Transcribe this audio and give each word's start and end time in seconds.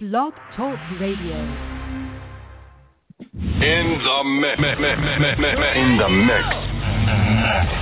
Blog 0.00 0.32
Talk 0.56 0.78
Radio. 1.00 1.34
In 3.18 3.98
the 3.98 4.22
mix. 4.22 4.60
In 4.60 5.98
the 5.98 6.08
mix. 6.08 6.46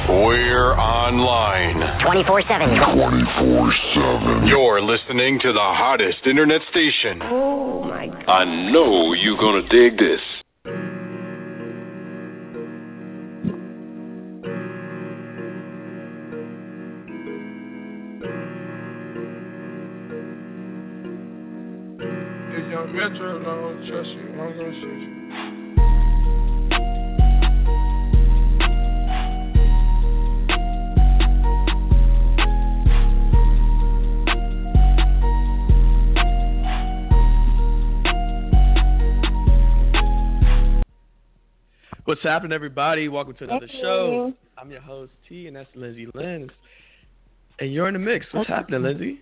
We're 0.08 0.73
online. 0.79 2.00
24 2.02 2.42
7. 2.49 2.68
24 2.94 3.75
7. 3.92 4.47
You're 4.47 4.81
listening 4.81 5.39
to 5.41 5.52
the 5.52 5.58
hottest 5.60 6.26
internet 6.26 6.63
station. 6.71 7.21
Oh 7.21 7.84
my 7.84 8.07
god. 8.07 8.29
I 8.30 8.71
know 8.73 9.12
you're 9.12 9.37
gonna 9.37 9.69
dig 9.69 9.98
this. 9.98 10.23
Trust 24.46 24.59
you, 24.59 24.64
I'm 24.64 24.70
gonna 24.70 24.80
shoot 24.80 25.00
you. 25.00 25.12
What's 42.05 42.22
happening, 42.22 42.52
everybody? 42.52 43.08
Welcome 43.08 43.34
to 43.34 43.44
another 43.44 43.69
show. 43.83 44.33
I'm 44.56 44.70
your 44.70 44.80
host 44.80 45.10
T, 45.28 45.48
and 45.48 45.56
that's 45.56 45.69
Lindsay 45.74 46.06
Lenz. 46.14 46.50
And 47.58 47.72
you're 47.72 47.88
in 47.88 47.94
the 47.94 47.98
mix. 47.98 48.27
What's 48.33 48.48
happening, 48.48 48.83
Lindsay? 48.83 49.20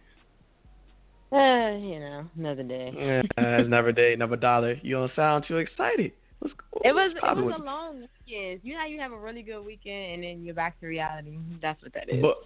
Uh, 1.45 1.77
you 1.79 1.99
know, 1.99 2.25
another 2.39 2.63
day. 2.63 2.93
Yeah, 2.97 3.23
it's 3.37 3.69
never 3.69 3.91
day, 3.91 4.15
never 4.17 4.37
dollar. 4.37 4.75
You 4.83 4.95
don't 4.95 5.11
sound 5.17 5.45
too 5.49 5.57
excited. 5.57 6.13
What's, 6.39 6.55
what's 6.71 6.87
It 6.87 6.93
was 6.93 7.11
it 7.17 7.45
was 7.45 7.55
a 7.59 7.65
long 7.65 8.03
weekend. 8.27 8.61
You 8.63 8.75
know 8.75 8.81
how 8.81 8.87
you 8.87 9.01
have 9.01 9.11
a 9.11 9.19
really 9.19 9.43
good 9.43 9.63
weekend 9.63 10.15
and 10.15 10.23
then 10.23 10.45
you're 10.45 10.55
back 10.55 10.79
to 10.79 10.87
reality. 10.87 11.39
That's 11.61 11.83
what 11.83 11.93
that 11.95 12.09
is. 12.09 12.23
But 12.23 12.37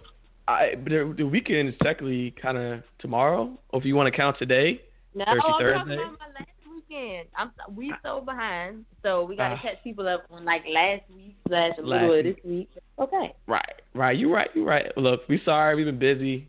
I, 0.47 0.73
but 0.75 0.89
the, 0.89 1.13
the 1.19 1.23
weekend 1.27 1.69
is 1.69 1.75
technically 1.83 2.33
kind 2.41 2.57
of 2.57 2.81
tomorrow. 2.97 3.55
Or 3.69 3.79
if 3.79 3.85
you 3.85 3.95
want 3.95 4.11
to 4.11 4.17
count 4.17 4.37
today, 4.39 4.81
no, 5.13 5.23
Thursday, 5.25 5.41
I'm 5.45 5.59
Thursday? 5.59 5.77
talking 5.77 5.93
about 5.93 6.19
my 6.19 6.39
last 6.39 6.49
weekend. 6.89 7.27
I'm 7.37 7.51
we 7.75 7.93
so 8.03 8.21
behind, 8.21 8.85
so 9.03 9.23
we 9.23 9.35
gotta 9.35 9.53
Ah. 9.53 9.61
catch 9.61 9.83
people 9.83 10.07
up 10.07 10.23
on 10.31 10.45
like 10.45 10.63
last 10.67 11.03
week 11.15 11.35
slash 11.47 11.73
a 11.77 11.81
little 11.83 12.23
this 12.23 12.37
week. 12.43 12.69
Okay. 12.97 13.35
right, 13.45 13.81
right. 13.93 14.17
You 14.17 14.33
right, 14.33 14.49
you 14.55 14.65
right. 14.67 14.97
Look, 14.97 15.29
we 15.29 15.39
sorry, 15.45 15.75
we've 15.75 15.85
been 15.85 15.99
busy. 15.99 16.48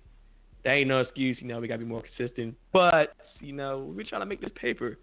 That 0.65 0.73
ain't 0.73 0.89
no 0.89 1.01
excuse. 1.01 1.39
You 1.41 1.49
know, 1.49 1.61
we 1.61 1.69
gotta 1.69 1.79
be 1.81 1.85
more 1.87 2.03
consistent. 2.17 2.55
But 2.73 3.15
you 3.41 3.53
know, 3.53 3.91
we're 3.97 4.05
trying 4.07 4.21
to 4.23 4.27
make 4.27 4.41
this 4.41 4.51
paper. 4.61 4.99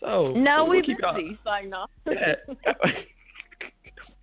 So 0.00 0.32
No, 0.32 0.64
we'll 0.64 0.78
we 0.80 0.82
keep 0.82 0.98
y'all- 1.00 1.14
busy. 1.14 1.38
So 1.44 1.50
no. 1.68 1.86
Yeah. 2.12 2.74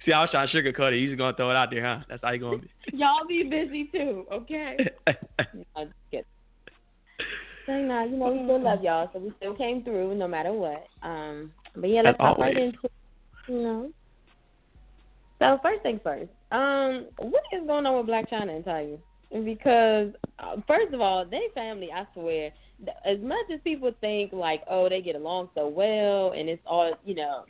See, 0.06 0.12
I 0.12 0.20
was 0.20 0.32
trying 0.32 0.50
to 0.50 0.54
sugarcoat 0.54 0.92
it. 0.92 1.08
He's 1.08 1.18
gonna 1.18 1.34
throw 1.34 1.50
it 1.50 1.56
out 1.56 1.70
there, 1.72 1.82
huh? 1.86 2.04
That's 2.10 2.22
how 2.22 2.32
you 2.32 2.40
gonna 2.40 2.58
be. 2.58 2.70
Y'all 2.94 3.26
be 3.26 3.44
busy 3.44 3.86
too, 3.86 4.26
okay? 4.34 4.76
I 5.08 5.86
just. 6.12 6.26
So, 7.66 7.72
no, 7.72 8.04
you 8.04 8.18
know, 8.18 8.34
we 8.34 8.44
still 8.44 8.62
love 8.62 8.84
y'all, 8.84 9.10
so 9.14 9.20
we 9.20 9.32
still 9.38 9.56
came 9.56 9.82
through 9.86 10.16
no 10.16 10.28
matter 10.28 10.52
what. 10.52 10.84
Um, 11.02 11.54
but 11.78 11.90
yeah, 11.90 12.02
let's 12.02 12.18
As 12.20 12.26
hop 12.26 12.38
right 12.38 12.58
into 12.58 12.78
you 13.48 13.56
know. 13.62 13.92
So 15.40 15.58
first 15.64 15.82
things 15.84 16.02
first, 16.04 16.30
um, 16.52 17.08
what 17.20 17.44
is 17.54 17.66
going 17.66 17.86
on 17.86 17.98
with 17.98 18.08
Blac 18.08 18.30
Chyna 18.30 18.58
and 18.58 18.66
Tyga? 18.66 19.00
Because 19.46 20.10
Uh, 20.44 20.62
first 20.68 20.94
of 20.94 21.02
all, 21.02 21.26
they 21.26 21.48
family, 21.54 21.90
I 21.94 22.06
swear, 22.14 22.52
as 23.06 23.20
much 23.20 23.46
as 23.54 23.60
people 23.64 23.92
think 24.02 24.34
like, 24.34 24.64
oh, 24.70 24.90
they 24.90 25.02
get 25.02 25.16
along 25.16 25.50
so 25.56 25.68
well 25.68 26.34
and 26.38 26.50
it's 26.50 26.62
all, 26.66 26.94
you 27.06 27.16
know, 27.16 27.46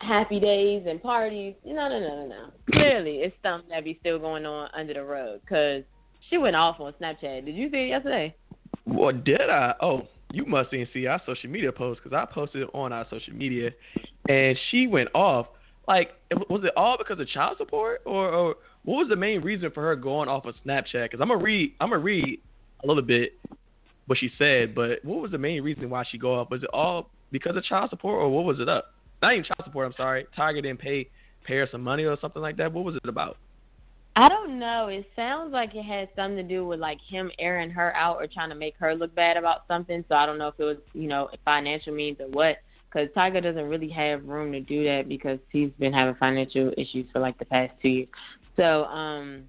happy 0.00 0.38
days 0.40 0.84
and 0.86 1.02
parties. 1.02 1.54
No, 1.64 1.88
no, 1.88 1.98
no, 2.00 2.16
no, 2.16 2.26
no. 2.26 2.50
Clearly, 2.72 3.16
it's 3.18 3.36
something 3.42 3.70
that 3.70 3.84
be 3.84 3.98
still 4.00 4.18
going 4.18 4.46
on 4.46 4.68
under 4.74 4.94
the 4.94 5.04
rug. 5.04 5.40
Cause 5.48 5.82
she 6.30 6.38
went 6.38 6.56
off 6.56 6.80
on 6.80 6.92
Snapchat. 7.00 7.44
Did 7.44 7.56
you 7.56 7.70
see 7.70 7.78
it 7.78 7.88
yesterday? 7.88 8.34
What 8.84 9.24
did 9.24 9.42
I? 9.42 9.74
Oh, 9.80 10.08
you 10.32 10.46
must 10.46 10.70
didn't 10.70 10.88
see 10.92 11.06
our 11.06 11.20
social 11.26 11.50
media 11.50 11.70
post 11.70 12.00
because 12.02 12.16
I 12.16 12.32
posted 12.32 12.62
it 12.62 12.68
on 12.72 12.92
our 12.92 13.06
social 13.10 13.34
media, 13.34 13.70
and 14.28 14.56
she 14.70 14.86
went 14.86 15.10
off. 15.14 15.46
Like, 15.86 16.12
was 16.48 16.62
it 16.64 16.70
all 16.76 16.96
because 16.96 17.20
of 17.20 17.28
child 17.28 17.58
support, 17.58 18.00
or, 18.06 18.28
or 18.28 18.54
what 18.84 18.96
was 18.96 19.08
the 19.08 19.16
main 19.16 19.40
reason 19.40 19.70
for 19.70 19.82
her 19.82 19.96
going 19.96 20.28
off 20.28 20.44
of 20.44 20.54
Snapchat? 20.66 21.04
Because 21.04 21.20
I'm 21.20 21.28
gonna 21.28 21.42
read, 21.42 21.74
I'm 21.80 21.90
gonna 21.90 22.02
read 22.02 22.40
a 22.82 22.86
little 22.86 23.02
bit 23.02 23.38
what 24.06 24.18
she 24.18 24.30
said, 24.38 24.74
but 24.74 25.04
what 25.04 25.20
was 25.20 25.30
the 25.30 25.38
main 25.38 25.62
reason 25.62 25.88
why 25.88 26.04
she 26.10 26.18
go 26.18 26.34
off? 26.34 26.50
Was 26.50 26.62
it 26.62 26.70
all 26.72 27.10
because 27.30 27.56
of 27.56 27.64
child 27.64 27.90
support, 27.90 28.20
or 28.20 28.28
what 28.28 28.44
was 28.44 28.60
it 28.60 28.68
up? 28.68 28.94
Not 29.20 29.32
even 29.32 29.44
child 29.44 29.62
support. 29.64 29.86
I'm 29.86 29.94
sorry. 29.96 30.26
Tyga 30.36 30.62
didn't 30.62 30.80
pay 30.80 31.08
pay 31.44 31.56
her 31.56 31.68
some 31.70 31.82
money 31.82 32.04
or 32.04 32.16
something 32.20 32.42
like 32.42 32.56
that. 32.56 32.72
What 32.72 32.84
was 32.84 32.96
it 32.96 33.08
about? 33.08 33.36
I 34.14 34.28
don't 34.28 34.58
know. 34.58 34.88
It 34.88 35.06
sounds 35.16 35.52
like 35.52 35.74
it 35.74 35.84
had 35.84 36.08
something 36.14 36.36
to 36.36 36.42
do 36.42 36.66
with 36.66 36.78
like 36.78 36.98
him 37.08 37.30
airing 37.38 37.70
her 37.70 37.94
out 37.96 38.16
or 38.16 38.26
trying 38.26 38.50
to 38.50 38.54
make 38.54 38.74
her 38.78 38.94
look 38.94 39.14
bad 39.14 39.36
about 39.36 39.66
something. 39.66 40.04
So 40.08 40.14
I 40.14 40.26
don't 40.26 40.38
know 40.38 40.48
if 40.48 40.54
it 40.58 40.64
was, 40.64 40.76
you 40.92 41.08
know, 41.08 41.30
financial 41.44 41.94
means 41.94 42.20
or 42.20 42.28
what. 42.28 42.58
Because 42.92 43.08
Tyga 43.16 43.42
doesn't 43.42 43.70
really 43.70 43.88
have 43.88 44.22
room 44.24 44.52
to 44.52 44.60
do 44.60 44.84
that 44.84 45.08
because 45.08 45.38
he's 45.50 45.70
been 45.78 45.94
having 45.94 46.14
financial 46.16 46.72
issues 46.76 47.06
for 47.10 47.20
like 47.20 47.38
the 47.38 47.46
past 47.46 47.72
two 47.80 47.88
years. 47.88 48.08
So, 48.56 48.84
um, 48.84 49.44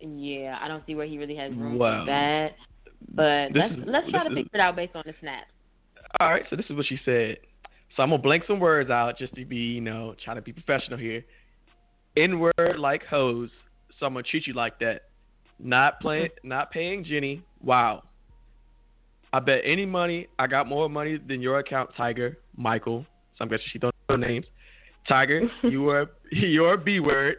yeah, 0.00 0.58
I 0.60 0.68
don't 0.68 0.84
see 0.86 0.94
where 0.94 1.06
he 1.06 1.18
really 1.18 1.36
has 1.36 1.52
room 1.54 1.78
Wow. 1.78 2.02
for 2.02 2.06
that. 2.06 2.56
But 3.14 3.52
This 3.52 3.60
let's 3.62 3.74
is- 3.74 3.84
let's 3.86 4.10
try 4.10 4.24
to 4.24 4.30
is- 4.30 4.34
figure 4.34 4.50
it 4.54 4.60
out 4.60 4.76
based 4.76 4.96
on 4.96 5.02
the 5.06 5.14
snap. 5.20 5.46
All 6.20 6.30
right, 6.30 6.44
so 6.48 6.56
this 6.56 6.66
is 6.70 6.76
what 6.76 6.86
she 6.86 6.96
said. 7.04 7.38
So 7.96 8.02
I'm 8.02 8.10
gonna 8.10 8.22
blank 8.22 8.44
some 8.46 8.60
words 8.60 8.90
out 8.90 9.18
just 9.18 9.34
to 9.34 9.44
be, 9.44 9.56
you 9.56 9.80
know, 9.80 10.14
trying 10.24 10.36
to 10.36 10.42
be 10.42 10.52
professional 10.52 10.98
here. 10.98 11.24
N 12.16 12.38
word 12.38 12.78
like 12.78 13.04
hoes, 13.04 13.50
so 13.98 14.06
I'm 14.06 14.12
gonna 14.14 14.22
treat 14.24 14.46
you 14.46 14.52
like 14.52 14.78
that. 14.78 15.02
Not 15.58 16.00
playing, 16.00 16.30
not 16.42 16.70
paying 16.70 17.04
Jenny. 17.04 17.42
Wow. 17.62 18.04
I 19.32 19.40
bet 19.40 19.62
any 19.64 19.84
money 19.86 20.28
I 20.38 20.46
got 20.46 20.68
more 20.68 20.88
money 20.88 21.16
than 21.18 21.40
your 21.40 21.58
account, 21.58 21.90
Tyga, 21.94 22.36
Michael. 22.56 23.04
So 23.36 23.42
I'm 23.42 23.48
guessing 23.48 23.66
she 23.72 23.78
don't 23.78 23.94
know 24.08 24.16
names. 24.16 24.46
Tyga, 25.08 25.48
you 25.64 25.88
are 25.90 26.10
you're 26.30 26.74
a 26.74 26.78
B 26.78 27.00
word, 27.00 27.36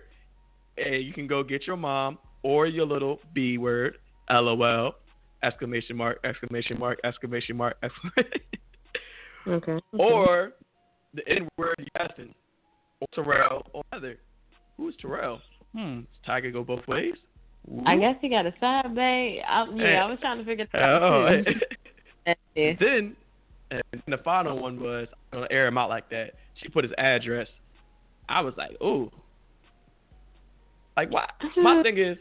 and 0.78 1.04
you 1.04 1.14
can 1.14 1.28
go 1.28 1.44
get 1.44 1.66
your 1.68 1.78
mom 1.78 2.18
or 2.44 2.68
your 2.68 2.86
little 2.86 3.20
B 3.34 3.58
word. 3.58 3.98
LOL. 4.30 4.96
Exclamation 5.44 5.96
mark! 5.96 6.20
Exclamation 6.24 6.80
mark! 6.80 7.00
Exclamation 7.04 7.56
mark! 7.56 7.78
Exclamation. 7.84 8.42
Okay. 9.48 9.80
or 10.00 10.54
the 11.14 11.28
N 11.30 11.48
word 11.58 11.76
Yasin, 11.96 12.34
or 13.00 13.08
Terrell, 13.14 13.66
or 13.74 13.84
Heather. 13.92 14.18
Who's 14.78 14.96
Terrell? 15.00 15.40
Hmm. 15.76 16.00
Does 16.00 16.08
Tyga 16.28 16.52
go 16.52 16.64
both 16.64 16.88
ways? 16.88 17.14
I 17.86 17.98
guess 17.98 18.16
he 18.22 18.30
got 18.30 18.46
a 18.46 18.54
side 18.60 18.94
bay. 18.96 19.42
I, 19.48 19.66
yeah, 19.76 20.04
I 20.04 20.10
was 20.10 20.20
trying 20.20 20.38
to 20.38 20.46
figure 20.46 20.68
that 20.72 20.82
out 20.82 21.02
Oh. 21.02 21.42
Yeah. 22.56 22.74
then, 22.80 23.16
and 23.72 23.84
the 24.08 24.18
final 24.24 24.62
one 24.62 24.80
was 24.80 25.08
I'm 25.32 25.40
gonna 25.40 25.48
air 25.52 25.68
him 25.68 25.78
out 25.78 25.90
like 25.90 26.10
that. 26.10 26.32
She 26.62 26.70
put 26.70 26.84
his 26.84 26.94
address. 26.98 27.48
I 28.30 28.42
was 28.42 28.54
like, 28.58 28.72
ooh. 28.82 29.12
Like, 30.98 31.12
why? 31.12 31.30
My 31.58 31.84
thing 31.84 31.98
is, 31.98 32.18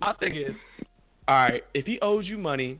my 0.00 0.12
thing 0.20 0.36
is, 0.36 0.54
all 1.26 1.36
right. 1.36 1.64
If 1.74 1.86
he 1.86 1.98
owes 2.00 2.26
you 2.26 2.38
money, 2.38 2.78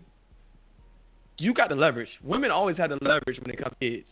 you 1.38 1.54
got 1.54 1.68
the 1.70 1.74
leverage. 1.74 2.08
Women 2.22 2.50
always 2.50 2.76
have 2.76 2.90
the 2.90 2.98
leverage 3.00 3.38
when 3.40 3.50
it 3.50 3.58
comes 3.58 3.74
to 3.80 3.90
kids. 3.90 4.06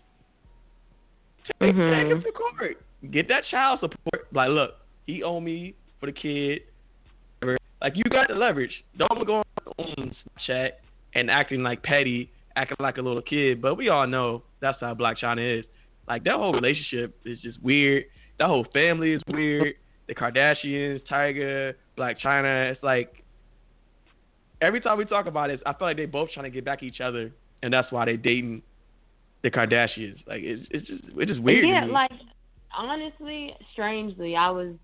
Take, 1.61 1.75
Mhm. 1.75 1.95
take 1.95 2.11
him 2.11 2.23
to 2.23 2.33
court. 2.33 2.83
Get 3.11 3.29
that 3.29 3.45
child 3.51 3.81
support. 3.81 4.27
Like, 4.33 4.51
look, 4.51 4.77
he 5.07 5.23
owe 5.23 5.41
me 5.41 5.75
for 6.01 6.07
the 6.07 6.13
kid. 6.13 6.63
Like, 7.81 7.95
you 7.95 8.05
got 8.05 8.29
the 8.29 8.35
leverage. 8.35 8.85
Don't 8.97 9.27
go 9.27 9.43
on 9.79 10.15
Snapchat 10.39 10.73
and 11.15 11.31
acting 11.31 11.63
like 11.63 11.83
petty, 11.83 12.31
acting 12.57 12.79
like 12.81 12.97
a 12.97 13.03
little 13.03 13.23
kid. 13.23 13.61
But 13.61 13.77
we 13.77 13.91
all 13.91 14.07
know 14.07 14.43
that's 14.61 14.81
how 14.81 14.95
Blac 14.95 15.19
Chyna 15.19 15.61
is. 15.61 15.67
Like, 16.09 16.25
that 16.25 16.35
whole 16.35 16.53
relationship 16.53 17.15
is 17.25 17.39
just 17.41 17.63
weird. 17.63 18.07
That 18.39 18.47
whole 18.47 18.65
family 18.73 19.13
is 19.13 19.23
weird. 19.29 19.75
The 20.09 20.15
Kardashians, 20.15 21.03
Tyga, 21.11 21.75
Blac 21.99 22.21
Chyna. 22.25 22.71
It's 22.71 22.83
like 22.83 23.23
every 24.61 24.81
time 24.81 24.99
we 24.99 25.05
talk 25.05 25.27
about 25.27 25.51
it, 25.51 25.61
I 25.67 25.73
feel 25.73 25.89
like 25.89 25.97
they 25.97 26.07
both 26.07 26.31
trying 26.33 26.45
to 26.45 26.51
get 26.51 26.65
back 26.65 26.79
at 26.79 26.85
each 26.85 27.01
other, 27.01 27.33
and 27.63 27.73
that's 27.73 27.91
why 27.91 28.05
they 28.05 28.17
dating 28.17 28.63
the 29.43 29.51
Kardashians. 29.51 30.27
Like 30.27 30.43
it's 30.43 30.67
it's 30.71 30.87
just 30.87 31.03
it's 31.17 31.31
just 31.31 31.43
weird. 31.43 31.67
Yeah, 31.67 31.87
like 31.87 32.11
honestly, 32.77 33.55
strangely, 33.73 34.37
I 34.37 34.51
was 34.51 34.75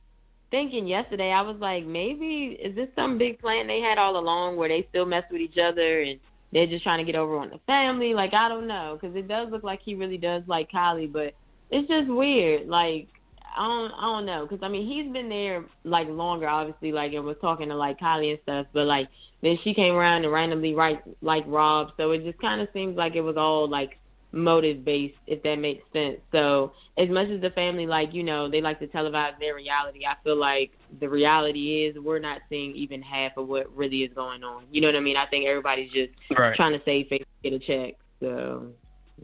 thinking 0.50 0.86
yesterday. 0.86 1.30
I 1.30 1.42
was 1.42 1.56
like, 1.60 1.86
maybe 1.86 2.58
is 2.62 2.74
this 2.74 2.88
some 2.94 3.18
big 3.18 3.38
plan 3.40 3.66
they 3.66 3.80
had 3.80 3.98
all 3.98 4.18
along, 4.18 4.56
where 4.56 4.68
they 4.68 4.86
still 4.90 5.06
mess 5.06 5.24
with 5.30 5.40
each 5.40 5.58
other 5.58 6.02
and 6.02 6.18
they're 6.52 6.66
just 6.66 6.82
trying 6.82 6.98
to 6.98 7.10
get 7.10 7.18
over 7.18 7.38
on 7.38 7.50
the 7.50 7.60
family? 7.66 8.12
Like 8.14 8.34
I 8.34 8.48
don't 8.48 8.66
know, 8.66 8.98
because 9.00 9.16
it 9.16 9.28
does 9.28 9.50
look 9.50 9.62
like 9.62 9.80
he 9.84 9.94
really 9.94 10.18
does 10.18 10.42
like 10.46 10.70
Kylie, 10.70 11.12
but 11.12 11.34
it's 11.70 11.88
just 11.88 12.08
weird. 12.08 12.68
Like 12.68 13.08
I 13.56 13.66
don't, 13.66 13.92
I 13.92 14.02
don't 14.02 14.26
know, 14.26 14.46
because 14.48 14.62
I 14.62 14.68
mean 14.68 14.86
he's 14.86 15.12
been 15.12 15.28
there 15.28 15.64
like 15.84 16.08
longer, 16.08 16.48
obviously, 16.48 16.92
like 16.92 17.12
and 17.12 17.24
was 17.24 17.36
talking 17.40 17.68
to 17.68 17.76
like 17.76 18.00
Kylie 18.00 18.30
and 18.30 18.38
stuff, 18.42 18.66
but 18.72 18.86
like 18.86 19.08
then 19.42 19.58
she 19.64 19.74
came 19.74 19.94
around 19.94 20.24
and 20.24 20.32
randomly 20.32 20.74
right 20.74 21.00
like 21.20 21.44
Rob, 21.46 21.88
so 21.96 22.12
it 22.12 22.24
just 22.24 22.40
kind 22.40 22.60
of 22.60 22.68
seems 22.72 22.96
like 22.96 23.14
it 23.14 23.20
was 23.20 23.36
all 23.36 23.68
like 23.68 23.98
motive 24.32 24.84
based, 24.84 25.16
if 25.26 25.42
that 25.42 25.56
makes 25.56 25.82
sense. 25.92 26.16
So 26.32 26.72
as 26.98 27.08
much 27.08 27.28
as 27.28 27.40
the 27.40 27.50
family 27.50 27.86
like, 27.86 28.12
you 28.12 28.22
know, 28.22 28.50
they 28.50 28.60
like 28.60 28.78
to 28.80 28.86
televise 28.86 29.38
their 29.38 29.54
reality, 29.54 30.06
I 30.06 30.14
feel 30.24 30.38
like 30.38 30.72
the 31.00 31.08
reality 31.08 31.84
is 31.84 31.96
we're 32.02 32.18
not 32.18 32.40
seeing 32.48 32.74
even 32.74 33.02
half 33.02 33.32
of 33.36 33.48
what 33.48 33.74
really 33.76 33.98
is 33.98 34.10
going 34.14 34.42
on. 34.42 34.64
You 34.70 34.80
know 34.80 34.88
what 34.88 34.96
I 34.96 35.00
mean? 35.00 35.16
I 35.16 35.26
think 35.26 35.46
everybody's 35.46 35.92
just 35.92 36.12
right. 36.36 36.54
trying 36.56 36.72
to 36.72 36.80
save 36.84 37.08
face, 37.08 37.24
get 37.42 37.52
a 37.52 37.58
check. 37.58 37.94
So 38.20 38.68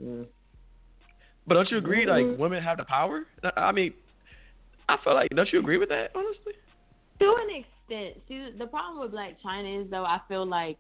yeah. 0.01 0.25
But 1.47 1.55
don't 1.55 1.71
you 1.71 1.79
agree? 1.79 2.05
Mm-hmm. 2.05 2.31
Like 2.31 2.39
women 2.39 2.63
have 2.63 2.77
the 2.77 2.85
power. 2.85 3.25
I 3.57 3.73
mean, 3.73 3.95
I 4.89 4.97
feel 5.05 5.15
like 5.15 5.29
don't 5.35 5.53
you 5.53 5.61
agree 5.61 5.79
with 5.79 5.89
that? 5.91 6.11
Honestly, 6.15 6.55
to 7.21 7.27
an 7.27 7.51
extent. 7.51 8.23
See, 8.29 8.51
the 8.59 8.67
problem 8.67 9.01
with 9.01 9.13
Blac 9.13 9.37
Chyna 9.45 9.85
is 9.85 9.91
though 9.91 10.05
I 10.05 10.21
feel 10.29 10.47
like 10.47 10.79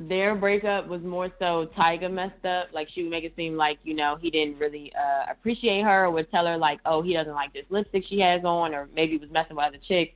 their 0.00 0.34
breakup 0.34 0.88
was 0.88 1.02
more 1.02 1.28
so 1.38 1.68
Tyga 1.76 2.10
messed 2.10 2.44
up. 2.46 2.68
Like 2.72 2.88
she 2.94 3.02
would 3.02 3.10
make 3.10 3.24
it 3.24 3.34
seem 3.36 3.56
like 3.56 3.78
you 3.84 3.94
know 3.94 4.16
he 4.20 4.30
didn't 4.30 4.58
really 4.58 4.92
uh 4.98 5.30
appreciate 5.30 5.82
her, 5.82 6.06
or 6.06 6.10
would 6.10 6.30
tell 6.30 6.46
her 6.46 6.56
like, 6.56 6.80
oh, 6.86 7.02
he 7.02 7.12
doesn't 7.12 7.34
like 7.34 7.52
this 7.52 7.64
lipstick 7.68 8.04
she 8.08 8.20
has 8.20 8.42
on, 8.44 8.74
or 8.74 8.88
maybe 8.94 9.18
was 9.18 9.30
messing 9.30 9.56
with 9.56 9.66
other 9.66 9.78
chicks. 9.86 10.14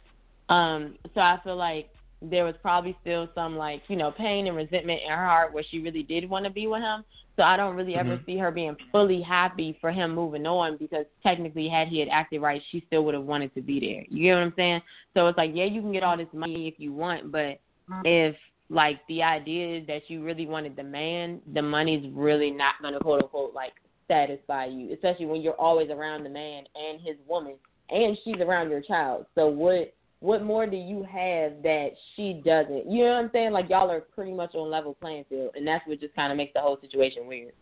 Um, 0.48 0.96
so 1.14 1.20
I 1.20 1.38
feel 1.44 1.56
like 1.56 1.90
there 2.22 2.44
was 2.44 2.54
probably 2.62 2.96
still 3.02 3.28
some 3.34 3.56
like 3.56 3.82
you 3.88 3.96
know 3.96 4.10
pain 4.10 4.46
and 4.46 4.56
resentment 4.56 5.02
in 5.04 5.10
her 5.10 5.26
heart 5.26 5.52
where 5.52 5.64
she 5.70 5.80
really 5.80 6.02
did 6.02 6.28
want 6.28 6.44
to 6.46 6.50
be 6.50 6.66
with 6.66 6.80
him. 6.80 7.04
So 7.36 7.42
I 7.42 7.56
don't 7.56 7.74
really 7.74 7.96
ever 7.96 8.16
Mhm. 8.16 8.26
see 8.26 8.36
her 8.38 8.50
being 8.50 8.76
fully 8.92 9.20
happy 9.20 9.72
for 9.80 9.90
him 9.90 10.14
moving 10.14 10.46
on 10.46 10.76
because 10.76 11.06
technically, 11.22 11.68
had 11.68 11.88
he 11.88 11.98
had 11.98 12.08
acted 12.08 12.40
right, 12.40 12.62
she 12.70 12.80
still 12.86 13.04
would 13.04 13.14
have 13.14 13.24
wanted 13.24 13.52
to 13.54 13.60
be 13.60 13.80
there. 13.80 14.04
You 14.08 14.22
get 14.22 14.34
what 14.34 14.42
I'm 14.42 14.54
saying? 14.56 14.82
So 15.14 15.26
it's 15.26 15.38
like, 15.38 15.50
yeah, 15.54 15.64
you 15.64 15.80
can 15.80 15.92
get 15.92 16.04
all 16.04 16.16
this 16.16 16.32
money 16.32 16.68
if 16.68 16.78
you 16.78 16.92
want, 16.92 17.32
but 17.32 17.60
if 18.04 18.36
like 18.70 19.00
the 19.08 19.22
idea 19.22 19.78
is 19.78 19.86
that 19.86 20.08
you 20.08 20.24
really 20.24 20.46
wanted 20.46 20.76
the 20.76 20.82
man, 20.82 21.40
the 21.52 21.62
money's 21.62 22.08
really 22.12 22.50
not 22.50 22.74
gonna 22.80 23.00
quote 23.00 23.22
unquote 23.22 23.52
like 23.54 23.72
satisfy 24.08 24.66
you, 24.66 24.92
especially 24.92 25.26
when 25.26 25.40
you're 25.40 25.60
always 25.60 25.90
around 25.90 26.24
the 26.24 26.30
man 26.30 26.64
and 26.74 27.00
his 27.00 27.16
woman, 27.26 27.54
and 27.90 28.16
she's 28.24 28.40
around 28.40 28.70
your 28.70 28.80
child. 28.80 29.26
So 29.34 29.48
what 29.48 29.94
what 30.24 30.42
more 30.42 30.66
do 30.66 30.76
you 30.76 31.02
have 31.02 31.62
that 31.62 31.90
she 32.16 32.40
doesn't? 32.44 32.90
You 32.90 33.04
know 33.04 33.10
what 33.10 33.24
I'm 33.24 33.30
saying? 33.30 33.52
Like 33.52 33.68
y'all 33.68 33.90
are 33.90 34.00
pretty 34.00 34.32
much 34.32 34.54
on 34.54 34.70
level 34.70 34.96
playing 34.98 35.26
field, 35.28 35.50
and 35.54 35.66
that's 35.66 35.86
what 35.86 36.00
just 36.00 36.14
kind 36.14 36.32
of 36.32 36.38
makes 36.38 36.54
the 36.54 36.60
whole 36.60 36.78
situation 36.80 37.26
weird. 37.26 37.52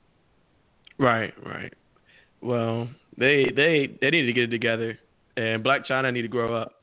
right, 0.98 1.34
right. 1.44 1.74
Well, 2.40 2.88
they 3.18 3.46
they 3.56 3.98
they 4.00 4.10
need 4.10 4.26
to 4.26 4.32
get 4.32 4.44
it 4.44 4.50
together, 4.50 4.96
and 5.36 5.64
Blac 5.64 5.88
Chyna 5.90 6.12
need 6.12 6.22
to 6.22 6.28
grow 6.28 6.54
up. 6.54 6.82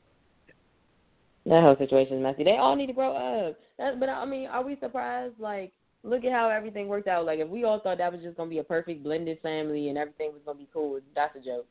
That 1.46 1.62
whole 1.62 1.76
situation 1.78 2.18
is 2.18 2.22
messy. 2.22 2.44
They 2.44 2.58
all 2.58 2.76
need 2.76 2.88
to 2.88 2.92
grow 2.92 3.16
up. 3.16 3.56
That, 3.78 3.98
but 3.98 4.10
I 4.10 4.26
mean, 4.26 4.48
are 4.48 4.62
we 4.62 4.76
surprised? 4.80 5.34
Like, 5.38 5.72
look 6.02 6.24
at 6.24 6.32
how 6.32 6.50
everything 6.50 6.88
worked 6.88 7.08
out. 7.08 7.24
Like, 7.24 7.38
if 7.38 7.48
we 7.48 7.64
all 7.64 7.80
thought 7.80 7.96
that 7.96 8.12
was 8.12 8.20
just 8.20 8.36
gonna 8.36 8.50
be 8.50 8.58
a 8.58 8.64
perfect 8.64 9.02
blended 9.02 9.38
family 9.42 9.88
and 9.88 9.96
everything 9.96 10.32
was 10.32 10.42
gonna 10.44 10.58
be 10.58 10.68
cool, 10.74 11.00
that's 11.14 11.34
a 11.36 11.40
joke. 11.40 11.66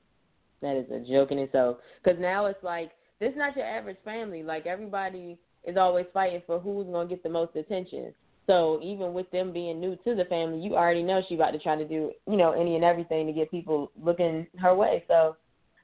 That 0.63 0.75
is 0.75 0.89
a 0.89 1.07
joke 1.07 1.31
in 1.31 1.37
itself. 1.37 1.77
Because 2.03 2.19
now 2.19 2.47
it's 2.47 2.63
like 2.63 2.89
this 3.19 3.31
is 3.31 3.37
not 3.37 3.55
your 3.55 3.65
average 3.65 3.97
family. 4.03 4.43
Like 4.43 4.65
everybody 4.65 5.37
is 5.65 5.77
always 5.77 6.05
fighting 6.13 6.41
for 6.45 6.59
who's 6.59 6.87
gonna 6.87 7.09
get 7.09 7.23
the 7.23 7.29
most 7.29 7.55
attention. 7.55 8.13
So 8.47 8.79
even 8.81 9.13
with 9.13 9.29
them 9.29 9.53
being 9.53 9.79
new 9.79 9.95
to 10.03 10.15
the 10.15 10.25
family, 10.25 10.59
you 10.59 10.75
already 10.75 11.03
know 11.03 11.21
she 11.27 11.35
about 11.35 11.51
to 11.51 11.59
try 11.59 11.75
to 11.75 11.87
do, 11.87 12.11
you 12.27 12.37
know, 12.37 12.53
any 12.53 12.75
and 12.75 12.83
everything 12.83 13.27
to 13.27 13.33
get 13.33 13.51
people 13.51 13.91
looking 14.01 14.47
her 14.57 14.73
way. 14.73 15.03
So 15.07 15.35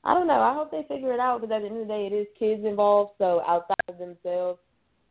I 0.03 0.13
don't 0.13 0.27
know. 0.27 0.41
I 0.41 0.53
hope 0.53 0.71
they 0.71 0.85
figure 0.87 1.13
it 1.13 1.19
out 1.19 1.41
because 1.41 1.53
at 1.53 1.61
the 1.61 1.67
end 1.67 1.81
of 1.81 1.87
the 1.87 1.93
day, 1.93 2.07
it 2.07 2.13
is 2.13 2.27
kids 2.39 2.65
involved. 2.65 3.11
So 3.19 3.43
outside 3.47 3.75
of 3.87 3.99
themselves, 3.99 4.59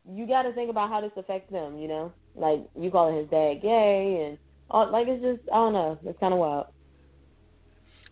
you 0.09 0.27
got 0.27 0.43
to 0.43 0.53
think 0.53 0.69
about 0.69 0.89
how 0.89 1.01
this 1.01 1.11
affects 1.15 1.51
them. 1.51 1.77
You 1.77 1.87
know, 1.87 2.13
like 2.35 2.59
you 2.77 2.91
calling 2.91 3.17
his 3.17 3.29
dad 3.29 3.61
gay 3.61 4.25
and 4.27 4.37
all, 4.69 4.91
like 4.91 5.07
it's 5.07 5.23
just 5.23 5.49
I 5.53 5.57
don't 5.57 5.73
know. 5.73 5.97
It's 6.03 6.19
kind 6.19 6.33
of 6.33 6.39
wild. 6.39 6.65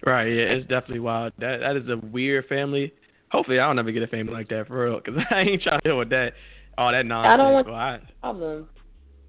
Right. 0.06 0.28
Yeah, 0.28 0.44
it's 0.44 0.68
definitely 0.68 1.00
wild. 1.00 1.34
That 1.40 1.60
that 1.60 1.76
is 1.76 1.90
a 1.90 1.98
weird 2.08 2.46
family. 2.48 2.94
Hopefully, 3.34 3.60
I 3.60 3.66
don't 3.68 3.80
ever 3.80 3.92
get 3.92 4.04
a 4.04 4.08
family 4.08 4.32
like 4.32 4.48
that 4.50 4.68
for 4.68 4.86
real, 4.86 5.02
because 5.04 5.20
I 5.32 5.42
ain't 5.42 5.62
trying 5.64 5.82
to 5.82 5.90
deal 5.90 5.98
with 5.98 6.10
that. 6.12 6.34
All 6.78 6.92
that 6.92 7.06
nonsense. 7.06 7.34
I 7.34 7.38
don't 7.38 7.54
want 7.54 7.68
I- 7.70 8.00
problems. 8.22 8.68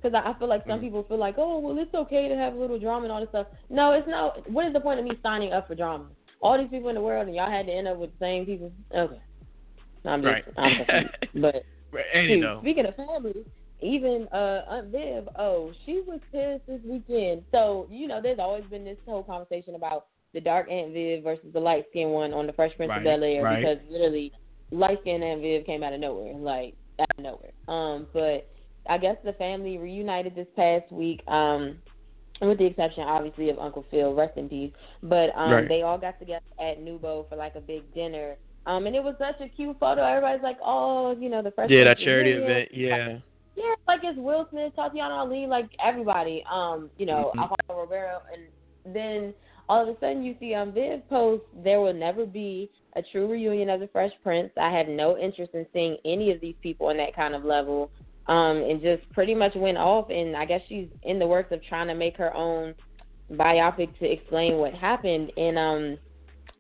Because 0.01 0.21
I 0.23 0.31
I 0.31 0.39
feel 0.39 0.49
like 0.49 0.63
some 0.69 0.79
Mm. 0.79 0.83
people 0.83 1.03
feel 1.05 1.19
like, 1.19 1.37
oh, 1.39 1.59
well, 1.59 1.79
it's 1.79 1.95
okay 1.95 2.29
to 2.29 2.37
have 2.37 2.53
a 2.55 2.57
little 2.61 2.79
drama 2.79 3.05
and 3.05 3.13
all 3.13 3.21
this 3.21 3.31
stuff. 3.31 3.47
No, 3.71 3.93
it's 3.93 4.07
not. 4.07 4.49
What 4.51 4.67
is 4.67 4.75
the 4.75 4.81
point 4.81 5.01
of 5.01 5.07
me 5.07 5.13
signing 5.23 5.53
up 5.55 5.67
for 5.67 5.75
drama? 5.75 6.05
All 6.43 6.59
these 6.59 6.69
people 6.69 6.91
in 6.91 6.95
the 6.95 7.01
world, 7.01 7.27
and 7.27 7.35
y'all 7.35 7.51
had 7.51 7.67
to 7.67 7.73
end 7.73 7.89
up 7.89 7.97
with 7.97 8.11
the 8.19 8.25
same 8.25 8.45
people. 8.45 8.71
Okay. 8.95 9.21
No, 10.05 10.11
I'm 10.11 10.21
just, 10.23 10.33
Right. 10.33 10.45
I'm 10.59 10.85
confused. 10.85 11.15
But 11.37 11.65
you 12.15 12.37
know. 12.41 12.61
Speaking 12.61 12.85
of 12.85 12.95
family, 12.97 13.35
even 13.81 14.29
uh 14.33 14.61
Aunt 14.69 14.89
Viv, 14.89 15.27
oh, 15.39 15.73
she 15.87 16.03
was 16.07 16.21
pissed 16.31 16.67
this 16.67 16.81
weekend. 16.85 17.45
So, 17.51 17.87
you 17.91 18.07
know, 18.07 18.21
there's 18.23 18.39
always 18.39 18.65
been 18.65 18.85
this 18.85 18.99
whole 19.07 19.23
conversation 19.23 19.75
about 19.75 20.09
the 20.35 20.41
dark 20.41 20.71
Aunt 20.71 20.93
Viv 20.93 21.23
versus 21.23 21.47
the 21.53 21.61
light 21.61 21.85
skinned 21.91 22.11
one 22.11 22.35
on 22.35 22.47
the 22.47 22.53
Fresh 22.53 22.77
Prince 22.77 22.91
Right, 22.91 22.99
of 22.99 23.05
Bel 23.05 23.25
Air 23.25 23.43
right. 23.43 23.61
because 23.61 23.79
literally 23.91 24.33
light 24.71 24.99
skinned 25.01 25.25
Aunt 25.25 25.41
Viv 25.41 25.65
came 25.65 25.83
out 25.83 25.93
of 25.95 26.01
nowhere. 26.01 26.35
Like 26.35 26.75
out 27.01 27.07
of 27.17 27.25
nowhere. 27.25 27.53
Um, 27.69 28.07
but 28.13 28.49
I 28.89 28.99
guess 28.99 29.17
the 29.25 29.33
family 29.35 29.79
reunited 29.79 30.35
this 30.35 30.47
past 30.57 30.91
week, 30.93 31.27
um, 31.29 31.79
with 32.43 32.59
the 32.59 32.67
exception 32.67 33.05
obviously 33.05 33.49
of 33.49 33.59
Uncle 33.59 33.85
Phil, 33.91 34.13
rest 34.15 34.37
in 34.37 34.49
peace. 34.49 34.73
But 35.03 35.31
um 35.37 35.53
Right. 35.53 35.69
they 35.69 35.83
all 35.83 35.99
got 35.99 36.19
together 36.19 36.45
at 36.61 36.81
Nubo 36.81 37.29
for 37.29 37.37
like 37.37 37.55
a 37.55 37.61
big 37.61 37.93
dinner. 37.95 38.37
Um, 38.67 38.87
and 38.87 38.97
it 38.97 39.03
was 39.05 39.15
such 39.19 39.41
a 39.41 39.49
cute 39.49 39.79
photo. 39.79 40.03
Everybody's 40.03 40.43
like, 40.43 40.57
"Oh, 40.65 41.15
you 41.21 41.29
know, 41.29 41.43
the 41.43 41.51
Fresh 41.51 41.71
Yeah, 41.71 41.85
that 41.85 41.99
charity 41.99 42.33
Bel-Air." 42.33 42.51
event. 42.51 42.69
Yeah. 42.73 43.19
Yeah, 43.57 43.75
like 43.87 44.01
it's 44.03 44.19
Will 44.19 44.47
Smith, 44.51 44.73
Tatyana 44.77 45.11
Ali, 45.19 45.47
like 45.47 45.69
everybody. 45.85 46.43
Um, 46.51 46.91
you 46.97 47.07
know, 47.07 47.31
Mhm. 47.37 47.43
Alfonso 47.43 47.83
Ribeiro, 47.83 48.23
and 48.33 48.95
then 48.95 49.35
all 49.69 49.83
of 49.83 49.95
a 49.95 49.99
sudden 50.01 50.23
you 50.23 50.35
see 50.41 50.55
um 50.55 50.73
Viv 50.73 51.09
post 51.09 51.43
there 51.63 51.81
will 51.81 51.95
never 51.95 52.27
be 52.27 52.71
a 52.97 53.03
true 53.13 53.31
reunion 53.31 53.71
of 53.71 53.81
the 53.81 53.89
Fresh 53.89 54.13
Prince. 54.23 54.51
I 54.61 54.71
have 54.71 54.87
no 54.87 55.19
interest 55.19 55.53
in 55.55 55.67
seeing 55.73 55.97
any 56.05 56.31
of 56.31 56.41
these 56.41 56.55
people 56.63 56.87
on 56.87 56.97
that 56.99 57.15
kind 57.17 57.35
of 57.35 57.45
level. 57.45 57.91
Um, 58.27 58.59
and 58.59 58.81
just 58.81 59.11
pretty 59.13 59.35
much 59.35 59.53
went 59.55 59.77
off 59.77 60.09
and 60.09 60.35
I 60.35 60.47
guess 60.47 60.63
she's 60.67 60.89
in 61.03 61.19
the 61.19 61.27
works 61.27 61.53
of 61.53 61.63
trying 61.65 61.89
to 61.89 61.95
make 61.95 62.17
her 62.17 62.35
own 62.35 62.75
biopic 63.33 63.99
to 63.99 64.11
explain 64.11 64.57
what 64.57 64.73
happened 64.73 65.31
and 65.37 65.59
um 65.59 65.99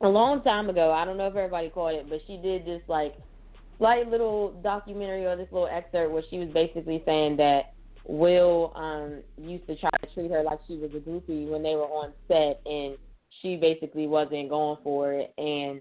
a 0.03 0.09
long 0.09 0.43
time 0.43 0.69
ago, 0.69 0.93
I 0.93 1.05
don't 1.05 1.17
know 1.17 1.27
if 1.27 1.37
everybody 1.37 1.71
caught 1.71 1.95
it, 1.95 2.09
but 2.09 2.21
she 2.27 2.37
did 2.37 2.67
this 2.67 2.83
like 2.89 3.15
slight 3.79 4.09
little 4.09 4.53
documentary 4.62 5.25
or 5.25 5.37
this 5.37 5.49
little 5.51 5.69
excerpt 5.69 6.12
where 6.12 6.23
she 6.31 6.39
was 6.39 6.49
basically 6.51 7.03
saying 7.06 7.37
that 7.39 7.74
Will 8.06 8.73
um 8.77 9.23
used 9.39 9.67
to 9.67 9.77
try 9.77 9.91
to 10.03 10.15
treat 10.15 10.31
her 10.31 10.43
like 10.43 10.61
she 10.67 10.77
was 10.77 10.91
a 10.95 10.99
groupie 10.99 11.49
when 11.49 11.62
they 11.62 11.75
were 11.75 11.85
on 11.85 12.12
set 12.29 12.61
and 12.67 12.97
she 13.41 13.56
basically 13.56 14.06
wasn't 14.06 14.49
going 14.51 14.79
for 14.84 15.13
it 15.13 15.32
and 15.39 15.81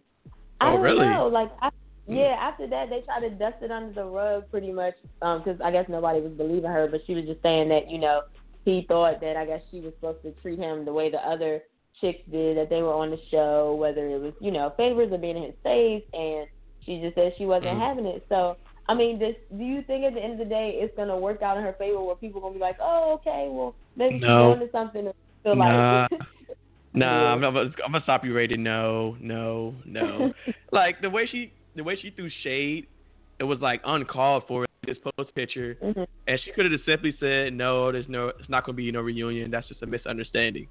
I 0.62 0.70
Oh, 0.70 0.74
don't 0.74 0.82
really? 0.82 1.06
know 1.06 1.28
like 1.28 1.52
I, 1.62 1.70
Hmm. 2.08 2.16
yeah 2.16 2.36
after 2.40 2.68
that 2.68 2.90
they 2.90 3.00
tried 3.02 3.22
to 3.22 3.30
dust 3.30 3.58
it 3.62 3.72
under 3.72 3.94
the 3.94 4.04
rug 4.06 4.50
pretty 4.52 4.72
much 4.74 4.96
um 5.22 5.42
cuz 5.44 5.60
I 5.64 5.72
guess 5.72 5.88
nobody 5.88 6.20
was 6.20 6.34
believing 6.34 6.70
her 6.70 6.88
but 6.88 7.02
she 7.06 7.16
was 7.16 7.26
just 7.26 7.42
saying 7.42 7.70
that 7.70 7.90
you 7.90 7.98
know 7.98 8.22
he 8.66 8.86
thought 8.88 9.22
that 9.22 9.38
I 9.38 9.46
guess 9.46 9.62
she 9.72 9.80
was 9.80 9.94
supposed 9.96 10.22
to 10.24 10.32
treat 10.42 10.60
him 10.60 10.84
the 10.86 10.92
way 10.94 11.10
the 11.10 11.26
other 11.26 11.64
chicks 12.02 12.22
did 12.30 12.58
that 12.58 12.70
they 12.70 12.82
were 12.82 12.94
on 12.94 13.12
the 13.12 13.20
show 13.32 13.76
whether 13.76 14.08
it 14.08 14.20
was 14.20 14.34
you 14.40 14.52
know 14.52 14.74
favors 14.76 15.12
or 15.12 15.18
being 15.18 15.38
in 15.38 15.44
his 15.44 15.56
face 15.64 16.04
and 16.14 16.48
she 16.86 17.00
just 17.00 17.16
said 17.16 17.34
she 17.38 17.46
wasn't 17.46 17.72
Mhm. 17.78 17.80
having 17.80 18.06
it 18.06 18.26
so 18.28 18.58
I 18.88 18.94
mean, 18.96 19.18
this, 19.18 19.36
do 19.58 19.64
you 19.64 19.82
think 19.84 20.04
at 20.04 20.14
the 20.14 20.22
end 20.22 20.34
of 20.34 20.40
the 20.40 20.46
day 20.46 20.74
it's 20.76 20.96
gonna 20.98 21.18
work 21.18 21.42
out 21.42 21.58
in 21.58 21.64
her 21.64 21.74
favor, 21.74 22.02
where 22.04 22.16
people 22.16 22.40
are 22.40 22.44
gonna 22.44 22.56
be 22.56 22.60
like, 22.60 22.78
"Oh, 22.82 23.14
okay, 23.16 23.48
well 23.50 23.76
maybe 23.96 24.16
she's 24.16 24.28
No. 24.28 24.56
going 24.56 24.60
to 24.60 24.70
something," 24.72 25.06
and 25.06 25.14
feel 25.44 25.56
Nah. 25.56 26.08
like, 26.12 26.22
Nah. 26.94 27.34
I'm, 27.34 27.44
I'm, 27.44 27.56
I'm 27.58 27.74
gonna 27.92 28.02
stop 28.04 28.26
you 28.26 28.36
right 28.36 28.50
there. 28.50 28.58
No, 28.58 29.16
no, 29.20 29.76
no. 29.86 30.34
like 30.72 31.02
the 31.02 31.10
way 31.10 31.26
she, 31.26 31.54
the 31.76 31.84
way 31.84 31.96
she 32.00 32.12
threw 32.12 32.30
shade, 32.44 32.88
it 33.40 33.44
was 33.46 33.60
like 33.60 33.82
uncalled 33.86 34.44
for. 34.48 34.66
This 34.86 34.98
post 35.18 35.34
picture, 35.34 35.78
Mhm. 35.82 36.06
and 36.28 36.40
she 36.44 36.52
could 36.52 36.66
have 36.66 36.74
just 36.74 36.86
simply 36.86 37.16
said, 37.18 37.54
"No, 37.54 37.90
there's 37.90 38.10
no, 38.10 38.28
it's 38.38 38.50
not 38.50 38.66
gonna 38.66 38.76
be 38.76 38.92
no 38.92 39.00
reunion. 39.00 39.50
That's 39.50 39.66
just 39.70 39.82
a 39.82 39.86
misunderstanding." 39.86 40.68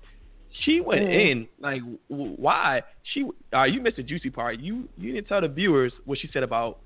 She 0.64 0.83
went 0.83 1.00
Mhm. 1.00 1.31
in 1.31 1.49
like, 1.61 1.81
w- 2.11 2.35
why? 2.37 2.83
She, 3.04 3.26
uh, 3.54 3.62
you 3.62 3.81
missed 3.81 3.97
the 3.97 4.02
juicy 4.02 4.28
part. 4.28 4.61
You, 4.61 4.87
you 4.99 5.14
didn't 5.14 5.28
tell 5.28 5.40
the 5.40 5.49
viewers 5.49 5.95
what 6.04 6.19
she 6.19 6.26
said 6.31 6.42
about 6.42 6.81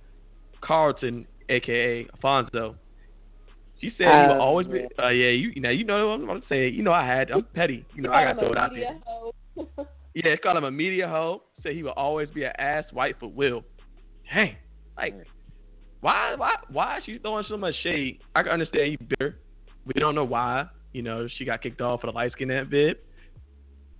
Carlton, 0.66 1.26
aka 1.48 2.06
Alfonso. 2.14 2.76
She 3.80 3.92
said 3.98 4.06
he 4.06 4.26
will 4.28 4.32
Oh, 4.32 4.40
always 4.40 4.66
be. 4.66 4.80
yeah. 4.80 5.04
Uh, 5.04 5.08
yeah, 5.10 5.28
you, 5.30 5.52
you 5.54 5.60
know, 5.60 5.70
you 5.70 5.84
know, 5.84 6.10
I'm 6.10 6.26
gonna 6.26 6.40
say, 6.48 6.68
you 6.68 6.82
know, 6.82 6.92
I 6.92 7.06
had, 7.06 7.30
I'm 7.30 7.44
petty. 7.54 7.84
You 7.94 8.02
know, 8.02 8.10
I 8.10 8.24
got 8.24 8.32
to 8.34 8.40
throw 8.40 8.52
it 8.52 8.58
out 8.58 8.70
there. 8.72 9.66
Yeah, 10.14 10.28
it's 10.32 10.42
called 10.42 10.56
him 10.56 10.64
a 10.64 10.70
media 10.70 11.06
hoe. 11.06 11.42
Say 11.62 11.74
he 11.74 11.82
will 11.82 11.90
always 11.90 12.28
be 12.30 12.44
an 12.44 12.52
ass 12.58 12.84
white 12.92 13.16
for 13.20 13.28
Will. 13.28 13.62
Dang, 14.32 14.56
like, 14.96 15.14
why, 16.00 16.34
why, 16.36 16.54
why 16.70 16.98
is 16.98 17.04
she 17.04 17.18
throwing 17.18 17.44
so 17.48 17.56
much 17.56 17.74
shade? 17.82 18.20
I 18.34 18.42
can 18.42 18.52
understand 18.52 18.92
you 18.92 18.98
bitter. 19.08 19.38
We 19.84 19.92
don't 20.00 20.14
know 20.14 20.24
why. 20.24 20.66
You 20.92 21.02
know, 21.02 21.28
she 21.36 21.44
got 21.44 21.62
kicked 21.62 21.80
off 21.82 22.00
for 22.00 22.06
the 22.06 22.12
light 22.12 22.32
skin 22.32 22.48
that 22.48 22.70
bit. 22.70 23.04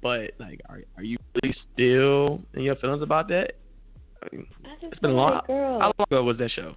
But 0.03 0.33
like, 0.39 0.61
are 0.69 0.81
are 0.97 1.03
you 1.03 1.19
really 1.43 1.55
still 1.75 2.41
in 2.55 2.63
your 2.63 2.77
feelings 2.77 3.03
about 3.03 3.29
that? 3.29 3.53
It's 4.33 4.99
been 5.01 5.11
a 5.11 5.15
long. 5.15 5.41
girl. 5.47 5.81
How 5.81 5.93
long 5.99 6.07
ago 6.11 6.25
was 6.25 6.39
that 6.39 6.51
show? 6.51 6.75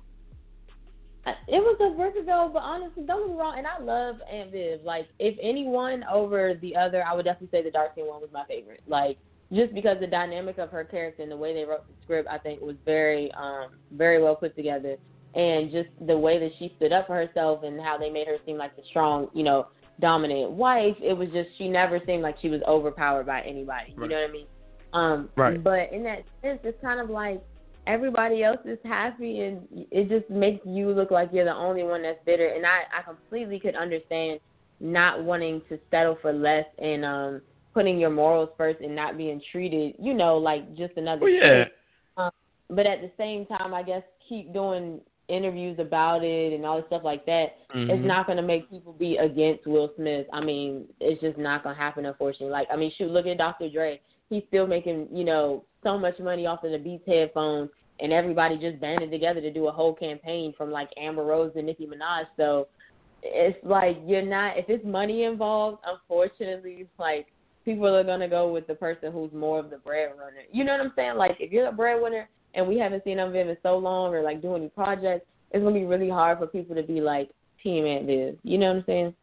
It 1.48 1.60
was 1.60 1.78
a 1.82 1.96
brick 1.96 2.16
ago, 2.16 2.50
but 2.52 2.62
honestly, 2.64 3.04
don't 3.06 3.28
get 3.28 3.34
me 3.34 3.40
wrong. 3.40 3.56
And 3.58 3.68
I 3.68 3.80
love 3.82 4.16
Aunt 4.32 4.52
Viv. 4.52 4.82
Like, 4.84 5.08
if 5.20 5.38
anyone 5.42 6.04
over 6.12 6.56
the 6.62 6.76
other, 6.76 7.04
I 7.06 7.14
would 7.14 7.26
definitely 7.26 7.56
say 7.58 7.64
the 7.64 7.72
dark 7.72 7.92
skin 7.92 8.08
one 8.08 8.22
was 8.22 8.30
my 8.32 8.46
favorite. 8.46 8.82
Like, 8.88 9.18
just 9.54 9.74
because 9.74 9.98
the 10.00 10.08
dynamic 10.08 10.58
of 10.58 10.70
her 10.72 10.84
character 10.84 11.22
and 11.24 11.32
the 11.32 11.38
way 11.38 11.54
they 11.54 11.64
wrote 11.66 11.88
the 11.88 11.94
script, 12.04 12.30
I 12.32 12.38
think 12.38 12.62
was 12.62 12.76
very, 12.86 13.32
um, 13.34 13.70
very 13.92 14.22
well 14.22 14.36
put 14.36 14.56
together. 14.56 14.98
And 15.36 15.72
just 15.72 15.90
the 16.08 16.18
way 16.18 16.40
that 16.40 16.52
she 16.58 16.74
stood 16.78 16.92
up 16.92 17.08
for 17.08 17.16
herself 17.16 17.64
and 17.64 17.80
how 17.80 17.98
they 17.98 18.10
made 18.10 18.28
her 18.28 18.38
seem 18.46 18.58
like 18.58 18.76
the 18.76 18.84
strong, 18.90 19.28
you 19.34 19.44
know, 19.44 19.68
dominant 20.00 20.52
wife. 20.52 20.96
It 21.02 21.14
was 21.14 21.30
just 21.30 21.50
she 21.58 21.68
never 21.68 22.00
seemed 22.06 22.24
like 22.24 22.38
she 22.42 22.50
was 22.50 22.62
overpowered 22.68 23.26
by 23.26 23.42
anybody. 23.42 23.94
You 23.96 24.02
Right. 24.02 24.10
know 24.10 24.22
what 24.22 24.30
I 24.30 24.34
mean? 24.34 24.48
Um, 24.94 25.30
Right. 25.36 25.64
But 25.64 25.92
in 25.94 26.04
that 26.04 26.24
sense, 26.42 26.60
it's 26.64 26.82
kind 26.82 27.00
of 27.00 27.10
like 27.10 27.42
everybody 27.88 28.44
else 28.44 28.60
is 28.66 28.80
happy, 28.84 29.42
and 29.42 29.68
it 29.92 30.10
just 30.10 30.30
makes 30.30 30.66
you 30.66 30.92
look 30.92 31.12
like 31.12 31.30
you're 31.32 31.46
the 31.46 31.54
only 31.54 31.84
one 31.84 32.04
that's 32.04 32.20
bitter. 32.26 32.48
And 32.48 32.66
I, 32.66 32.82
I 32.98 33.02
completely 33.02 33.60
could 33.60 33.76
understand 33.76 34.40
not 34.80 35.24
wanting 35.24 35.62
to 35.70 35.78
settle 35.92 36.18
for 36.22 36.32
less 36.32 36.66
and 36.78 37.04
um 37.04 37.42
putting 37.74 38.00
your 38.00 38.10
morals 38.10 38.50
first 38.58 38.80
and 38.82 38.96
not 38.96 39.18
being 39.18 39.42
treated, 39.52 39.94
you 40.00 40.14
know, 40.14 40.38
like 40.38 40.76
just 40.76 40.94
another. 40.98 41.22
Well, 41.22 41.30
yeah. 41.32 41.66
Um, 42.18 42.32
but 42.70 42.88
at 42.88 43.02
the 43.02 43.12
same 43.18 43.46
time, 43.46 43.74
I 43.74 43.84
guess 43.84 44.04
keep 44.28 44.54
doing 44.54 45.02
interviews 45.28 45.78
about 45.80 46.24
it 46.24 46.54
and 46.54 46.66
all 46.66 46.78
this 46.78 46.86
stuff 46.88 47.04
like 47.04 47.26
that. 47.28 47.58
Mhm. 47.76 47.90
It's 47.90 48.06
not 48.06 48.26
going 48.26 48.38
to 48.38 48.44
make 48.44 48.70
people 48.70 48.94
be 48.94 49.18
against 49.18 49.68
Will 49.68 49.92
Smith. 49.96 50.26
I 50.34 50.42
mean, 50.42 50.88
it's 51.00 51.22
just 51.22 51.38
not 51.38 51.64
going 51.64 51.76
to 51.76 51.82
happen, 51.82 52.06
unfortunately. 52.08 52.50
Like, 52.52 52.68
I 52.72 52.76
mean, 52.76 52.92
shoot, 52.98 53.12
look 53.12 53.28
at 53.28 53.38
Dr. 53.38 53.70
Dre. 53.70 54.02
He's 54.30 54.44
still 54.48 54.68
making, 54.68 55.08
you 55.12 55.24
know, 55.24 55.66
so 55.84 55.98
much 55.98 56.20
money 56.20 56.46
off 56.46 56.64
of 56.64 56.72
the 56.72 56.78
Beats 56.78 57.04
headphones, 57.08 57.70
and 58.00 58.14
everybody 58.14 58.58
just 58.58 58.80
banded 58.80 59.12
together 59.12 59.42
to 59.42 59.52
do 59.52 59.68
a 59.68 59.72
whole 59.72 59.94
campaign 59.94 60.54
from 60.58 60.72
like 60.72 60.90
Amber 60.98 61.24
Rose 61.24 61.52
and 61.56 61.66
Nicki 61.66 61.88
Minaj. 61.88 62.26
So 62.38 62.68
it's 63.24 63.58
like 63.64 63.98
you're 64.06 64.22
not. 64.22 64.58
If 64.58 64.70
it's 64.70 64.86
money 64.86 65.24
involved, 65.24 65.80
unfortunately, 65.86 66.88
like 66.98 67.28
people 67.66 67.88
are 67.88 68.04
to 68.04 68.28
go 68.28 68.52
with 68.52 68.68
the 68.68 68.76
person 68.76 69.12
who's 69.12 69.32
more 69.34 69.60
of 69.60 69.70
the 69.70 69.78
breadwinner. 69.78 70.32
You 70.52 70.64
know 70.64 70.72
what 70.74 70.82
I'm 70.82 70.94
saying? 70.96 71.18
Like, 71.18 71.38
if 71.40 71.52
you're 71.52 71.70
the 71.70 71.76
breadwinner 71.76 72.30
and 72.54 72.68
we 72.68 72.78
haven't 72.78 73.04
seen 73.04 73.18
them 73.18 73.36
in 73.36 73.58
so 73.62 73.78
long 73.78 74.14
or 74.14 74.22
like 74.22 74.42
doing 74.42 74.64
any 74.64 74.70
projects, 74.70 75.26
it's 75.52 75.64
gonna 75.64 75.74
be 75.78 75.86
really 75.86 76.10
hard 76.10 76.40
for 76.40 76.48
people 76.48 76.76
to 76.76 76.84
be 76.84 77.02
like 77.02 77.30
Team 77.62 77.86
Aunt 77.86 78.06
Viv. 78.06 78.38
You 78.44 78.58
know 78.58 78.68
what 78.68 78.78
I'm 78.78 78.84
saying? 78.86 79.14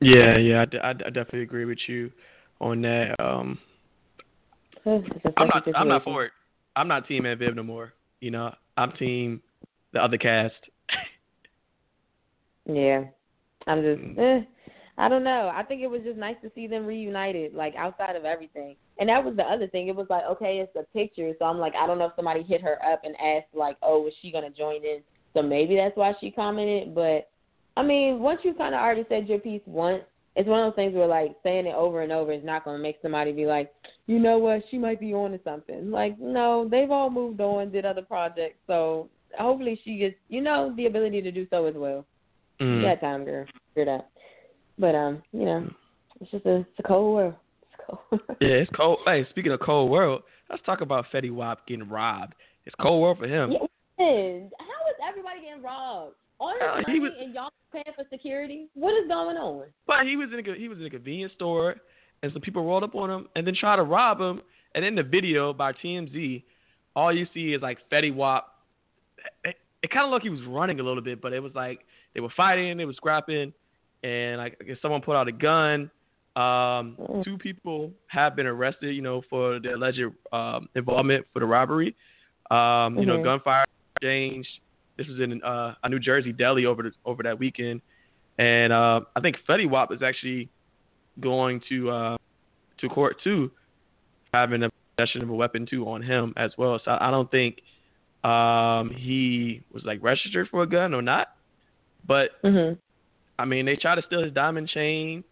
Yeah, 0.00 0.36
yeah, 0.38 0.64
I, 0.72 0.88
I, 0.88 0.90
I 0.90 1.10
definitely 1.10 1.42
agree 1.42 1.66
with 1.66 1.78
you 1.86 2.10
on 2.60 2.82
that. 2.82 3.14
Um, 3.18 3.58
I'm 4.86 5.48
not, 5.48 5.62
I'm 5.74 5.88
not 5.88 6.04
for 6.04 6.24
it. 6.24 6.32
I'm 6.76 6.88
not 6.88 7.06
Team 7.06 7.26
Aunt 7.26 7.38
Viv 7.38 7.54
no 7.54 7.62
more. 7.62 7.94
You 8.20 8.30
know, 8.30 8.54
I'm 8.76 8.92
Team 8.92 9.42
the 9.92 10.02
other 10.02 10.18
cast. 10.18 10.54
Yeah, 12.66 13.04
I'm 13.66 13.82
just. 13.82 14.00
Mm. 14.00 14.18
Eh, 14.18 14.44
I 14.98 15.08
don't 15.08 15.24
know. 15.24 15.50
I 15.52 15.62
think 15.62 15.80
it 15.80 15.90
was 15.90 16.02
just 16.04 16.18
nice 16.18 16.36
to 16.42 16.52
see 16.54 16.66
them 16.66 16.84
reunited, 16.86 17.54
like 17.54 17.74
outside 17.74 18.16
of 18.16 18.24
everything. 18.24 18.76
And 18.98 19.08
that 19.08 19.24
was 19.24 19.34
the 19.34 19.42
other 19.42 19.66
thing. 19.66 19.88
It 19.88 19.96
was 19.96 20.06
like, 20.10 20.24
okay, 20.24 20.58
it's 20.58 20.76
a 20.76 20.82
picture, 20.92 21.32
so 21.38 21.46
I'm 21.46 21.58
like, 21.58 21.72
I 21.74 21.86
don't 21.86 21.98
know 21.98 22.06
if 22.06 22.12
somebody 22.16 22.42
hit 22.42 22.60
her 22.60 22.78
up 22.84 23.00
and 23.02 23.16
asked, 23.16 23.54
like, 23.54 23.78
oh, 23.82 24.06
is 24.06 24.14
she 24.20 24.30
gonna 24.30 24.50
join 24.50 24.84
in? 24.84 25.00
So 25.34 25.42
maybe 25.42 25.74
that's 25.74 25.96
why 25.96 26.12
she 26.20 26.30
commented. 26.30 26.94
But 26.94 27.30
I 27.76 27.82
mean, 27.82 28.20
once 28.20 28.40
you 28.42 28.52
kind 28.52 28.74
of 28.74 28.80
already 28.80 29.06
said 29.08 29.26
your 29.26 29.38
piece 29.38 29.62
once, 29.64 30.02
it's 30.36 30.48
one 30.48 30.60
of 30.60 30.66
those 30.70 30.76
things 30.76 30.94
where 30.94 31.06
like 31.06 31.34
saying 31.42 31.66
it 31.66 31.74
over 31.74 32.02
and 32.02 32.12
over 32.12 32.32
is 32.32 32.44
not 32.44 32.64
gonna 32.64 32.78
make 32.78 32.98
somebody 33.02 33.32
be 33.32 33.46
like, 33.46 33.72
you 34.06 34.18
know 34.18 34.38
what, 34.38 34.62
she 34.70 34.78
might 34.78 35.00
be 35.00 35.12
on 35.12 35.32
to 35.32 35.40
something. 35.44 35.90
Like, 35.90 36.18
no, 36.18 36.68
they've 36.68 36.90
all 36.90 37.10
moved 37.10 37.40
on, 37.40 37.70
did 37.72 37.84
other 37.84 38.02
projects, 38.02 38.58
so 38.66 39.08
hopefully 39.38 39.80
she 39.84 39.98
gets, 39.98 40.16
you 40.28 40.40
know, 40.40 40.72
the 40.76 40.86
ability 40.86 41.22
to 41.22 41.32
do 41.32 41.46
so 41.50 41.66
as 41.66 41.74
well. 41.74 42.04
Mm. 42.60 42.82
Got 42.82 43.00
time, 43.00 43.24
girl. 43.24 43.46
Figure 43.74 43.92
it 43.92 43.96
out. 43.96 44.06
But 44.78 44.94
um, 44.94 45.22
you 45.32 45.44
know, 45.44 45.68
it's 46.20 46.30
just 46.30 46.46
a 46.46 46.56
it's 46.56 46.78
a 46.78 46.82
cold 46.82 47.14
world. 47.14 47.34
It's 47.62 47.82
cold. 47.86 48.20
Yeah, 48.40 48.48
it's 48.48 48.70
cold. 48.74 48.98
Hey, 49.04 49.26
speaking 49.30 49.52
of 49.52 49.60
cold 49.60 49.90
world, 49.90 50.22
let's 50.48 50.62
talk 50.64 50.80
about 50.80 51.06
Fetty 51.12 51.32
Wap 51.32 51.66
getting 51.66 51.88
robbed. 51.88 52.34
It's 52.66 52.74
cold 52.80 53.02
world 53.02 53.18
for 53.18 53.26
him. 53.26 53.52
Yeah, 53.52 53.58
it 53.98 54.02
is. 54.02 54.52
How 54.58 54.90
is 54.90 54.96
everybody 55.06 55.40
getting 55.42 55.62
robbed? 55.62 56.14
All 56.40 56.52
this 56.54 56.62
Uh, 56.62 56.76
he 56.78 56.82
money 56.98 57.00
was- 57.00 57.12
and 57.20 57.34
y'all 57.34 57.50
paying 57.70 57.84
for 57.94 58.04
security? 58.10 58.66
What 58.74 58.94
is 58.94 59.06
going 59.08 59.36
on? 59.36 59.66
But 59.86 60.06
he 60.06 60.16
was 60.16 60.32
in 60.32 60.40
a 60.40 60.54
he 60.54 60.68
was 60.68 60.78
in 60.78 60.86
a 60.86 60.90
convenience 60.90 61.32
store, 61.34 61.76
and 62.22 62.32
some 62.32 62.40
people 62.42 62.64
rolled 62.64 62.82
up 62.82 62.94
on 62.94 63.10
him 63.10 63.28
and 63.36 63.46
then 63.46 63.54
tried 63.54 63.76
to 63.76 63.82
rob 63.82 64.20
him. 64.20 64.40
And 64.74 64.84
in 64.84 64.94
the 64.94 65.02
video 65.02 65.52
by 65.52 65.72
TMZ, 65.72 66.42
all 66.96 67.12
you 67.12 67.26
see 67.34 67.52
is 67.52 67.60
like 67.62 67.78
Fetty 67.90 68.14
Wap. 68.14 68.54
It, 69.44 69.56
it 69.82 69.90
kind 69.90 70.04
of 70.04 70.10
looked 70.10 70.24
like 70.24 70.32
he 70.32 70.36
was 70.40 70.46
running 70.48 70.80
a 70.80 70.82
little 70.82 71.02
bit, 71.02 71.20
but 71.20 71.32
it 71.32 71.42
was 71.42 71.54
like 71.54 71.80
they 72.14 72.20
were 72.20 72.30
fighting, 72.36 72.76
they 72.76 72.84
were 72.86 72.92
scrapping, 72.94 73.52
and 74.02 74.38
like 74.38 74.56
I 74.60 74.64
guess 74.64 74.76
someone 74.80 75.02
put 75.02 75.16
out 75.16 75.28
a 75.28 75.32
gun. 75.32 75.90
Um, 76.36 76.96
two 77.24 77.36
people 77.36 77.90
have 78.06 78.36
been 78.36 78.46
arrested, 78.46 78.94
you 78.94 79.02
know, 79.02 79.20
for 79.28 79.58
the 79.58 79.74
alleged 79.74 80.00
um, 80.32 80.68
involvement 80.74 81.26
for 81.32 81.40
the 81.40 81.46
robbery. 81.46 81.94
Um, 82.50 82.98
you 82.98 83.04
know, 83.06 83.18
Mhm. 83.18 83.24
gunfire 83.24 83.64
exchange. 83.96 84.46
This 85.00 85.08
was 85.08 85.18
in 85.18 85.42
uh, 85.42 85.72
a 85.82 85.88
New 85.88 85.98
Jersey 85.98 86.30
deli 86.30 86.66
over 86.66 86.82
the, 86.82 86.90
over 87.06 87.22
that 87.22 87.38
weekend, 87.38 87.80
and 88.36 88.70
uh, 88.70 89.00
I 89.16 89.20
think 89.20 89.38
Fetty 89.48 89.66
Wap 89.66 89.90
is 89.92 90.02
actually 90.02 90.50
going 91.20 91.62
to 91.70 91.90
uh, 91.90 92.16
to 92.82 92.88
court 92.90 93.16
too, 93.24 93.50
having 94.34 94.62
a 94.62 94.70
possession 94.98 95.22
of 95.22 95.30
a 95.30 95.34
weapon 95.34 95.64
too 95.64 95.88
on 95.88 96.02
him 96.02 96.34
as 96.36 96.50
well. 96.58 96.78
So 96.84 96.98
I 97.00 97.10
don't 97.10 97.30
think 97.30 97.62
um, 98.24 98.90
he 98.94 99.62
was 99.72 99.84
like 99.84 100.02
registered 100.02 100.48
for 100.50 100.64
a 100.64 100.66
gun 100.66 100.92
or 100.92 101.00
not, 101.00 101.28
but 102.06 102.32
Mhm. 102.44 102.76
I 103.38 103.46
mean, 103.46 103.64
they 103.64 103.76
tried 103.76 103.94
to 103.94 104.02
steal 104.02 104.22
his 104.22 104.34
diamond 104.34 104.68
chain, 104.68 105.24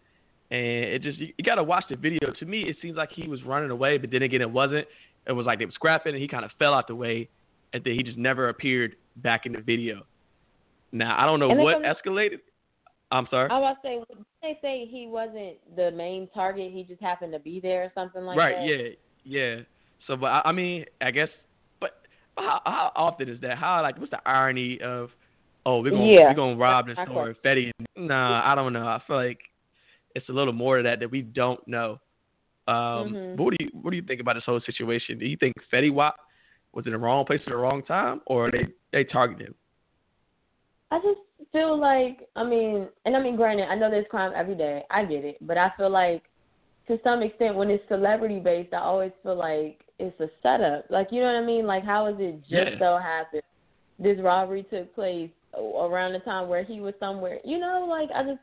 and 0.49 0.59
it 0.59 1.03
just 1.03 1.19
you, 1.19 1.31
you 1.37 1.43
got 1.43 1.55
to 1.55 1.63
watch 1.63 1.83
the 1.91 1.95
video. 1.95 2.31
To 2.39 2.45
me, 2.47 2.63
it 2.63 2.77
seems 2.81 2.97
like 2.97 3.11
he 3.11 3.27
was 3.27 3.43
running 3.43 3.69
away, 3.69 3.99
but 3.99 4.09
then 4.09 4.23
again, 4.23 4.41
it 4.41 4.49
wasn't. 4.49 4.87
It 5.27 5.33
was 5.33 5.45
like 5.45 5.59
they 5.59 5.65
were 5.65 5.71
scrapping, 5.73 6.15
and 6.15 6.21
he 6.23 6.27
kind 6.27 6.43
of 6.43 6.49
fell 6.57 6.73
out 6.73 6.87
the 6.87 6.95
way, 6.95 7.29
and 7.71 7.83
then 7.83 7.93
he 7.93 8.01
just 8.01 8.17
never 8.17 8.49
appeared 8.49 8.95
back 9.21 9.45
in 9.45 9.53
the 9.53 9.61
video. 9.61 10.05
Now 10.91 11.19
I 11.21 11.25
don't 11.25 11.39
know 11.39 11.49
what 11.49 11.83
escalated. 11.83 12.39
I'm 13.11 13.27
sorry. 13.31 13.49
I 13.49 13.57
was 13.57 13.75
say, 13.83 13.99
they 14.41 14.59
say 14.61 14.87
he 14.89 15.07
wasn't 15.07 15.57
the 15.75 15.91
main 15.91 16.27
target? 16.33 16.71
He 16.71 16.83
just 16.83 17.01
happened 17.01 17.33
to 17.33 17.39
be 17.39 17.59
there 17.59 17.83
or 17.83 17.91
something 17.95 18.23
like 18.23 18.37
right? 18.37 18.55
that. 18.55 18.59
Right. 18.59 18.97
Yeah, 19.23 19.55
yeah. 19.57 19.61
So, 20.05 20.15
but 20.15 20.27
I, 20.27 20.41
I 20.45 20.51
mean, 20.51 20.85
I 21.01 21.11
guess, 21.11 21.29
but 21.79 21.91
how, 22.37 22.61
how 22.65 22.91
often 22.95 23.29
is 23.29 23.41
that? 23.41 23.57
How 23.57 23.81
like 23.81 23.97
what's 23.97 24.11
the 24.11 24.27
irony 24.27 24.79
of, 24.81 25.09
oh, 25.65 25.81
we're 25.81 25.91
gonna 25.91 26.05
Yeah. 26.05 26.29
we're 26.29 26.35
gonna 26.35 26.55
rob 26.55 26.87
this 26.87 26.97
store, 27.03 27.35
Fetty? 27.43 27.71
Nah, 27.97 28.41
I 28.45 28.55
don't 28.55 28.73
know. 28.73 28.87
I 28.87 29.01
feel 29.07 29.15
like 29.15 29.39
it's 30.15 30.29
a 30.29 30.31
little 30.31 30.53
more 30.53 30.77
to 30.77 30.83
that 30.83 30.99
that 30.99 31.09
we 31.09 31.21
don't 31.21 31.65
know. 31.67 31.99
Um, 32.67 33.15
Mhm. 33.15 33.37
but 33.37 33.43
what 33.43 33.57
do 33.57 33.65
you 33.65 33.71
what 33.81 33.89
do 33.89 33.97
you 33.97 34.03
think 34.03 34.21
about 34.21 34.35
this 34.35 34.45
whole 34.45 34.61
situation? 34.61 35.17
Do 35.17 35.25
you 35.25 35.37
think 35.37 35.55
Fetty 35.73 35.91
Wap 35.91 36.15
was 36.73 36.85
in 36.85 36.91
the 36.91 36.97
wrong 36.97 37.25
place 37.25 37.41
at 37.45 37.51
the 37.51 37.57
wrong 37.57 37.83
time, 37.83 38.21
or 38.27 38.51
they 38.51 38.67
they 38.91 39.03
targeted 39.03 39.47
him? 39.47 39.55
I 40.91 40.97
just 40.99 41.19
feel 41.51 41.79
like, 41.79 42.27
I 42.35 42.43
mean, 42.43 42.87
and 43.05 43.15
I 43.15 43.21
mean, 43.21 43.35
granted, 43.35 43.67
I 43.69 43.75
know 43.75 43.89
there's 43.91 44.07
crime 44.09 44.31
every 44.35 44.55
day. 44.55 44.83
I 44.89 45.05
get 45.05 45.23
it, 45.23 45.37
but 45.41 45.57
I 45.57 45.71
feel 45.77 45.89
like, 45.89 46.23
to 46.87 46.99
some 47.03 47.21
extent, 47.21 47.55
when 47.55 47.69
it's 47.69 47.87
celebrity 47.87 48.39
based, 48.39 48.73
I 48.73 48.79
always 48.79 49.11
feel 49.21 49.35
like 49.35 49.81
it's 49.99 50.19
a 50.19 50.27
setup. 50.41 50.85
Like, 50.89 51.09
you 51.11 51.21
know 51.21 51.27
what 51.27 51.43
I 51.43 51.45
mean? 51.45 51.67
Like, 51.67 51.83
how 51.83 52.07
is 52.07 52.15
it 52.19 52.41
just 52.41 52.49
Yeah. 52.49 52.79
so 52.79 52.97
happened 52.97 53.43
this 53.99 54.17
robbery 54.21 54.63
took 54.63 54.95
place 54.95 55.29
around 55.53 56.13
the 56.13 56.19
time 56.19 56.47
where 56.47 56.63
he 56.63 56.79
was 56.79 56.95
somewhere? 56.99 57.39
You 57.43 57.59
know, 57.59 57.85
like 57.87 58.09
I 58.15 58.23
just, 58.23 58.39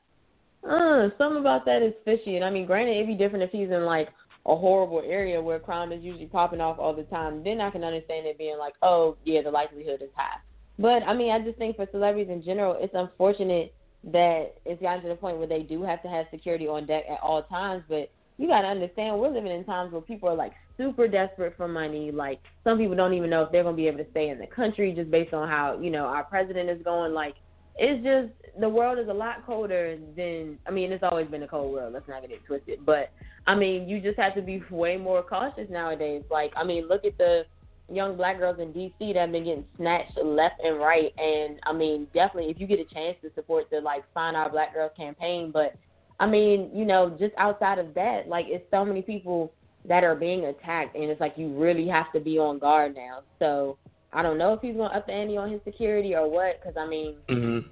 uh, 0.69 1.09
something 1.19 1.41
about 1.41 1.65
that 1.65 1.83
is 1.83 1.95
fishy. 2.05 2.37
And 2.37 2.45
I 2.45 2.51
mean, 2.51 2.67
granted, 2.67 2.95
it'd 2.97 3.09
be 3.09 3.15
different 3.15 3.43
if 3.43 3.51
he's 3.51 3.71
in 3.71 3.85
like 3.85 4.09
a 4.47 4.55
horrible 4.55 5.03
area 5.05 5.43
where 5.43 5.59
crime 5.59 5.93
is 5.93 6.03
usually 6.03 6.27
popping 6.27 6.61
off 6.61 6.79
all 6.79 6.95
the 6.95 7.03
time. 7.05 7.43
Then 7.43 7.61
I 7.61 7.71
can 7.71 7.83
understand 7.83 8.27
it 8.27 8.39
being 8.39 8.59
like, 8.59 8.75
oh 8.83 9.17
yeah, 9.25 9.43
the 9.43 9.51
likelihood 9.51 10.03
is 10.03 10.11
high. 10.15 10.39
But 10.79 11.03
I 11.03 11.15
mean, 11.15 11.33
I 11.33 11.41
just 11.41 11.59
think 11.59 11.77
for 11.77 11.87
celebrities 11.91 12.31
in 12.31 12.43
general, 12.45 12.77
it's 12.79 12.95
unfortunate 12.95 13.75
that 14.05 14.55
it's 14.65 14.81
gotten 14.81 15.03
to 15.03 15.09
the 15.09 15.17
point 15.17 15.39
where 15.39 15.49
they 15.49 15.63
do 15.63 15.83
have 15.83 16.03
to 16.03 16.09
have 16.09 16.27
security 16.31 16.69
on 16.69 16.87
deck 16.87 17.05
at 17.11 17.19
all 17.21 17.43
times. 17.45 17.83
But 17.89 18.13
you 18.39 18.47
got 18.47 18.63
to 18.63 18.69
understand, 18.69 19.19
we're 19.19 19.31
living 19.31 19.51
in 19.51 19.65
times 19.65 19.93
where 19.93 20.03
people 20.03 20.29
are 20.29 20.37
like 20.37 20.53
super 20.77 21.09
desperate 21.09 21.57
for 21.57 21.67
money. 21.67 22.13
Like 22.13 22.41
some 22.63 22.79
people 22.79 22.95
don't 22.95 23.15
even 23.15 23.31
know 23.31 23.43
if 23.43 23.53
they're 23.53 23.65
going 23.65 23.75
to 23.75 23.83
be 23.83 23.89
able 23.89 24.05
to 24.05 24.11
stay 24.11 24.29
in 24.29 24.39
the 24.39 24.47
country 24.47 24.93
just 24.93 25.11
based 25.11 25.35
on 25.35 25.49
how 25.49 25.79
you 25.81 25.91
know 25.91 26.05
our 26.05 26.25
president 26.25 26.71
is 26.71 26.83
going. 26.85 27.13
Like 27.13 27.35
it's 27.79 28.03
just 28.03 28.61
the 28.61 28.69
world 28.69 28.99
is 28.99 29.09
a 29.09 29.15
lot 29.15 29.45
colder 29.45 29.99
than 30.17 30.59
I 30.67 30.71
mean, 30.71 30.93
it's 30.93 31.03
always 31.03 31.29
been 31.29 31.43
a 31.43 31.49
cold 31.49 31.73
world. 31.73 31.93
Let's 31.93 32.09
not 32.09 32.23
get 32.23 32.31
it 32.31 32.45
twisted. 32.47 32.85
But 32.87 33.11
I 33.47 33.55
mean, 33.55 33.89
you 33.89 34.01
just 34.01 34.19
have 34.19 34.35
to 34.35 34.43
be 34.43 34.63
way 34.71 34.97
more 34.97 35.23
cautious 35.23 35.69
nowadays. 35.71 36.23
Like 36.31 36.53
I 36.57 36.65
mean, 36.65 36.89
look 36.89 37.05
at 37.05 37.19
the 37.19 37.45
young 37.93 38.17
black 38.17 38.39
girls 38.39 38.59
in 38.59 38.73
DC 38.73 39.15
that 39.15 39.17
have 39.17 39.33
been 39.33 39.45
getting 39.45 39.65
snatched 39.77 40.19
left 40.23 40.61
and 40.63 40.79
right. 40.79 41.13
And 41.19 41.61
I 41.65 41.73
mean, 41.73 42.07
definitely, 42.15 42.51
if 42.51 42.61
you 42.61 42.67
get 42.67 42.81
a 42.81 42.95
chance 42.95 43.17
to 43.23 43.31
support 43.35 43.69
the 43.71 43.81
like 43.81 44.05
Find 44.15 44.37
Our 44.37 44.51
Black 44.51 44.75
Girls 44.75 44.93
campaign, 44.97 45.51
but 45.53 45.75
I 46.19 46.27
mean, 46.27 46.71
you 46.75 46.85
know, 46.85 47.15
just 47.19 47.35
outside 47.37 47.79
of 47.79 47.95
that, 47.95 48.27
like 48.27 48.47
it's 48.49 48.65
so 48.71 48.85
many 48.85 49.03
people 49.03 49.53
that 49.87 50.03
are 50.03 50.17
being 50.17 50.47
attacked, 50.47 50.97
and 50.97 51.05
it's 51.05 51.21
like 51.21 51.35
you 51.37 51.49
really 51.57 51.87
have 51.89 52.13
to 52.13 52.21
be 52.21 52.39
on 52.39 52.59
guard 52.59 52.95
now. 52.95 53.21
So 53.39 53.77
I 54.17 54.23
don't 54.23 54.39
know 54.39 54.55
if 54.55 54.63
he's 54.63 54.75
going 54.75 54.91
to 54.91 54.97
up 54.97 55.07
the 55.07 55.13
ante 55.13 55.37
on 55.37 55.51
his 55.53 55.61
security 55.65 56.15
or 56.15 56.29
what. 56.29 56.61
Because 56.61 56.77
I 56.77 56.89
mean, 56.89 57.17
mm-hmm. 57.29 57.69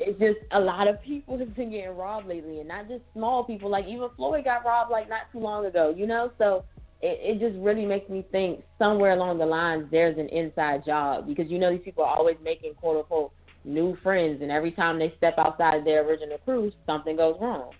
it's 0.00 0.18
just 0.18 0.38
a 0.50 0.58
lot 0.58 0.88
of 0.88 1.00
people 1.02 1.38
have 1.38 1.54
been 1.54 1.70
getting 1.70 1.96
robbed 1.96 2.26
lately, 2.26 2.58
and 2.58 2.68
not 2.68 2.88
just 2.88 3.02
small 3.14 3.44
people. 3.44 3.70
Like 3.70 3.86
even 3.86 4.08
Floyd 4.16 4.44
got 4.44 4.64
robbed 4.64 4.90
like 4.90 5.08
not 5.08 5.30
too 5.32 5.38
long 5.38 5.66
ago. 5.66 5.94
You 5.96 6.06
know, 6.06 6.32
so 6.36 6.64
it, 7.00 7.18
it 7.22 7.38
just 7.38 7.56
really 7.62 7.86
makes 7.86 8.10
me 8.10 8.26
think 8.32 8.64
somewhere 8.78 9.12
along 9.12 9.38
the 9.38 9.46
lines 9.46 9.86
there's 9.90 10.18
an 10.18 10.28
inside 10.28 10.84
job 10.84 11.26
because 11.28 11.48
you 11.48 11.58
know 11.58 11.70
these 11.70 11.84
people 11.84 12.02
are 12.02 12.16
always 12.16 12.36
making 12.42 12.74
quote 12.74 12.96
unquote 12.96 13.32
new 13.64 13.96
friends, 14.02 14.42
and 14.42 14.50
every 14.50 14.72
time 14.72 14.98
they 14.98 15.14
step 15.16 15.34
outside 15.38 15.84
their 15.84 16.06
original 16.08 16.38
crew, 16.38 16.72
something 16.86 17.16
goes 17.16 17.36
wrong. 17.40 17.70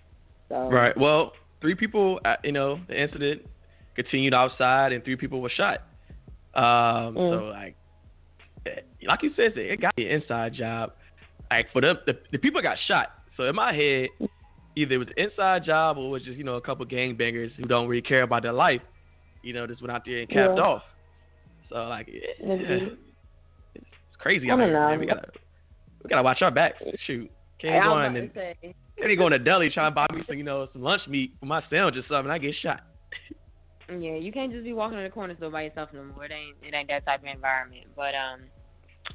So 0.47 0.69
right. 0.69 0.97
Well, 0.97 1.33
three 1.61 1.75
people, 1.75 2.19
uh, 2.23 2.35
you 2.43 2.53
know, 2.53 2.79
the 2.87 3.01
incident 3.01 3.41
continued 3.95 4.33
outside, 4.33 4.93
and 4.93 5.03
three 5.03 5.15
people 5.15 5.41
were 5.41 5.51
shot. 5.55 5.81
Um, 6.55 7.15
mm. 7.15 7.39
So 7.39 7.45
like, 7.45 7.75
like 9.07 9.23
you 9.23 9.31
said, 9.35 9.57
it 9.57 9.81
got 9.81 9.93
an 9.97 10.03
inside 10.03 10.53
job. 10.53 10.91
Like 11.49 11.67
for 11.71 11.81
the, 11.81 11.93
the 12.05 12.13
the 12.31 12.37
people 12.37 12.61
got 12.61 12.77
shot. 12.87 13.09
So 13.37 13.43
in 13.43 13.55
my 13.55 13.73
head, 13.73 14.09
either 14.75 14.95
it 14.95 14.97
was 14.97 15.07
an 15.07 15.23
inside 15.23 15.65
job 15.65 15.97
or 15.97 16.05
it 16.05 16.09
was 16.09 16.23
just 16.23 16.37
you 16.37 16.43
know 16.43 16.55
a 16.55 16.61
couple 16.61 16.85
gangbangers 16.85 17.51
who 17.55 17.63
don't 17.65 17.87
really 17.87 18.01
care 18.01 18.23
about 18.23 18.43
their 18.43 18.53
life. 18.53 18.81
You 19.41 19.53
know, 19.53 19.65
just 19.67 19.81
went 19.81 19.91
out 19.91 20.03
there 20.05 20.19
and 20.19 20.29
capped 20.29 20.57
yeah. 20.57 20.63
off. 20.63 20.83
So 21.69 21.75
like, 21.75 22.07
yeah, 22.07 22.89
it's 23.75 23.85
crazy. 24.17 24.49
I 24.49 24.57
don't 24.57 24.71
know. 24.71 24.89
Man. 24.89 24.99
We 24.99 25.05
gotta 25.05 25.29
we 26.03 26.09
gotta 26.09 26.23
watch 26.23 26.41
our 26.41 26.51
backs. 26.51 26.77
Shoot, 27.07 27.31
can't 27.59 27.83
go 27.83 28.01
in 28.01 28.15
and 28.15 28.33
can't 28.33 29.17
go 29.17 29.27
in 29.27 29.33
the 29.33 29.39
deli 29.39 29.69
trying 29.69 29.91
to 29.91 29.95
buy 29.95 30.07
me 30.13 30.23
some 30.27 30.37
you 30.37 30.43
know 30.43 30.67
some 30.73 30.81
lunch 30.81 31.01
meat 31.07 31.33
for 31.39 31.45
my 31.45 31.63
sandwich 31.69 31.95
or 31.95 32.03
something. 32.09 32.31
I 32.31 32.37
get 32.37 32.55
shot. 32.61 32.81
Yeah, 33.89 34.15
you 34.15 34.31
can't 34.31 34.51
just 34.51 34.63
be 34.63 34.73
walking 34.73 34.97
in 34.97 35.03
the 35.03 35.09
corner 35.09 35.35
store 35.35 35.49
by 35.49 35.63
yourself 35.63 35.89
no 35.93 36.03
more. 36.03 36.25
It 36.25 36.31
ain't 36.31 36.57
it 36.61 36.75
ain't 36.75 36.87
that 36.89 37.05
type 37.05 37.21
of 37.21 37.27
environment. 37.27 37.87
But 37.95 38.13
um, 38.15 38.41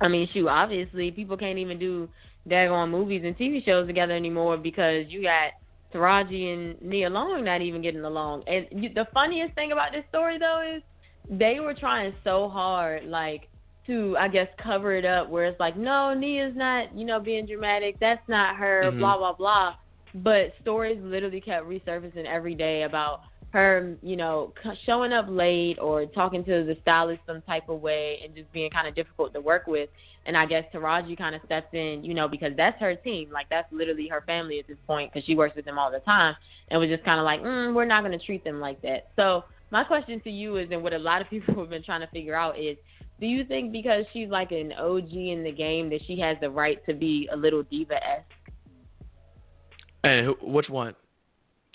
I 0.01 0.09
mean, 0.09 0.29
shoot, 0.33 0.49
obviously 0.49 1.11
people 1.11 1.37
can't 1.37 1.59
even 1.59 1.79
do 1.79 2.09
daggone 2.49 2.91
movies 2.91 3.23
and 3.25 3.37
TV 3.37 3.65
shows 3.65 3.87
together 3.87 4.15
anymore 4.15 4.57
because 4.57 5.05
you 5.09 5.23
got 5.23 5.53
Taraji 5.95 6.53
and 6.53 6.83
Nia 6.83 7.09
Long 7.09 7.45
not 7.45 7.63
even 7.63 7.83
getting 7.83 8.05
along. 8.05 8.43
And 8.47 8.67
you, 8.71 8.91
the 8.93 9.07
funniest 9.15 9.55
thing 9.55 9.73
about 9.73 9.93
this 9.93 10.05
story 10.09 10.39
though 10.39 10.77
is 10.77 10.83
they 11.31 11.61
were 11.61 11.75
trying 11.75 12.13
so 12.25 12.49
hard, 12.49 13.05
like 13.05 13.49
to 13.87 14.17
I 14.19 14.29
guess 14.29 14.49
cover 14.63 14.95
it 14.95 15.05
up, 15.05 15.29
where 15.29 15.47
it's 15.47 15.61
like, 15.61 15.77
no, 15.77 16.15
Nia's 16.15 16.55
not, 16.57 16.97
you 16.97 17.05
know, 17.05 17.21
being 17.21 17.47
dramatic. 17.47 17.97
That's 18.01 18.27
not 18.29 18.57
her. 18.57 18.85
Mm-hmm. 18.87 18.99
Blah 18.99 19.19
blah 19.19 19.33
blah. 19.35 19.75
But 20.17 20.53
stories 20.63 20.99
literally 21.03 21.41
kept 21.41 21.67
resurfacing 21.67 22.27
every 22.27 22.55
day 22.55 22.83
about 22.83 23.23
her, 23.55 23.97
you 24.03 24.17
know, 24.17 24.53
showing 24.85 25.13
up 25.13 25.27
late 25.29 25.79
or 25.81 26.07
talking 26.07 26.45
to 26.45 26.65
the 26.65 26.77
stylist 26.83 27.21
some 27.25 27.41
type 27.43 27.69
of 27.69 27.81
way 27.81 28.19
and 28.25 28.35
just 28.35 28.53
being 28.53 28.69
kind 28.69 28.89
of 28.89 28.97
difficult 28.97 29.33
to 29.33 29.41
work 29.41 29.69
with. 29.69 29.89
And 30.27 30.37
I 30.37 30.45
guess 30.45 30.65
Taraji 30.75 31.17
kind 31.17 31.37
of 31.37 31.41
steps 31.47 31.69
in, 31.73 32.03
you 32.03 32.15
know, 32.15 32.27
because 32.27 32.53
that's 32.57 32.79
her 32.81 32.97
team. 32.97 33.31
Like 33.31 33.47
that's 33.49 33.73
literally 33.73 34.09
her 34.09 34.23
family 34.27 34.59
at 34.59 34.67
this 34.67 34.77
point 34.89 35.13
because 35.13 35.25
she 35.25 35.37
works 35.37 35.55
with 35.55 35.65
them 35.65 35.79
all 35.79 35.93
the 35.93 36.01
time, 36.01 36.35
and 36.69 36.81
was 36.81 36.91
just 36.91 37.05
kind 37.05 37.21
of 37.21 37.25
like, 37.25 37.43
mm, 37.43 37.73
we're 37.73 37.85
not 37.85 38.03
going 38.03 38.19
to 38.19 38.25
treat 38.25 38.43
them 38.43 38.61
like 38.61 38.83
that. 38.83 39.11
So 39.15 39.45
my 39.71 39.85
question 39.85 40.21
to 40.23 40.31
you 40.31 40.57
is, 40.57 40.69
and 40.73 40.83
what 40.83 40.93
a 40.93 40.99
lot 40.99 41.21
of 41.21 41.31
people 41.31 41.55
have 41.55 41.71
been 41.71 41.85
trying 41.85 42.01
to 42.01 42.09
figure 42.09 42.35
out 42.35 42.59
is, 42.59 42.77
do 43.21 43.27
you 43.27 43.45
think 43.45 43.71
because 43.71 44.05
she's 44.13 44.29
like 44.29 44.51
an 44.51 44.73
OG 44.73 45.13
in 45.13 45.45
the 45.45 45.53
game 45.53 45.89
that 45.91 46.01
she 46.07 46.19
has 46.19 46.37
the 46.41 46.51
right 46.51 46.85
to 46.87 46.95
be 46.95 47.29
a 47.33 47.37
little 47.37 47.63
diva 47.63 48.05
esque? 48.05 48.25
And 50.03 50.35
which 50.43 50.69
one? 50.69 50.97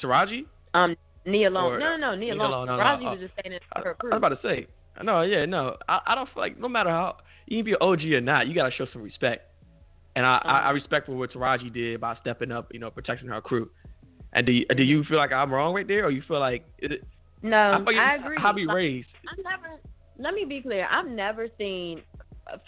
Taraji? 0.03 0.45
Um, 0.73 0.95
Nia 1.25 1.49
Long. 1.49 1.73
Or, 1.73 1.79
no, 1.79 1.97
no, 1.97 2.11
no, 2.11 2.15
Nia, 2.15 2.33
Nia 2.33 2.43
Long. 2.43 2.67
No, 2.67 2.77
Raji 2.77 3.05
no, 3.05 3.11
was 3.11 3.19
just 3.19 3.33
saying 3.41 3.53
it 3.53 3.61
I, 3.73 3.81
her 3.81 3.95
crew. 3.95 4.11
I 4.11 4.15
was 4.15 4.19
about 4.19 4.41
to 4.41 4.47
say. 4.47 4.67
No, 5.03 5.21
yeah, 5.21 5.45
no. 5.45 5.77
I, 5.87 5.99
I 6.07 6.15
don't 6.15 6.27
feel 6.33 6.43
like 6.43 6.59
no 6.59 6.67
matter 6.67 6.89
how 6.89 7.17
you 7.47 7.59
can 7.59 7.65
be 7.65 7.71
an 7.71 7.77
OG 7.81 8.01
or 8.05 8.21
not, 8.21 8.47
you 8.47 8.55
gotta 8.55 8.71
show 8.71 8.85
some 8.91 9.01
respect. 9.01 9.51
And 10.15 10.25
I, 10.25 10.41
I, 10.43 10.49
I 10.49 10.59
uh-huh. 10.59 10.73
respect 10.73 11.09
what 11.09 11.31
Taraji 11.31 11.73
did 11.73 12.01
by 12.01 12.17
stepping 12.21 12.51
up, 12.51 12.73
you 12.73 12.79
know, 12.79 12.89
protecting 12.89 13.29
her 13.29 13.41
crew. 13.41 13.69
And 14.33 14.45
do 14.45 14.51
you, 14.51 14.65
do 14.75 14.83
you 14.83 15.03
feel 15.05 15.17
like 15.17 15.31
I'm 15.31 15.51
wrong 15.51 15.73
right 15.73 15.87
there, 15.87 16.05
or 16.05 16.11
you 16.11 16.21
feel 16.27 16.39
like 16.39 16.65
it, 16.77 17.03
no? 17.41 17.55
I, 17.55 17.93
I 17.93 18.15
agree. 18.15 18.37
How 18.39 18.53
be 18.53 18.67
raised? 18.67 19.07
I've 19.31 19.43
never. 19.43 19.79
Let 20.17 20.33
me 20.33 20.45
be 20.45 20.61
clear. 20.61 20.87
I've 20.91 21.07
never 21.07 21.47
seen 21.57 22.01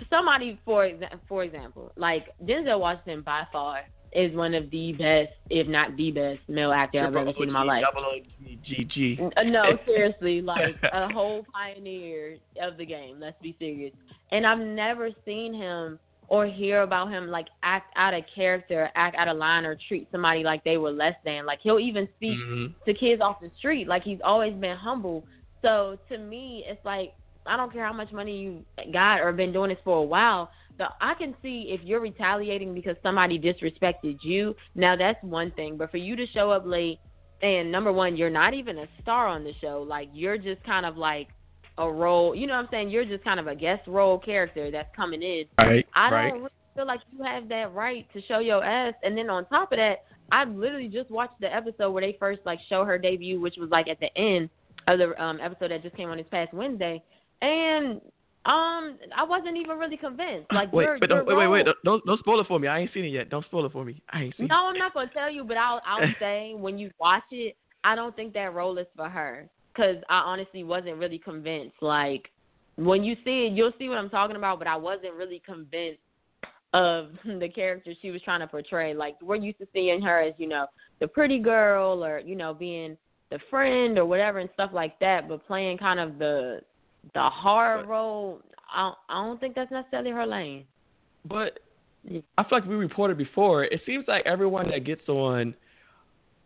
somebody 0.10 0.60
for 0.66 0.90
for 1.28 1.44
example, 1.44 1.92
like 1.96 2.28
Denzel 2.44 2.80
Washington 2.80 3.22
by 3.22 3.44
far 3.52 3.82
is 4.14 4.36
one 4.36 4.54
of 4.54 4.70
the 4.72 4.92
best, 4.94 5.30
if 5.50 5.68
not 5.68 5.96
the 5.96 6.12
best, 6.12 6.40
male 6.48 6.72
actor 6.72 7.06
I've 7.06 7.16
ever 7.16 7.32
seen 7.38 7.48
in 7.48 7.54
my 7.54 7.64
life. 7.64 7.84
GG. 8.70 9.32
No, 9.46 9.64
seriously, 9.86 10.42
like 10.42 10.76
a 10.92 11.08
whole 11.12 11.46
pioneer 11.54 12.38
of 12.62 12.78
the 12.78 12.86
game. 12.86 13.20
Let's 13.20 13.42
be 13.42 13.56
serious. 13.58 13.94
And 14.32 14.46
I've 14.46 14.60
never 14.60 15.10
seen 15.26 15.54
him 15.54 16.00
or 16.28 16.46
hear 16.46 16.84
about 16.84 17.10
him 17.10 17.28
like 17.28 17.48
act 17.64 17.94
out 17.98 18.14
of 18.14 18.24
character, 18.34 18.90
act 18.96 19.16
out 19.18 19.28
of 19.28 19.38
line, 19.38 19.66
or 19.66 19.78
treat 19.88 20.08
somebody 20.12 20.44
like 20.44 20.64
they 20.64 20.78
were 20.78 20.92
less 20.92 21.16
than. 21.26 21.46
Like 21.46 21.60
he'll 21.62 21.80
even 21.80 22.08
speak 22.18 22.38
mm-hmm. 22.38 22.74
to 22.86 22.94
kids 22.94 23.22
off 23.22 23.42
the 23.42 23.52
street. 23.60 23.88
Like 23.88 24.04
he's 24.04 24.20
always 24.24 24.54
been 24.54 24.78
humble. 24.78 25.26
So 25.62 25.98
to 26.10 26.18
me, 26.18 26.64
it's 26.68 26.84
like 26.84 27.14
I 27.46 27.58
don't 27.58 27.72
care 27.72 27.86
how 27.86 27.94
much 27.94 28.12
money 28.12 28.40
you 28.40 28.92
got 28.92 29.20
or 29.20 29.32
been 29.32 29.54
doing 29.54 29.70
this 29.70 29.80
for 29.84 29.98
a 29.98 30.04
while 30.04 30.52
so 30.82 30.88
I 31.00 31.14
can 31.14 31.36
see 31.44 31.68
if 31.70 31.82
you're 31.84 32.00
retaliating 32.00 32.74
because 32.74 32.96
somebody 33.04 33.38
disrespected 33.38 34.18
you. 34.24 34.56
Now 34.74 34.96
that's 34.96 35.22
one 35.24 35.52
thing, 35.52 35.78
but 35.78 35.92
for 35.92 35.98
you 35.98 36.16
to 36.16 36.26
show 36.34 36.50
up 36.50 36.64
late 36.66 36.98
and 37.44 37.72
number 37.72 37.94
one, 37.94 38.18
you're 38.18 38.32
not 38.32 38.56
even 38.56 38.80
a 38.80 38.88
star 39.00 39.28
on 39.28 39.44
the 39.44 39.54
show. 39.62 39.86
Like 39.88 40.10
you're 40.12 40.40
just 40.40 40.64
kind 40.64 40.88
of 40.88 40.98
like 40.98 41.28
a 41.78 41.88
role. 41.88 42.34
You 42.34 42.48
know 42.48 42.54
what 42.54 42.64
I'm 42.64 42.68
saying? 42.72 42.90
You're 42.90 43.06
just 43.06 43.24
kind 43.24 43.40
of 43.40 43.46
a 43.46 43.56
guest 43.56 43.84
role 43.86 44.18
character 44.18 44.72
that's 44.72 44.90
coming 44.96 45.22
in. 45.22 45.44
Right. 45.60 45.86
I 45.94 46.10
don't 46.10 46.40
really 46.40 46.50
feel 46.76 46.88
like 46.88 47.02
you 47.16 47.24
have 47.26 47.48
that 47.50 47.76
right 47.76 48.08
to 48.14 48.22
show 48.24 48.40
your 48.40 48.64
ass. 48.64 48.96
And 49.04 49.16
then 49.16 49.30
on 49.30 49.46
top 49.50 49.72
of 49.72 49.78
that, 49.78 50.06
I 50.32 50.46
literally 50.46 50.88
just 50.88 51.12
watched 51.12 51.40
the 51.42 51.54
episode 51.54 51.92
where 51.92 52.02
they 52.02 52.18
first 52.20 52.42
like 52.44 52.58
show 52.70 52.86
her 52.86 52.98
debut, 52.98 53.40
which 53.40 53.56
was 53.60 53.70
like 53.70 53.88
at 53.88 54.00
the 54.00 54.10
end 54.18 54.50
of 54.88 54.98
the 54.98 55.24
um 55.24 55.40
episode 55.42 55.70
that 55.70 55.84
just 55.84 55.96
came 55.96 56.10
on 56.10 56.18
this 56.18 56.26
past 56.32 56.56
Wednesday. 56.56 57.04
And 57.44 58.02
um, 58.44 58.98
I 59.16 59.24
wasn't 59.24 59.58
even 59.58 59.78
really 59.78 59.98
convinced. 59.98 60.52
Like, 60.52 60.74
wait, 60.74 60.88
wait, 61.00 61.10
you're 61.10 61.24
wait, 61.24 61.38
wait, 61.38 61.48
wait, 61.48 61.66
don't 61.86 62.04
don't 62.06 62.20
spoil 62.20 62.40
it 62.40 62.48
for 62.48 62.60
me. 62.60 62.68
I 62.68 62.80
ain't 62.80 62.92
seen 62.92 63.06
it 63.06 63.10
yet. 63.10 63.30
Don't 63.30 63.46
spoil 63.46 63.68
it 63.68 63.72
for 63.72 63.86
me. 63.86 64.02
I 64.10 64.24
ain't 64.24 64.36
seen. 64.36 64.48
No, 64.48 64.56
it. 64.56 64.70
I'm 64.70 64.78
not 64.80 64.96
gonna 64.96 65.12
tell 65.14 65.30
you, 65.30 65.44
but 65.44 65.58
I'll 65.58 65.80
I'll 65.86 66.08
say 66.20 66.56
when 66.56 66.80
you 66.80 66.90
watch 67.00 67.24
it, 67.30 67.56
I 67.84 67.96
don't 67.96 68.16
think 68.16 68.34
that 68.34 68.56
role 68.56 68.80
is 68.80 68.88
for 68.96 69.08
her 69.08 69.48
because 69.72 69.98
I 70.10 70.18
honestly 70.18 70.64
wasn't 70.64 70.98
really 70.98 71.20
convinced. 71.20 71.76
Like, 71.82 72.32
when 72.78 73.04
you 73.04 73.16
see 73.24 73.46
it, 73.46 73.54
you'll 73.54 73.74
see 73.78 73.90
what 73.90 74.00
I'm 74.00 74.10
talking 74.10 74.36
about. 74.36 74.58
But 74.58 74.68
I 74.68 74.76
wasn't 74.76 75.14
really 75.14 75.42
convinced 75.46 76.00
of 76.74 77.10
the 77.24 77.50
character 77.54 77.94
she 78.02 78.10
was 78.10 78.24
trying 78.24 78.40
to 78.40 78.48
portray. 78.48 78.96
Like, 78.96 79.22
we're 79.22 79.36
used 79.36 79.60
to 79.60 79.68
seeing 79.72 80.02
her 80.02 80.20
as 80.20 80.34
you 80.40 80.48
know 80.48 80.66
the 81.00 81.08
pretty 81.08 81.38
girl, 81.38 82.04
or 82.04 82.18
you 82.18 82.36
know 82.36 82.56
being 82.56 82.98
the 83.30 83.38
friend 83.52 84.00
or 84.00 84.06
whatever 84.06 84.40
and 84.40 84.50
stuff 84.56 84.72
like 84.74 84.98
that. 84.98 85.30
But 85.30 85.46
playing 85.46 85.78
kind 85.78 86.00
of 86.00 86.18
the 86.18 86.62
the 87.14 87.22
hard 87.22 87.88
role, 87.88 88.42
I 88.74 88.84
don't, 88.84 88.98
I 89.10 89.26
don't 89.26 89.40
think 89.40 89.56
that's 89.56 89.72
necessarily 89.72 90.12
her 90.12 90.26
lane. 90.26 90.66
But 91.26 91.60
I 92.38 92.44
feel 92.44 92.60
like 92.60 92.66
we 92.66 92.76
reported 92.76 93.18
before. 93.18 93.64
It 93.64 93.82
seems 93.86 94.06
like 94.08 94.26
everyone 94.26 94.70
that 94.70 94.86
gets 94.86 95.08
on 95.08 95.54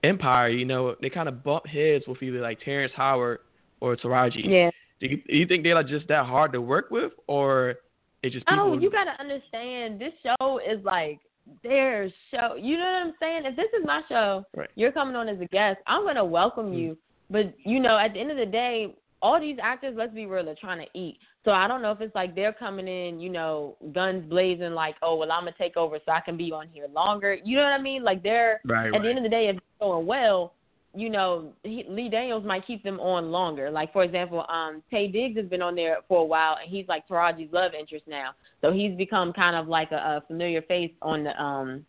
Empire, 0.04 0.50
you 0.50 0.66
know, 0.66 0.96
they 1.02 1.10
kind 1.10 1.30
of 1.30 1.44
bump 1.44 1.66
heads 1.66 2.06
with 2.08 2.22
either 2.22 2.42
like 2.42 2.60
Terrence 2.62 2.94
Howard 2.96 3.40
or 3.80 3.96
Taraji. 3.96 4.46
Yeah. 4.46 4.70
Do 5.00 5.08
you, 5.08 5.18
do 5.18 5.36
you 5.36 5.48
think 5.48 5.64
they're 5.64 5.76
like 5.76 5.88
just 5.88 6.08
that 6.08 6.26
hard 6.26 6.54
to 6.54 6.62
work 6.62 6.90
with, 6.90 7.12
or 7.28 7.76
it's 8.24 8.34
just 8.34 8.48
people? 8.48 8.74
Oh, 8.74 8.80
you 8.80 8.90
gotta 8.90 9.12
understand. 9.20 10.00
This 10.00 10.14
show 10.24 10.60
is 10.60 10.84
like 10.84 11.20
their 11.64 12.10
show. 12.32 12.56
You 12.56 12.78
know 12.78 12.84
what 12.84 13.08
I'm 13.08 13.14
saying? 13.20 13.42
If 13.46 13.56
this 13.56 13.68
is 13.78 13.86
my 13.86 14.02
show, 14.08 14.44
right. 14.56 14.70
you're 14.76 14.92
coming 14.92 15.16
on 15.16 15.28
as 15.28 15.40
a 15.42 15.46
guest. 15.46 15.80
I'm 15.88 16.06
gonna 16.06 16.24
welcome 16.24 16.72
mm. 16.72 16.80
you. 16.80 16.98
But 17.30 17.54
you 17.66 17.80
know, 17.80 17.98
at 17.98 18.14
the 18.14 18.20
end 18.20 18.32
of 18.32 18.38
the 18.38 18.46
day, 18.46 18.96
all 19.26 19.42
these 19.42 19.58
actors, 19.62 19.96
let's 19.98 20.14
be 20.14 20.28
real, 20.28 20.48
are 20.48 20.56
trying 20.56 20.86
to 20.86 21.00
eat. 21.00 21.18
So 21.46 21.52
I 21.52 21.68
don't 21.68 21.82
know 21.82 21.92
if 21.92 22.00
it's 22.00 22.14
like 22.14 22.36
they're 22.36 22.54
coming 22.54 22.88
in, 22.88 23.20
you 23.20 23.30
know, 23.30 23.76
guns 23.92 24.24
blazing, 24.30 24.74
like, 24.74 24.96
oh 25.02 25.16
well, 25.16 25.32
I'm 25.32 25.42
gonna 25.42 25.56
take 25.58 25.76
over 25.78 25.98
so 26.06 26.12
I 26.12 26.20
can 26.20 26.38
be 26.38 26.52
on 26.52 26.68
here 26.68 26.86
longer. 26.94 27.36
You 27.44 27.58
know 27.58 27.64
what 27.64 27.74
I 27.74 27.82
mean? 27.82 28.04
Like 28.04 28.22
they're 28.22 28.62
right, 28.66 28.86
at 28.86 28.92
right. 28.92 29.02
the 29.02 29.10
end 29.10 29.18
of 29.18 29.24
the 29.24 29.30
day, 29.30 29.48
if 29.48 29.56
they're 29.56 29.88
going 29.88 30.06
well, 30.06 30.54
you 30.94 31.10
know, 31.10 31.54
he, 31.64 31.86
Lee 31.90 32.08
Daniels 32.08 32.46
might 32.46 32.68
keep 32.68 32.84
them 32.84 33.00
on 33.00 33.32
longer. 33.32 33.72
Like 33.72 33.92
for 33.94 34.04
example, 34.04 34.46
um, 34.48 34.84
Taye 34.94 35.12
Diggs 35.12 35.38
has 35.38 35.48
been 35.48 35.64
on 35.64 35.76
there 35.76 35.98
for 36.08 36.22
a 36.22 36.26
while, 36.26 36.58
and 36.62 36.70
he's 36.70 36.88
like 36.88 37.08
Taraji's 37.08 37.52
love 37.52 37.72
interest 37.80 38.06
now. 38.08 38.32
So 38.62 38.72
he's 38.72 38.96
become 38.96 39.34
kind 39.34 39.56
of 39.56 39.68
like 39.68 39.92
a, 39.92 39.96
a 39.96 40.24
familiar 40.28 40.62
face 40.62 40.92
on 41.02 41.24
the 41.24 41.42
um 41.42 41.84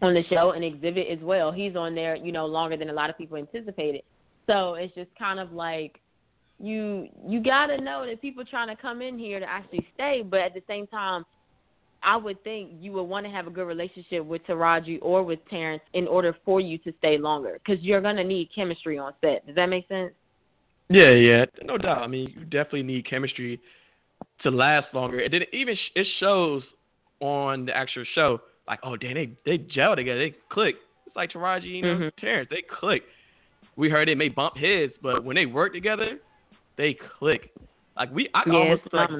on 0.00 0.14
the 0.14 0.24
show 0.30 0.52
and 0.52 0.64
exhibit 0.64 1.06
as 1.08 1.18
well. 1.22 1.52
He's 1.52 1.76
on 1.76 1.94
there, 1.94 2.16
you 2.16 2.32
know, 2.32 2.46
longer 2.46 2.78
than 2.78 2.88
a 2.88 2.94
lot 2.94 3.10
of 3.10 3.18
people 3.18 3.36
anticipated. 3.36 4.02
So 4.46 4.74
it's 4.74 4.94
just 4.94 5.10
kind 5.18 5.38
of 5.38 5.52
like 5.52 6.00
you 6.62 7.08
you 7.26 7.42
gotta 7.42 7.78
know 7.80 8.06
that 8.06 8.22
people 8.22 8.44
trying 8.44 8.68
to 8.68 8.80
come 8.80 9.02
in 9.02 9.18
here 9.18 9.40
to 9.40 9.46
actually 9.46 9.86
stay, 9.94 10.22
but 10.22 10.40
at 10.40 10.54
the 10.54 10.62
same 10.68 10.86
time, 10.86 11.24
I 12.02 12.16
would 12.16 12.42
think 12.44 12.70
you 12.80 12.92
would 12.92 13.02
want 13.04 13.26
to 13.26 13.32
have 13.32 13.46
a 13.46 13.50
good 13.50 13.66
relationship 13.66 14.24
with 14.24 14.46
Taraji 14.46 14.98
or 15.02 15.22
with 15.24 15.40
Terrence 15.50 15.82
in 15.92 16.06
order 16.06 16.36
for 16.44 16.60
you 16.60 16.78
to 16.78 16.92
stay 16.98 17.18
longer, 17.18 17.58
because 17.64 17.82
you're 17.82 18.00
gonna 18.00 18.24
need 18.24 18.48
chemistry 18.54 18.96
on 18.96 19.12
set. 19.20 19.44
Does 19.46 19.56
that 19.56 19.66
make 19.66 19.88
sense? 19.88 20.12
Yeah, 20.88 21.10
yeah, 21.10 21.44
no 21.64 21.78
doubt. 21.78 21.98
I 21.98 22.06
mean, 22.06 22.32
you 22.36 22.44
definitely 22.44 22.84
need 22.84 23.08
chemistry 23.08 23.60
to 24.42 24.50
last 24.50 24.86
longer. 24.94 25.18
And 25.20 25.32
then 25.32 25.42
it 25.42 25.48
even 25.52 25.74
sh- 25.74 25.92
it 25.96 26.06
shows 26.20 26.62
on 27.20 27.66
the 27.66 27.76
actual 27.76 28.04
show 28.14 28.40
like, 28.68 28.78
oh 28.84 28.96
damn, 28.96 29.14
they 29.14 29.30
they 29.44 29.58
gel 29.58 29.96
together, 29.96 30.20
they 30.20 30.36
click. 30.48 30.76
It's 31.06 31.16
like 31.16 31.32
Taraji, 31.32 31.64
you 31.64 31.82
know, 31.82 31.96
Mhm. 31.96 32.16
Terrence, 32.16 32.48
they 32.50 32.62
click. 32.62 33.04
We 33.74 33.88
heard 33.88 34.06
they 34.06 34.14
may 34.14 34.28
bump 34.28 34.56
heads, 34.56 34.92
but 35.02 35.24
when 35.24 35.34
they 35.34 35.46
work 35.46 35.72
together, 35.72 36.20
they 36.76 36.96
click. 37.18 37.50
Like 37.96 38.12
we, 38.12 38.28
I 38.34 38.42
Yeah, 38.46 38.52
almost 38.52 38.82
like 38.92 39.10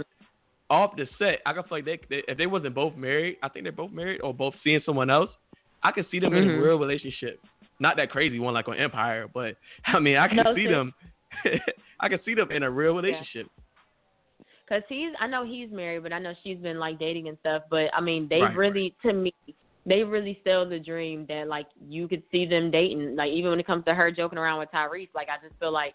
off 0.71 0.97
the 0.97 1.07
set, 1.19 1.41
I 1.45 1.53
can 1.53 1.63
feel 1.65 1.79
like 1.79 1.85
they, 1.85 2.01
they 2.09 2.23
if 2.29 2.39
they 2.39 2.47
wasn't 2.47 2.75
both 2.75 2.97
married, 2.97 3.37
I 3.43 3.49
think 3.49 3.65
they're 3.65 3.73
both 3.73 3.93
married 3.93 4.21
or 4.23 4.33
both 4.33 4.55
seeing 4.65 4.81
someone 4.85 5.11
else. 5.11 5.31
I 5.83 5.93
can 5.93 6.07
see 6.11 6.21
them 6.21 6.33
in 6.35 6.49
a 6.49 6.61
real 6.63 6.79
relationship. 6.79 7.41
Not 7.81 7.97
that 7.97 8.11
crazy 8.11 8.39
one 8.39 8.55
like 8.55 8.69
on 8.69 8.79
Empire, 8.79 9.29
but 9.33 9.57
I 9.87 9.99
mean 9.99 10.17
I 10.17 10.29
can 10.29 10.39
No, 10.39 10.55
see 10.55 10.67
sis. 10.67 10.73
them. 10.73 10.93
I 12.01 12.09
can 12.09 12.21
see 12.25 12.35
them 12.35 12.51
in 12.51 12.63
a 12.63 12.71
real 12.71 12.95
relationship. 12.97 13.47
Cause 14.69 14.83
he's, 14.89 15.11
I 15.21 15.27
know 15.27 15.45
he's 15.45 15.71
married, 15.71 16.03
but 16.03 16.13
I 16.13 16.19
know 16.19 16.33
she's 16.43 16.57
been 16.59 16.79
like 16.79 16.99
dating 16.99 17.29
and 17.29 17.37
stuff. 17.41 17.65
But 17.69 17.91
I 17.95 18.01
mean, 18.01 18.27
they 18.31 18.41
Right, 18.41 18.57
really, 18.57 18.95
to 19.03 19.13
me, 19.13 19.35
they 19.85 20.03
really 20.03 20.41
sell 20.45 20.67
the 20.67 20.79
dream 20.79 21.27
that 21.29 21.49
like 21.49 21.67
you 21.89 22.09
could 22.09 22.23
see 22.31 22.47
them 22.47 22.71
dating. 22.71 23.17
Like 23.17 23.33
even 23.33 23.51
when 23.51 23.61
it 23.61 23.67
comes 23.67 23.85
to 23.87 23.95
her 23.95 24.11
joking 24.11 24.39
around 24.39 24.61
with 24.61 24.71
Tyrese, 24.75 25.11
like 25.15 25.29
I 25.29 25.45
just 25.47 25.59
feel 25.61 25.73
like 25.73 25.95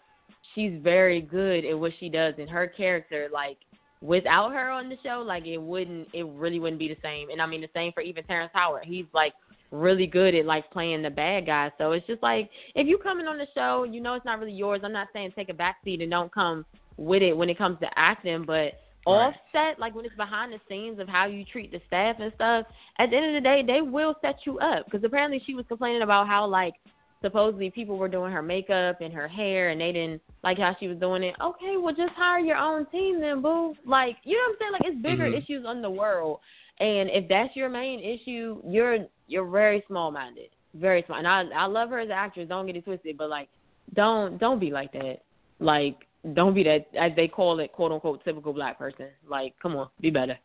she's 0.54 0.72
very 0.82 1.20
good 1.20 1.64
at 1.64 1.78
what 1.78 1.92
she 2.00 2.08
does, 2.08 2.34
and 2.38 2.48
her 2.48 2.66
character, 2.66 3.28
like 3.32 3.58
without 4.00 4.52
her 4.52 4.70
on 4.70 4.88
the 4.88 4.96
show, 5.02 5.22
like 5.26 5.46
it 5.46 5.58
wouldn't, 5.58 6.08
it 6.12 6.26
really 6.26 6.60
wouldn't 6.60 6.78
be 6.78 6.88
the 6.88 6.96
same. 7.02 7.30
And 7.30 7.42
I 7.42 7.46
mean 7.46 7.60
the 7.60 7.68
same 7.74 7.92
for 7.92 8.00
even 8.00 8.24
Terrence 8.24 8.52
Howard. 8.54 8.84
He's 8.84 9.06
like 9.12 9.32
really 9.70 10.06
good 10.06 10.34
at 10.34 10.46
like 10.46 10.70
playing 10.70 11.02
the 11.02 11.10
bad 11.10 11.46
guy. 11.46 11.70
So 11.78 11.92
it's 11.92 12.06
just 12.06 12.22
like 12.22 12.48
if 12.74 12.86
you 12.86 12.98
coming 12.98 13.26
on 13.26 13.38
the 13.38 13.46
show, 13.54 13.84
you 13.84 14.00
know 14.00 14.14
it's 14.14 14.24
not 14.24 14.38
really 14.38 14.52
yours. 14.52 14.80
I'm 14.84 14.92
not 14.92 15.08
saying 15.12 15.32
take 15.36 15.48
a 15.48 15.54
back 15.54 15.76
seat 15.84 16.00
and 16.00 16.10
don't 16.10 16.32
come 16.32 16.64
with 16.96 17.22
it 17.22 17.36
when 17.36 17.48
it 17.48 17.58
comes 17.58 17.78
to 17.80 17.88
acting, 17.96 18.44
but 18.46 18.74
Right. 19.06 19.34
offset, 19.54 19.80
like 19.80 19.94
when 19.94 20.04
it's 20.04 20.14
behind 20.16 20.52
the 20.52 20.60
scenes 20.68 20.98
of 20.98 21.08
how 21.08 21.26
you 21.26 21.44
treat 21.44 21.72
the 21.72 21.80
staff 21.86 22.16
and 22.20 22.32
stuff, 22.34 22.66
at 22.98 23.10
the 23.10 23.16
end 23.16 23.34
of 23.34 23.42
the 23.42 23.48
day, 23.48 23.62
they 23.66 23.80
will 23.80 24.14
set 24.20 24.36
you 24.44 24.58
up. 24.58 24.84
Because 24.84 25.02
apparently 25.02 25.40
she 25.46 25.54
was 25.54 25.64
complaining 25.66 26.02
about 26.02 26.26
how 26.26 26.46
like 26.46 26.74
supposedly 27.22 27.70
people 27.70 27.96
were 27.96 28.08
doing 28.08 28.32
her 28.32 28.42
makeup 28.42 29.00
and 29.00 29.12
her 29.12 29.28
hair 29.28 29.70
and 29.70 29.80
they 29.80 29.92
didn't 29.92 30.20
like 30.44 30.58
how 30.58 30.76
she 30.78 30.88
was 30.88 30.98
doing 30.98 31.22
it. 31.22 31.34
Okay, 31.40 31.76
well 31.76 31.94
just 31.94 32.12
hire 32.14 32.38
your 32.38 32.56
own 32.56 32.86
team 32.86 33.20
then, 33.20 33.42
boo. 33.42 33.74
Like 33.84 34.16
you 34.24 34.36
know 34.36 34.42
what 34.42 34.50
I'm 34.50 34.56
saying? 34.60 34.72
Like 34.72 34.82
it's 34.84 35.02
bigger 35.02 35.24
Mhm. 35.28 35.42
issues 35.42 35.64
on 35.66 35.82
the 35.82 35.90
world, 35.90 36.40
and 36.78 37.10
if 37.10 37.28
that's 37.28 37.54
your 37.56 37.68
main 37.68 38.00
issue, 38.00 38.60
you're 38.66 39.06
you're 39.26 39.46
very 39.50 39.82
small 39.86 40.10
minded, 40.10 40.50
very 40.74 41.02
small. 41.06 41.18
And 41.18 41.26
I 41.26 41.42
I 41.54 41.66
love 41.66 41.90
her 41.90 41.98
as 42.00 42.06
an 42.06 42.12
actress. 42.12 42.48
Don't 42.48 42.66
get 42.66 42.76
it 42.76 42.84
twisted, 42.84 43.16
but 43.18 43.28
like 43.30 43.48
don't 43.94 44.38
don't 44.38 44.58
be 44.60 44.70
like 44.70 44.92
that. 44.92 45.18
Like 45.60 46.06
don't 46.34 46.54
be 46.54 46.62
that 46.64 46.86
as 46.98 47.12
they 47.16 47.28
call 47.28 47.58
it, 47.60 47.72
quote 47.72 47.92
unquote, 47.92 48.22
typical 48.24 48.52
black 48.52 48.78
person. 48.78 49.06
Like 49.28 49.54
come 49.60 49.76
on, 49.76 49.88
be 50.00 50.10
better. 50.10 50.38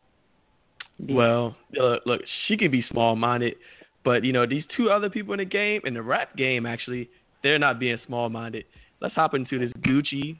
Be- 1.05 1.13
Well, 1.13 1.55
uh, 1.81 1.97
look, 2.05 2.21
she 2.47 2.55
can 2.57 2.71
be 2.71 2.83
small 2.91 3.15
minded, 3.15 3.55
but 4.03 4.23
you 4.23 4.33
know 4.33 4.45
these 4.45 4.63
two 4.75 4.89
other 4.89 5.09
people 5.09 5.33
in 5.33 5.39
the 5.39 5.45
game, 5.45 5.81
in 5.85 5.93
the 5.93 6.01
rap 6.01 6.35
game, 6.35 6.65
actually, 6.65 7.09
they're 7.41 7.59
not 7.59 7.79
being 7.79 7.97
small 8.05 8.29
minded. 8.29 8.65
Let's 9.01 9.15
hop 9.15 9.33
into 9.33 9.59
this 9.59 9.71
Gucci 9.81 10.37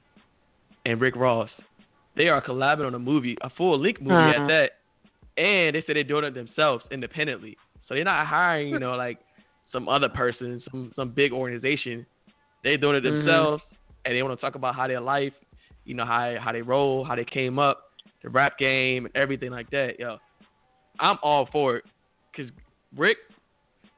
and 0.86 1.00
Rick 1.02 1.16
Ross. 1.16 1.50
They 2.16 2.28
are 2.28 2.42
collabing 2.44 2.86
on 2.86 2.94
a 2.96 3.00
movie, 3.00 3.38
a 3.42 3.50
full 3.50 3.80
length 3.80 4.02
movie 4.02 4.14
Uh-huh. 4.14 4.40
at 4.42 4.48
that, 4.48 5.42
and 5.42 5.76
they 5.76 5.84
said 5.86 5.96
they're 5.96 6.04
doing 6.04 6.24
it 6.26 6.34
themselves 6.34 6.84
independently. 6.92 7.58
So 7.88 7.96
they're 7.96 8.04
not 8.04 8.28
hiring, 8.28 8.70
you 8.70 8.80
know, 8.80 8.96
like 8.96 9.20
some 9.72 9.90
other 9.90 10.10
person, 10.10 10.62
some 10.72 10.92
some 10.96 11.10
big 11.12 11.32
organization. 11.32 12.06
They're 12.64 12.78
doing 12.78 12.96
it 12.98 13.02
Mhm. 13.02 13.16
themselves, 13.16 13.64
and 14.06 14.16
they 14.16 14.24
want 14.24 14.38
to 14.38 14.42
talk 14.42 14.56
about 14.56 14.76
how 14.76 14.88
their 14.88 15.02
life, 15.02 15.34
you 15.86 15.94
know, 15.96 16.06
how 16.06 16.38
how 16.40 16.52
they 16.52 16.62
roll, 16.62 17.04
how 17.04 17.16
they 17.16 17.26
came 17.26 17.60
up, 17.60 17.82
the 18.22 18.30
rap 18.30 18.58
game, 18.58 19.06
and 19.06 19.16
everything 19.16 19.52
like 19.52 19.70
that. 19.72 20.00
Yo, 20.00 20.18
I'm 21.00 21.18
all 21.24 21.48
for 21.52 21.78
it, 21.78 21.84
cause 22.36 22.46
Rick, 22.96 23.18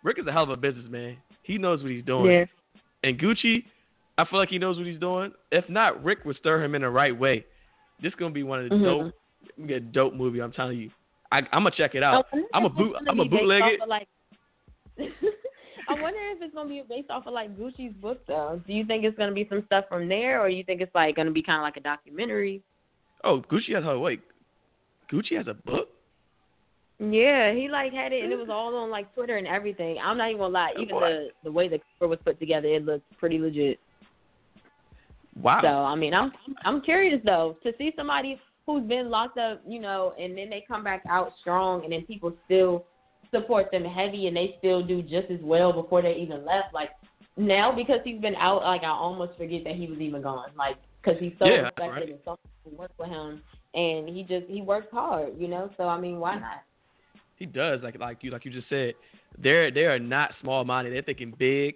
Rick 0.05 0.19
is 0.19 0.27
a 0.27 0.31
hell 0.31 0.43
of 0.43 0.49
a 0.51 0.55
businessman. 0.55 1.17
He 1.43 1.57
knows 1.57 1.81
what 1.81 1.91
he's 1.91 2.05
doing. 2.05 2.31
yeah. 2.31 2.45
And 3.03 3.19
Gucci, 3.19 3.63
I 4.17 4.25
feel 4.25 4.39
like 4.39 4.49
he 4.49 4.59
knows 4.59 4.77
what 4.77 4.85
he's 4.85 4.99
doing. 4.99 5.31
If 5.51 5.67
not, 5.67 6.03
Rick 6.03 6.19
would 6.25 6.37
stir 6.37 6.63
him 6.63 6.75
in 6.75 6.83
the 6.83 6.89
right 6.89 7.17
way. 7.17 7.43
This 8.01 8.13
gonna 8.15 8.31
be 8.33 8.43
one 8.43 8.63
of 8.63 8.69
the 8.69 8.75
Mhm. 8.75 8.83
dope, 8.83 9.67
get 9.67 9.91
dope 9.91 10.13
movie. 10.13 10.41
I'm 10.41 10.51
telling 10.51 10.77
you. 10.79 10.91
I, 11.31 11.39
I'm 11.51 11.63
gonna 11.63 11.71
check 11.71 11.95
it 11.95 12.03
out. 12.03 12.27
I'm 12.53 12.65
a 12.65 12.69
boot. 12.69 12.95
I'm 13.07 13.19
a 13.19 13.25
bootleg 13.25 13.63
it. 13.63 13.81
of, 13.81 13.89
Like, 13.89 14.07
I 15.87 15.93
wonder 16.01 16.19
if 16.31 16.41
it's 16.41 16.53
gonna 16.53 16.69
be 16.69 16.83
based 16.87 17.09
off 17.09 17.25
of 17.27 17.33
like 17.33 17.55
Gucci's 17.57 17.93
book 17.95 18.25
though. 18.27 18.61
Do 18.65 18.73
you 18.73 18.85
think 18.85 19.03
it's 19.05 19.17
gonna 19.17 19.33
be 19.33 19.47
some 19.49 19.63
stuff 19.65 19.85
from 19.89 20.07
there, 20.07 20.39
or 20.41 20.49
you 20.49 20.63
think 20.63 20.81
it's 20.81 20.93
like 20.95 21.15
gonna 21.15 21.31
be 21.31 21.41
kind 21.41 21.57
of 21.57 21.63
like 21.63 21.77
a 21.77 21.81
documentary? 21.81 22.61
Oh, 23.23 23.41
Gucci 23.41 23.73
has 23.73 23.83
her 23.83 23.97
wait. 23.97 24.21
Gucci 25.11 25.35
has 25.37 25.47
a 25.47 25.53
book. 25.55 25.89
Yeah, 26.99 27.53
he 27.53 27.67
like 27.67 27.91
had 27.91 28.13
it, 28.13 28.23
and 28.23 28.31
it 28.31 28.37
was 28.37 28.43
mm-hmm. 28.43 28.51
all 28.51 28.75
on 28.77 28.89
like 28.89 29.13
Twitter 29.13 29.35
and 29.35 29.47
everything. 29.47 29.97
I'm 30.01 30.17
not 30.17 30.29
even 30.29 30.39
gonna 30.39 30.53
lie, 30.53 30.73
even 30.79 30.95
What? 30.95 31.09
the 31.09 31.27
the 31.43 31.51
way 31.51 31.67
the 31.67 31.79
cover 31.99 32.09
was 32.09 32.19
put 32.23 32.39
together, 32.39 32.67
it 32.67 32.85
looks 32.85 33.03
pretty 33.19 33.37
legit. 33.37 33.79
Wow. 35.41 35.59
So 35.61 35.67
I 35.67 35.95
mean, 35.95 36.13
I'm 36.13 36.31
I'm 36.63 36.81
curious 36.81 37.19
though 37.25 37.57
to 37.63 37.73
see 37.77 37.91
somebody 37.97 38.39
who's 38.65 38.83
been 38.83 39.09
locked 39.09 39.37
up, 39.37 39.61
you 39.67 39.81
know, 39.81 40.13
and 40.17 40.37
then 40.37 40.49
they 40.49 40.63
come 40.67 40.83
back 40.83 41.03
out 41.09 41.33
strong, 41.41 41.83
and 41.83 41.91
then 41.91 42.05
people 42.05 42.33
still 42.45 42.85
support 43.29 43.71
them 43.71 43.83
heavy, 43.83 44.27
and 44.27 44.37
they 44.37 44.55
still 44.59 44.81
do 44.81 45.01
just 45.01 45.29
as 45.29 45.39
well 45.41 45.73
before 45.73 46.01
they 46.01 46.15
even 46.15 46.45
left. 46.45 46.73
Like 46.73 46.91
now, 47.35 47.75
because 47.75 47.99
he's 48.05 48.21
been 48.21 48.35
out, 48.35 48.63
like 48.63 48.83
I 48.83 48.87
almost 48.87 49.37
forget 49.37 49.65
that 49.65 49.75
he 49.75 49.87
was 49.87 49.99
even 49.99 50.21
gone. 50.21 50.51
Like 50.57 50.77
because 51.03 51.19
he's 51.19 51.33
so 51.39 51.45
Yeah, 51.45 51.61
respected 51.63 51.89
right. 51.89 52.09
and 52.09 52.19
so 52.23 52.37
people 52.63 52.79
work 52.79 52.91
with 52.97 53.09
him, 53.09 53.41
and 53.73 54.07
he 54.07 54.23
just 54.23 54.47
he 54.47 54.61
works 54.61 54.87
hard, 54.91 55.33
you 55.37 55.49
know. 55.49 55.69
So 55.75 55.89
I 55.89 55.99
mean, 55.99 56.19
why 56.19 56.35
mm. 56.37 56.41
not? 56.41 56.63
He 57.37 57.45
does 57.45 57.81
like 57.83 57.99
like 57.99 58.19
you 58.23 58.31
like 58.31 58.45
you 58.45 58.51
just 58.51 58.69
said. 58.69 58.93
They're 59.37 59.71
they 59.71 59.85
are 59.85 59.99
not 59.99 60.31
small 60.41 60.63
minded. 60.63 60.93
They're 60.93 61.01
thinking 61.01 61.33
big, 61.37 61.75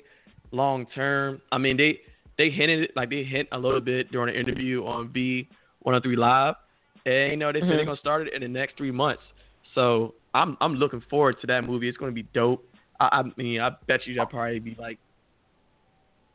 long 0.52 0.86
term. 0.96 1.42
I 1.52 1.58
mean 1.58 1.78
they 1.78 2.00
they 2.38 2.50
hinted 2.50 2.84
it 2.84 2.92
like 2.96 3.10
they 3.10 3.24
hint 3.24 3.50
a 3.52 3.58
little 3.60 3.82
bit 3.82 4.12
during 4.12 4.34
an 4.34 4.40
interview 4.40 4.86
on 4.86 5.10
B 5.10 5.50
one 5.80 5.94
hundred 5.94 6.04
three 6.04 6.16
live, 6.16 6.56
and 7.06 7.32
you 7.32 7.38
know 7.38 7.52
they 7.52 7.60
said 7.60 7.70
they're 7.70 7.82
Mhm. 7.82 7.86
gonna 7.88 7.98
start 7.98 8.28
it 8.28 8.34
in 8.34 8.42
the 8.42 8.48
next 8.48 8.78
three 8.78 8.92
months. 8.92 9.24
So 9.76 10.16
I'm 10.34 10.56
I'm 10.62 10.76
looking 10.76 11.02
forward 11.10 11.40
to 11.42 11.48
that 11.48 11.66
movie. 11.66 11.90
It's 11.90 11.98
gonna 11.98 12.12
be 12.14 12.24
dope. 12.34 12.64
I, 13.00 13.10
I 13.20 13.24
mean 13.36 13.60
I 13.60 13.72
bet 13.88 14.08
you 14.08 14.14
that'll 14.16 14.28
probably 14.30 14.60
be 14.60 14.76
like 14.80 14.98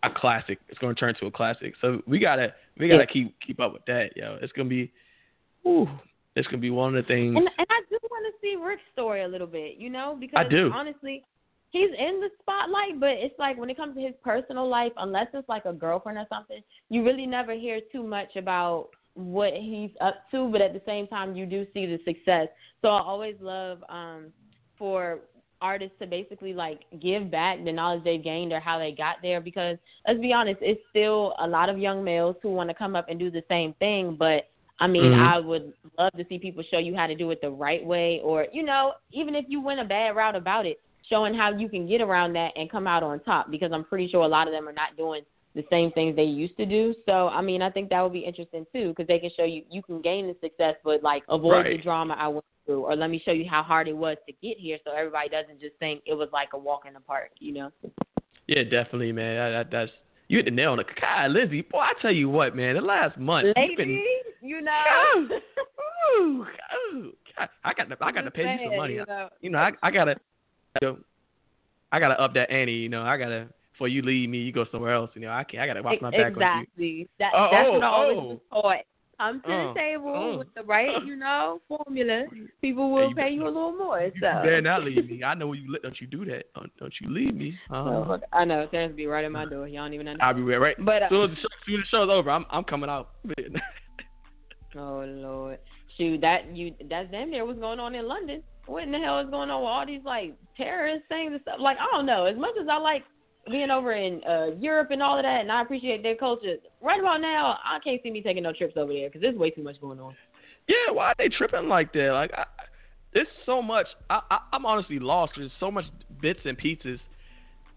a 0.03 0.11
classic. 0.11 0.59
It's 0.69 0.79
gonna 0.79 0.95
turn 0.95 1.15
to 1.21 1.27
a 1.27 1.31
classic. 1.31 1.75
So 1.81 2.03
we 2.07 2.19
gotta 2.19 2.55
we 2.79 2.89
gotta 2.89 3.05
Yeah. 3.05 3.07
keep 3.07 3.41
keep 3.41 3.61
up 3.61 3.73
with 3.73 3.87
that, 3.87 4.15
yo. 4.17 4.39
It's 4.43 4.53
gonna 4.53 4.69
be, 4.69 4.93
ooh, 5.67 5.89
it's 6.37 6.47
gonna 6.49 6.59
be 6.59 6.71
one 6.71 6.97
of 6.97 7.05
the 7.05 7.09
things. 7.09 7.37
And 7.37 7.49
and 7.59 7.67
I 7.71 7.81
do 7.89 7.99
want 8.11 8.27
to 8.27 8.41
see 8.41 8.57
Rick's 8.57 8.83
story 8.93 9.23
a 9.23 9.29
little 9.29 9.47
bit, 9.47 9.77
you 9.77 9.91
know, 9.91 10.17
because 10.19 10.47
do. 10.51 10.71
honestly, 10.73 11.25
he's 11.71 11.91
in 11.91 12.21
the 12.21 12.31
spotlight, 12.41 13.01
but 13.01 13.11
it's 13.11 13.39
like 13.39 13.59
when 13.59 13.71
it 13.71 13.77
comes 13.77 13.97
to 13.97 14.03
his 14.03 14.15
personal 14.23 14.69
life, 14.69 14.93
unless 14.97 15.29
it's 15.35 15.49
like 15.49 15.65
a 15.65 15.73
girlfriend 15.73 16.19
or 16.19 16.27
something, 16.29 16.61
you 16.89 17.05
really 17.05 17.27
never 17.27 17.55
hear 17.55 17.81
too 17.93 18.03
much 18.03 18.37
about 18.37 18.89
what 19.15 19.53
he's 19.55 19.91
up 20.01 20.29
to. 20.33 20.49
But 20.51 20.61
at 20.61 20.73
the 20.73 20.83
same 20.87 21.07
time, 21.07 21.37
you 21.37 21.47
do 21.47 21.67
see 21.73 21.87
the 21.87 21.99
success. 22.05 22.49
So 22.83 22.89
I 22.89 23.01
always 23.01 23.37
love 23.41 23.83
um 23.89 24.33
for 24.79 25.21
artists 25.61 25.97
to 25.99 26.07
basically 26.07 26.53
like 26.53 26.81
give 27.01 27.31
back 27.31 27.65
the 27.65 27.73
knowledge 27.73 28.05
they've 28.05 28.23
gained 28.23 28.53
or 28.53 28.61
how 28.61 28.79
they 28.79 28.93
got 28.93 29.17
there 29.23 29.41
because 29.41 29.79
let's 30.07 30.21
be 30.21 30.33
honest, 30.33 30.59
it's 30.61 30.81
still 30.91 31.33
a 31.39 31.47
lot 31.47 31.69
of 31.69 31.79
young 31.79 32.05
males 32.05 32.37
who 32.43 32.53
want 32.53 32.69
to 32.69 32.75
come 32.75 32.95
up 32.95 33.07
and 33.09 33.19
do 33.19 33.31
the 33.31 33.43
same 33.49 33.73
thing, 33.79 34.17
but 34.19 34.51
I 34.85 34.87
mean, 34.87 35.13
Mhm. 35.13 35.27
I 35.27 35.39
would 35.39 35.73
love 35.99 36.13
to 36.13 36.27
see 36.27 36.39
people 36.39 36.63
show 36.65 36.77
you 36.79 36.95
how 36.95 37.07
to 37.07 37.15
do 37.15 37.31
it 37.31 37.41
the 37.41 37.51
right 37.51 37.83
way, 37.83 38.21
or 38.21 38.47
you 38.53 38.63
know, 38.63 38.93
even 39.13 39.35
if 39.35 39.47
you 39.49 39.63
went 39.63 39.81
a 39.81 39.85
bad 39.85 40.15
route 40.15 40.37
about 40.37 40.67
it, 40.67 40.79
showing 41.09 41.33
how 41.33 41.51
you 41.53 41.71
can 41.71 41.87
get 41.87 42.03
around 42.03 42.35
that 42.35 42.53
and 42.55 42.71
come 42.71 42.87
out 42.87 43.03
on 43.03 43.19
top. 43.21 43.51
Because 43.51 43.73
I'm 43.73 43.85
pretty 43.85 44.09
sure 44.09 44.23
a 44.25 44.29
lot 44.29 44.47
of 44.47 44.53
them 44.53 44.69
are 44.69 44.75
not 44.75 44.95
doing 44.99 45.23
the 45.55 45.65
same 45.71 45.91
things 45.93 46.15
they 46.17 46.25
used 46.25 46.57
to 46.59 46.67
do. 46.67 46.95
So 47.07 47.29
I 47.29 47.41
mean, 47.41 47.63
I 47.63 47.71
think 47.71 47.89
that 47.89 48.03
would 48.03 48.13
be 48.13 48.27
interesting 48.27 48.67
too, 48.75 48.89
because 48.91 49.07
they 49.07 49.19
can 49.19 49.31
show 49.35 49.45
you 49.45 49.63
you 49.71 49.83
can 49.83 50.03
gain 50.03 50.27
the 50.27 50.37
success, 50.43 50.75
but 50.85 51.03
like 51.03 51.23
avoid 51.31 51.65
the 51.65 51.79
drama 51.79 52.15
I 52.19 52.29
went 52.29 52.45
through, 52.67 52.83
or 52.85 52.95
let 52.95 53.09
me 53.09 53.23
show 53.25 53.33
you 53.33 53.49
how 53.49 53.63
hard 53.63 53.89
it 53.89 53.97
was 53.97 54.19
to 54.27 54.35
get 54.43 54.59
here, 54.59 54.79
so 54.85 54.93
everybody 54.93 55.31
doesn't 55.31 55.61
just 55.63 55.77
think 55.77 56.03
it 56.05 56.15
was 56.15 56.29
like 56.31 56.51
a 56.53 56.59
walk 56.59 56.85
in 56.87 56.93
the 56.93 57.01
park, 57.01 57.31
you 57.39 57.55
know. 57.55 57.73
Yeah, 58.49 58.65
definitely, 58.65 59.13
man. 59.13 59.37
That, 59.37 59.71
that, 59.71 59.71
that's 59.71 59.93
you 60.29 60.39
hit 60.39 60.47
the 60.47 60.51
nail 60.51 60.73
on 60.73 60.79
the 60.79 60.85
God, 61.01 61.31
Lizzie. 61.31 61.63
Boy, 61.63 61.79
I 61.79 61.93
tell 62.01 62.13
you 62.13 62.29
what, 62.29 62.57
man. 62.57 62.75
The 62.75 62.81
last 62.81 63.19
month, 63.19 63.47
you've 63.47 63.57
Lady, 63.57 63.77
been, 63.77 64.03
you 64.43 64.61
know. 64.61 65.29
ooh, 66.19 66.47
ooh, 66.93 67.13
God, 67.37 67.49
I 67.65 67.73
got 67.75 67.89
to, 67.89 67.97
I 68.01 68.13
got 68.13 68.23
to 68.23 68.31
pay 68.31 68.43
you 68.43 68.69
some 68.69 68.77
money. 68.77 68.95
You 68.95 69.05
know. 69.07 69.29
You 69.41 69.51
know, 69.51 69.59
I, 69.59 69.73
I 69.83 69.91
gotta, 69.91 70.17
I 71.93 72.01
gotta 72.01 72.21
up 72.21 72.35
that 72.35 72.51
ante. 72.51 72.73
You 72.73 72.89
know, 72.89 73.03
I 73.03 73.17
gotta. 73.17 73.49
Before 73.73 73.89
you 73.89 74.03
leave 74.03 74.31
me, 74.31 74.39
you 74.39 74.53
go 74.53 74.67
somewhere 74.71 74.95
else. 74.95 75.11
You 75.15 75.23
know, 75.23 75.31
I 75.31 75.43
can't. 75.43 75.61
I 75.61 75.67
gotta 75.67 75.83
watch 75.83 76.01
my 76.01 76.11
back 76.11 76.37
on 76.37 76.41
you. 76.41 76.47
exactly. 76.47 77.09
That, 77.19 77.33
Oh, 77.35 77.49
that's 77.51 77.69
oh, 77.69 77.73
what 77.73 77.83
I 77.83 77.87
always 77.89 78.41
oh. 78.53 78.63
taught. 78.63 78.77
Come 79.19 79.41
to 79.43 79.53
Oh, 79.53 79.73
the 79.75 79.81
table 79.81 80.15
oh. 80.15 80.39
with 80.39 80.55
the 80.55 80.63
right, 80.63 81.05
you 81.05 81.17
know, 81.17 81.61
formula. 81.69 82.25
People 82.61 82.91
will 82.93 83.11
you 83.11 83.15
pay 83.15 83.31
you 83.31 83.45
a 83.45 83.47
little 83.47 83.73
more. 83.73 84.01
You 84.01 84.13
So. 84.21 84.27
better 84.43 84.61
not 84.61 84.85
leave 84.85 85.09
me. 85.09 85.23
I 85.23 85.35
know 85.35 85.53
you. 85.53 85.77
Don't 85.83 86.01
you 86.01 86.07
do 86.07 86.25
that. 86.27 86.45
Don't, 86.55 86.71
don't 86.79 86.93
you 87.01 87.11
leave 87.11 87.35
me. 87.35 87.57
Uh, 87.71 87.75
Oh, 87.75 88.19
I 88.33 88.45
know. 88.45 88.67
Terrence 88.67 88.95
be 88.97 89.07
right 89.07 89.25
at 89.25 89.31
my 89.33 89.45
door. 89.45 89.69
Y'all 89.69 89.85
don't 89.85 89.95
even 89.95 90.09
understand. 90.09 90.29
I'll 90.29 90.35
be 90.35 90.43
right. 90.43 90.61
right. 90.61 90.85
But 90.85 91.03
uh, 91.05 91.09
soon 91.09 91.25
as 91.25 91.31
the 91.31 91.37
show, 91.37 91.49
soon 91.67 91.75
as 91.77 91.81
the 91.81 91.97
show's 91.97 92.11
over, 92.11 92.31
I'm 92.31 92.45
I'm 92.51 92.65
coming 92.65 92.91
out. 92.91 93.11
oh 94.77 95.05
Lord, 95.07 95.59
shoot, 95.97 96.21
that 96.21 96.55
you 96.55 96.75
that's 96.89 97.11
damn 97.11 97.31
near 97.31 97.45
what's 97.47 97.59
going 97.61 97.81
on 97.81 97.95
in 97.95 98.07
London. 98.09 98.43
What 98.67 98.83
in 98.85 98.93
the 98.93 98.99
hell 98.99 99.21
is 99.21 99.29
going 99.31 99.51
on 99.51 99.61
with 99.63 99.69
all 99.69 99.87
these 99.87 100.05
like 100.05 100.35
terrorist 100.57 101.05
things 101.09 101.33
and 101.33 101.41
stuff? 101.43 101.57
Like 101.61 101.77
I 101.79 101.87
don't 101.93 102.07
know. 102.07 102.25
As 102.27 102.37
much 102.37 102.55
as 102.61 102.67
I 102.71 102.79
like 102.79 103.03
being 103.51 103.71
over 103.71 103.93
in 103.93 104.23
uh 104.25 104.51
Europe 104.59 104.91
and 104.91 105.03
all 105.03 105.17
of 105.19 105.25
that, 105.25 105.41
and 105.41 105.51
I 105.53 105.63
appreciate 105.63 106.03
their 106.03 106.17
culture. 106.17 106.57
Right 106.83 107.01
about 107.01 107.21
now, 107.21 107.59
I 107.65 107.79
can't 107.83 108.01
see 108.03 108.11
me 108.11 108.23
taking 108.23 108.43
no 108.43 108.53
trips 108.53 108.75
over 108.77 108.93
there 108.93 109.09
because 109.09 109.21
there's 109.21 109.37
way 109.37 109.51
too 109.51 109.63
much 109.63 109.81
going 109.81 110.01
on. 110.01 110.15
Yeah, 110.69 110.93
why 110.93 111.09
are 111.09 111.15
they 111.19 111.29
tripping 111.29 111.69
like 111.69 111.93
that? 111.93 112.11
Like, 112.13 112.33
I, 112.33 112.45
there's 113.13 113.27
so 113.45 113.61
much. 113.61 113.87
I, 114.11 114.21
I, 114.31 114.39
I'm 114.53 114.65
honestly 114.65 114.99
lost. 114.99 115.33
There's 115.37 115.51
so 115.61 115.71
much 115.71 115.85
bits 116.23 116.41
and 116.45 116.57
pieces. 116.57 116.99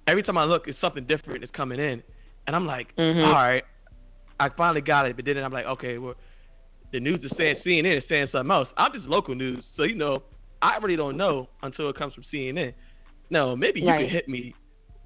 Every 0.08 0.24
time 0.24 0.38
I 0.38 0.46
look, 0.46 0.68
it's 0.68 0.80
something 0.80 1.06
different 1.06 1.44
is 1.44 1.50
coming 1.54 1.80
in, 1.80 2.02
and 2.48 2.56
I'm 2.56 2.66
like, 2.66 2.96
Mhm. 2.96 3.26
all 3.26 3.34
right, 3.34 3.64
I 4.40 4.50
finally 4.50 4.82
got 4.82 5.06
it. 5.06 5.16
But 5.18 5.26
then 5.26 5.38
I'm 5.38 5.52
like, 5.52 5.66
okay, 5.66 5.98
well, 5.98 6.16
the 6.94 7.00
news 7.02 7.20
is 7.24 7.32
saying 7.38 7.58
CNN 7.66 7.98
is 7.98 8.04
saying 8.08 8.28
something 8.32 8.50
else. 8.52 8.70
I'm 8.78 8.94
just 8.94 9.06
local 9.06 9.36
news, 9.36 9.66
so 9.76 9.84
you 9.84 9.96
know, 9.96 10.24
I 10.62 10.78
really 10.78 10.96
don't 10.96 11.18
know 11.18 11.50
until 11.62 11.90
it 11.90 11.98
comes 11.98 12.14
from 12.14 12.24
CNN. 12.34 12.74
No, 13.30 13.56
maybe 13.56 13.82
you 13.82 13.88
Right. 13.88 14.06
can 14.06 14.10
hit 14.10 14.30
me. 14.30 14.56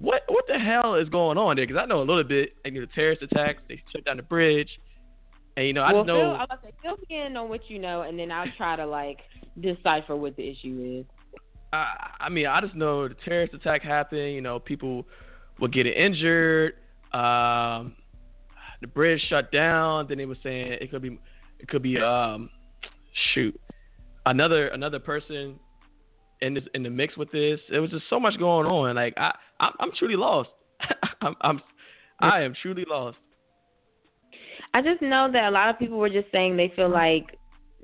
What 0.02 0.22
what 0.26 0.44
the 0.48 0.58
hell 0.58 0.96
is 0.96 1.08
going 1.08 1.38
on 1.38 1.54
there? 1.54 1.64
Because 1.64 1.80
I 1.80 1.86
know 1.86 1.98
a 1.98 2.02
little 2.02 2.24
bit. 2.24 2.54
Like, 2.64 2.74
you 2.74 2.80
know, 2.80 2.86
terrorist 2.92 3.22
attacks. 3.22 3.62
They 3.68 3.80
shut 3.92 4.04
down 4.04 4.16
the 4.16 4.24
bridge, 4.24 4.68
and 5.56 5.64
you 5.64 5.72
know, 5.72 5.82
I 5.82 5.92
well, 5.92 6.02
just 6.02 6.08
know. 6.08 6.18
Phil, 6.18 6.30
I 6.32 6.46
was 6.50 6.58
say, 6.64 6.72
fill 6.82 6.96
me 7.08 7.24
in 7.24 7.36
on 7.36 7.48
what 7.48 7.70
you 7.70 7.78
know, 7.78 8.02
and 8.02 8.18
then 8.18 8.32
I'll 8.32 8.50
try 8.56 8.74
to 8.74 8.84
like 8.84 9.18
decipher 9.60 10.16
what 10.16 10.34
the 10.34 10.48
issue 10.48 11.00
is. 11.00 11.32
I, 11.72 12.14
I 12.18 12.28
mean, 12.30 12.48
I 12.48 12.60
just 12.60 12.74
know 12.74 13.06
the 13.06 13.14
terrorist 13.24 13.54
attack 13.54 13.82
happened. 13.82 14.34
You 14.34 14.40
know, 14.40 14.58
people 14.58 15.06
were 15.60 15.68
getting 15.68 15.92
injured. 15.92 16.74
Um, 17.12 17.94
the 18.80 18.88
bridge 18.92 19.22
shut 19.28 19.52
down. 19.52 20.06
Then 20.08 20.18
they 20.18 20.26
were 20.26 20.36
saying 20.42 20.78
it 20.80 20.90
could 20.90 21.02
be, 21.02 21.16
it 21.60 21.68
could 21.68 21.82
be, 21.82 21.96
um, 22.00 22.50
shoot, 23.34 23.58
another 24.26 24.66
another 24.68 24.98
person 24.98 25.60
in 26.40 26.54
this 26.54 26.64
in 26.74 26.82
the 26.82 26.90
mix 26.90 27.16
with 27.16 27.30
this. 27.30 27.60
There 27.70 27.80
was 27.80 27.90
just 27.90 28.04
so 28.10 28.18
much 28.18 28.36
going 28.38 28.66
on. 28.66 28.96
Like 28.96 29.14
I, 29.16 29.32
I'm, 29.62 29.72
I'm 29.80 29.90
truly 29.98 30.16
lost. 30.16 30.50
I'm, 31.22 31.34
I'm, 31.40 31.62
I 32.20 32.42
am 32.42 32.54
truly 32.60 32.84
lost. 32.86 33.16
I 34.74 34.82
just 34.82 35.02
know 35.02 35.30
that 35.32 35.44
a 35.44 35.50
lot 35.50 35.68
of 35.70 35.78
people 35.78 35.98
were 35.98 36.08
just 36.08 36.30
saying 36.32 36.56
they 36.56 36.72
feel 36.74 36.88
like 36.90 37.38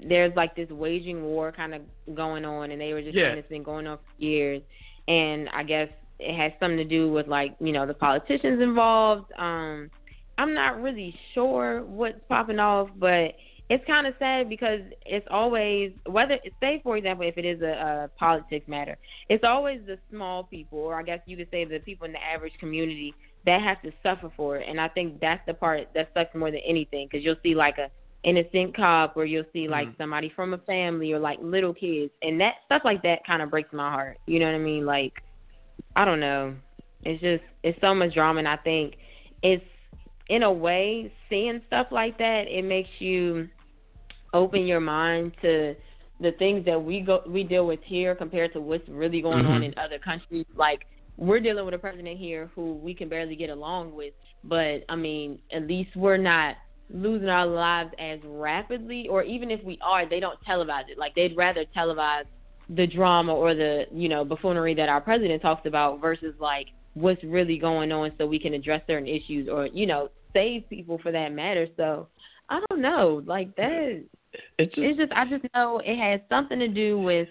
there's 0.08 0.34
like 0.36 0.54
this 0.56 0.68
waging 0.70 1.22
war 1.22 1.52
kind 1.52 1.74
of 1.74 1.82
going 2.14 2.44
on, 2.44 2.70
and 2.70 2.80
they 2.80 2.92
were 2.92 3.02
just 3.02 3.14
Yeah. 3.16 3.28
saying 3.28 3.38
it's 3.38 3.48
been 3.48 3.62
going 3.62 3.86
on 3.86 3.98
for 3.98 4.22
years. 4.22 4.62
And 5.06 5.48
I 5.50 5.62
guess 5.62 5.88
it 6.18 6.36
has 6.36 6.52
something 6.60 6.76
to 6.78 6.84
do 6.84 7.10
with 7.10 7.28
like 7.28 7.56
you 7.60 7.72
know 7.72 7.86
the 7.86 7.94
politicians 7.94 8.60
involved. 8.62 9.30
Um, 9.38 9.90
I'm 10.38 10.54
not 10.54 10.80
really 10.80 11.14
sure 11.34 11.84
what's 11.84 12.18
popping 12.28 12.58
off, 12.58 12.88
but 12.96 13.34
it's 13.70 13.84
kind 13.86 14.06
of 14.06 14.14
sad 14.18 14.48
because 14.48 14.80
it's 15.04 15.26
always 15.30 15.92
whether 16.06 16.38
say 16.60 16.80
for 16.82 16.96
example 16.96 17.26
if 17.26 17.36
it 17.36 17.44
is 17.44 17.60
a, 17.62 18.06
a 18.06 18.10
politics 18.18 18.66
matter, 18.68 18.96
it's 19.28 19.44
always 19.44 19.80
the 19.86 19.98
small 20.10 20.44
people, 20.44 20.78
or 20.78 20.98
I 20.98 21.02
guess 21.02 21.20
you 21.26 21.36
could 21.36 21.48
say 21.50 21.64
the 21.64 21.78
people 21.80 22.06
in 22.06 22.12
the 22.12 22.22
average 22.22 22.54
community 22.58 23.14
that 23.44 23.60
have 23.62 23.80
to 23.82 23.92
suffer 24.02 24.32
for 24.36 24.56
it. 24.56 24.66
And 24.68 24.80
I 24.80 24.88
think 24.88 25.20
that's 25.20 25.42
the 25.46 25.54
part 25.54 25.88
that 25.94 26.10
sucks 26.14 26.34
more 26.34 26.50
than 26.50 26.60
anything 26.66 27.08
because 27.10 27.24
you'll 27.24 27.36
see 27.42 27.54
like 27.54 27.78
a 27.78 27.90
innocent 28.24 28.74
cop 28.76 29.16
or 29.16 29.24
you'll 29.24 29.44
see 29.52 29.68
like 29.68 29.88
Mhm. 29.88 29.96
somebody 29.96 30.28
from 30.34 30.52
a 30.54 30.58
family 30.58 31.12
or 31.12 31.18
like 31.18 31.38
little 31.40 31.72
kids 31.74 32.12
and 32.22 32.40
that 32.40 32.54
stuff 32.66 32.82
like 32.84 33.02
that 33.02 33.24
kind 33.26 33.42
of 33.42 33.50
breaks 33.50 33.72
my 33.72 33.90
heart. 33.90 34.18
You 34.26 34.38
know 34.40 34.46
what 34.46 34.54
I 34.54 34.58
mean? 34.58 34.86
Like 34.86 35.12
I 35.96 36.04
don't 36.04 36.20
know. 36.20 36.54
It's 37.04 37.20
just 37.20 37.42
it's 37.62 37.80
so 37.80 37.94
much 37.94 38.14
drama 38.14 38.38
and 38.40 38.48
I 38.48 38.56
think 38.56 38.94
it's 39.42 39.64
in 40.28 40.42
a 40.42 40.52
way 40.52 41.12
seeing 41.28 41.60
stuff 41.66 41.88
like 41.90 42.18
that 42.18 42.44
it 42.48 42.62
makes 42.64 42.90
you 42.98 43.48
open 44.34 44.66
your 44.66 44.80
mind 44.80 45.32
to 45.42 45.74
the 46.20 46.32
things 46.32 46.64
that 46.64 46.82
we 46.82 47.00
go 47.00 47.22
we 47.26 47.44
deal 47.44 47.66
with 47.66 47.80
here 47.84 48.14
compared 48.14 48.52
to 48.52 48.60
what's 48.60 48.88
really 48.88 49.20
going 49.22 49.46
on 49.46 49.60
Mhm. 49.62 49.66
in 49.66 49.74
other 49.78 49.98
countries. 49.98 50.44
Like 50.56 50.86
we're 51.16 51.40
dealing 51.40 51.64
with 51.64 51.74
a 51.74 51.78
president 51.78 52.18
here 52.18 52.50
who 52.54 52.74
we 52.74 52.94
can 52.94 53.08
barely 53.08 53.36
get 53.36 53.50
along 53.50 53.92
with 53.94 54.14
but 54.44 54.84
i 54.88 54.94
mean 54.94 55.36
at 55.52 55.66
least 55.66 55.90
we're 55.96 56.16
not 56.16 56.54
losing 56.90 57.28
our 57.28 57.44
lives 57.46 57.90
as 57.98 58.20
rapidly 58.24 59.08
or 59.08 59.22
even 59.24 59.50
if 59.50 59.62
we 59.64 59.78
are 59.82 60.08
they 60.08 60.20
don't 60.20 60.38
televise 60.48 60.88
it. 60.88 60.96
Like 60.96 61.14
they'd 61.14 61.36
rather 61.36 61.64
televise 61.76 62.24
the 62.70 62.86
drama 62.86 63.34
or 63.34 63.54
the 63.54 63.84
you 63.92 64.08
know 64.08 64.24
buffoonery 64.24 64.74
that 64.74 64.88
our 64.88 65.00
president 65.00 65.42
talks 65.42 65.66
about 65.66 66.00
versus 66.00 66.34
like 66.38 66.66
what's 66.94 67.22
really 67.24 67.58
going 67.58 67.92
on 67.92 68.12
so 68.18 68.26
we 68.26 68.38
can 68.38 68.54
address 68.54 68.82
certain 68.86 69.08
issues 69.08 69.48
or 69.48 69.66
you 69.66 69.86
know 69.86 70.08
save 70.32 70.68
people 70.68 70.98
for 71.02 71.10
that 71.12 71.32
matter. 71.32 71.66
So 71.76 72.08
i 72.48 72.60
don't 72.70 72.80
know. 72.80 73.22
Like 73.26 73.54
that 73.56 74.04
It's 74.58 74.74
just, 74.74 74.86
it's 74.86 74.98
just 74.98 75.12
I 75.12 75.24
just 75.28 75.44
know 75.54 75.80
it 75.84 75.96
has 75.96 76.20
something 76.28 76.58
to 76.58 76.68
do 76.68 76.98
with 76.98 77.28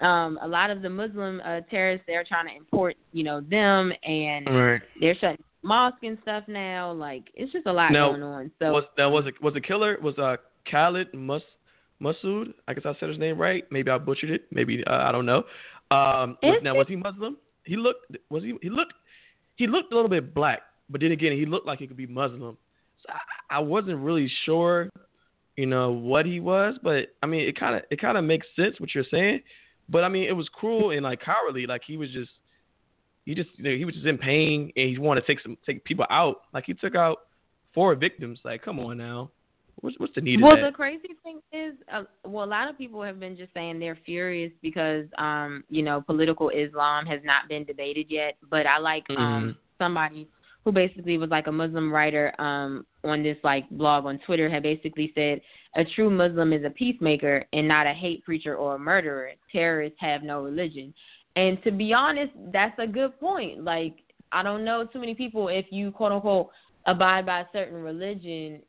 um 0.00 0.38
a 0.42 0.48
lot 0.48 0.70
of 0.70 0.82
the 0.82 0.90
Muslim 0.90 1.40
uh 1.44 1.60
terrorists 1.70 2.04
they're 2.06 2.24
trying 2.24 2.48
to 2.48 2.54
import, 2.54 2.96
you 3.12 3.24
know, 3.24 3.40
them 3.40 3.92
and 4.04 4.46
right. 4.46 4.82
they're 5.00 5.16
shutting 5.16 5.42
mosque 5.62 6.02
and 6.02 6.18
stuff 6.22 6.44
now. 6.46 6.92
Like 6.92 7.24
it's 7.34 7.52
just 7.52 7.66
a 7.66 7.72
lot 7.72 7.92
Now, 7.92 8.10
going 8.10 8.22
on. 8.22 8.50
So 8.58 8.72
was 8.72 8.84
that 8.96 9.06
was 9.06 9.26
it 9.26 9.42
was 9.42 9.54
the 9.54 9.60
killer 9.60 9.98
was 10.02 10.16
uh 10.18 10.36
Khalid 10.70 11.12
Mus 11.14 11.42
Masood? 12.00 12.52
I 12.68 12.74
guess 12.74 12.84
I 12.84 12.94
said 13.00 13.08
his 13.08 13.18
name 13.18 13.38
right. 13.38 13.64
Maybe 13.70 13.90
I 13.90 13.98
butchered 13.98 14.30
it. 14.30 14.44
Maybe 14.50 14.84
uh, 14.86 14.92
I 14.92 15.12
don't 15.12 15.26
know. 15.26 15.44
Um, 15.90 16.36
was, 16.42 16.60
now 16.62 16.74
was 16.74 16.86
he 16.88 16.96
Muslim? 16.96 17.36
He 17.64 17.76
looked 17.76 18.16
was 18.30 18.42
he 18.42 18.54
he 18.62 18.70
looked 18.70 18.94
he 19.56 19.66
looked 19.66 19.92
a 19.92 19.94
little 19.94 20.10
bit 20.10 20.34
black, 20.34 20.62
but 20.90 21.00
then 21.00 21.12
again 21.12 21.32
he 21.32 21.46
looked 21.46 21.66
like 21.66 21.78
he 21.78 21.86
could 21.86 21.96
be 21.96 22.06
Muslim. 22.06 22.56
So 23.02 23.12
I, 23.12 23.56
I 23.56 23.58
wasn't 23.60 23.98
really 23.98 24.30
sure, 24.44 24.90
you 25.56 25.66
know, 25.66 25.90
what 25.90 26.26
he 26.26 26.40
was, 26.40 26.78
but 26.82 27.08
I 27.22 27.26
mean 27.26 27.48
it 27.48 27.58
kind 27.58 27.76
of 27.76 27.82
it 27.90 28.00
kind 28.00 28.16
of 28.18 28.24
makes 28.24 28.46
sense 28.56 28.78
what 28.78 28.94
you're 28.94 29.04
saying. 29.10 29.40
But 29.88 30.04
I 30.04 30.08
mean 30.08 30.28
it 30.28 30.32
was 30.32 30.48
cruel 30.48 30.90
and 30.90 31.02
like 31.02 31.20
cowardly. 31.20 31.66
Like 31.66 31.82
he 31.86 31.96
was 31.96 32.10
just 32.10 32.30
he 33.24 33.34
just 33.34 33.50
you 33.56 33.64
know, 33.64 33.76
he 33.76 33.84
was 33.84 33.94
just 33.94 34.06
in 34.06 34.18
pain 34.18 34.72
and 34.76 34.88
he 34.88 34.98
wanted 34.98 35.22
to 35.22 35.26
take 35.26 35.40
some 35.42 35.56
take 35.66 35.84
people 35.84 36.06
out. 36.10 36.36
Like 36.52 36.64
he 36.66 36.74
took 36.74 36.94
out 36.94 37.18
four 37.74 37.94
victims. 37.94 38.40
Like, 38.44 38.62
come 38.62 38.78
on 38.80 38.96
now, 38.96 39.30
what's 39.76 39.98
what's 39.98 40.14
the 40.14 40.20
need 40.20 40.40
well, 40.40 40.60
the 40.60 40.72
crazy 40.72 41.08
thing 41.22 41.40
is, 41.52 41.74
uh, 41.92 42.04
well, 42.24 42.44
a 42.44 42.46
lot 42.46 42.68
of 42.68 42.76
people 42.76 43.02
have 43.02 43.20
been 43.20 43.36
just 43.36 43.52
saying 43.54 43.78
they're 43.78 43.98
furious 44.04 44.52
because, 44.62 45.06
um, 45.18 45.64
you 45.68 45.82
know, 45.82 46.00
political 46.00 46.48
Islam 46.50 47.06
has 47.06 47.20
not 47.24 47.48
been 47.48 47.64
debated 47.64 48.06
yet. 48.08 48.36
But 48.50 48.66
I 48.66 48.78
like 48.78 49.04
um 49.10 49.16
Mhm. 49.18 49.56
somebody 49.78 50.28
who 50.66 50.72
basically 50.72 51.16
was 51.16 51.30
like 51.30 51.46
a 51.46 51.52
Muslim 51.52 51.92
writer 51.92 52.38
um 52.40 52.84
on 53.04 53.22
this 53.22 53.38
like 53.44 53.70
blog 53.70 54.04
on 54.04 54.18
Twitter 54.26 54.50
had 54.50 54.64
basically 54.64 55.12
said 55.14 55.40
a 55.76 55.84
true 55.94 56.10
Muslim 56.10 56.52
is 56.52 56.64
a 56.64 56.70
peacemaker 56.70 57.44
and 57.52 57.68
not 57.68 57.86
a 57.86 57.92
hate 57.92 58.24
preacher 58.24 58.56
or 58.56 58.74
a 58.74 58.78
murderer. 58.78 59.30
Terrorists 59.52 59.98
have 60.00 60.24
no 60.24 60.42
religion. 60.42 60.92
And 61.36 61.62
to 61.62 61.70
be 61.70 61.92
honest, 61.92 62.32
that's 62.52 62.76
a 62.80 62.86
good 62.86 63.18
point. 63.20 63.62
Like 63.62 63.94
I 64.32 64.42
don't 64.42 64.64
know 64.64 64.84
too 64.84 64.98
many 64.98 65.14
people 65.14 65.48
if 65.48 65.66
you 65.70 65.92
quote 65.92 66.10
unquote 66.10 66.48
abide 66.86 67.24
by 67.24 67.42
a 67.42 67.46
certain 67.52 67.80
religion 67.82 68.60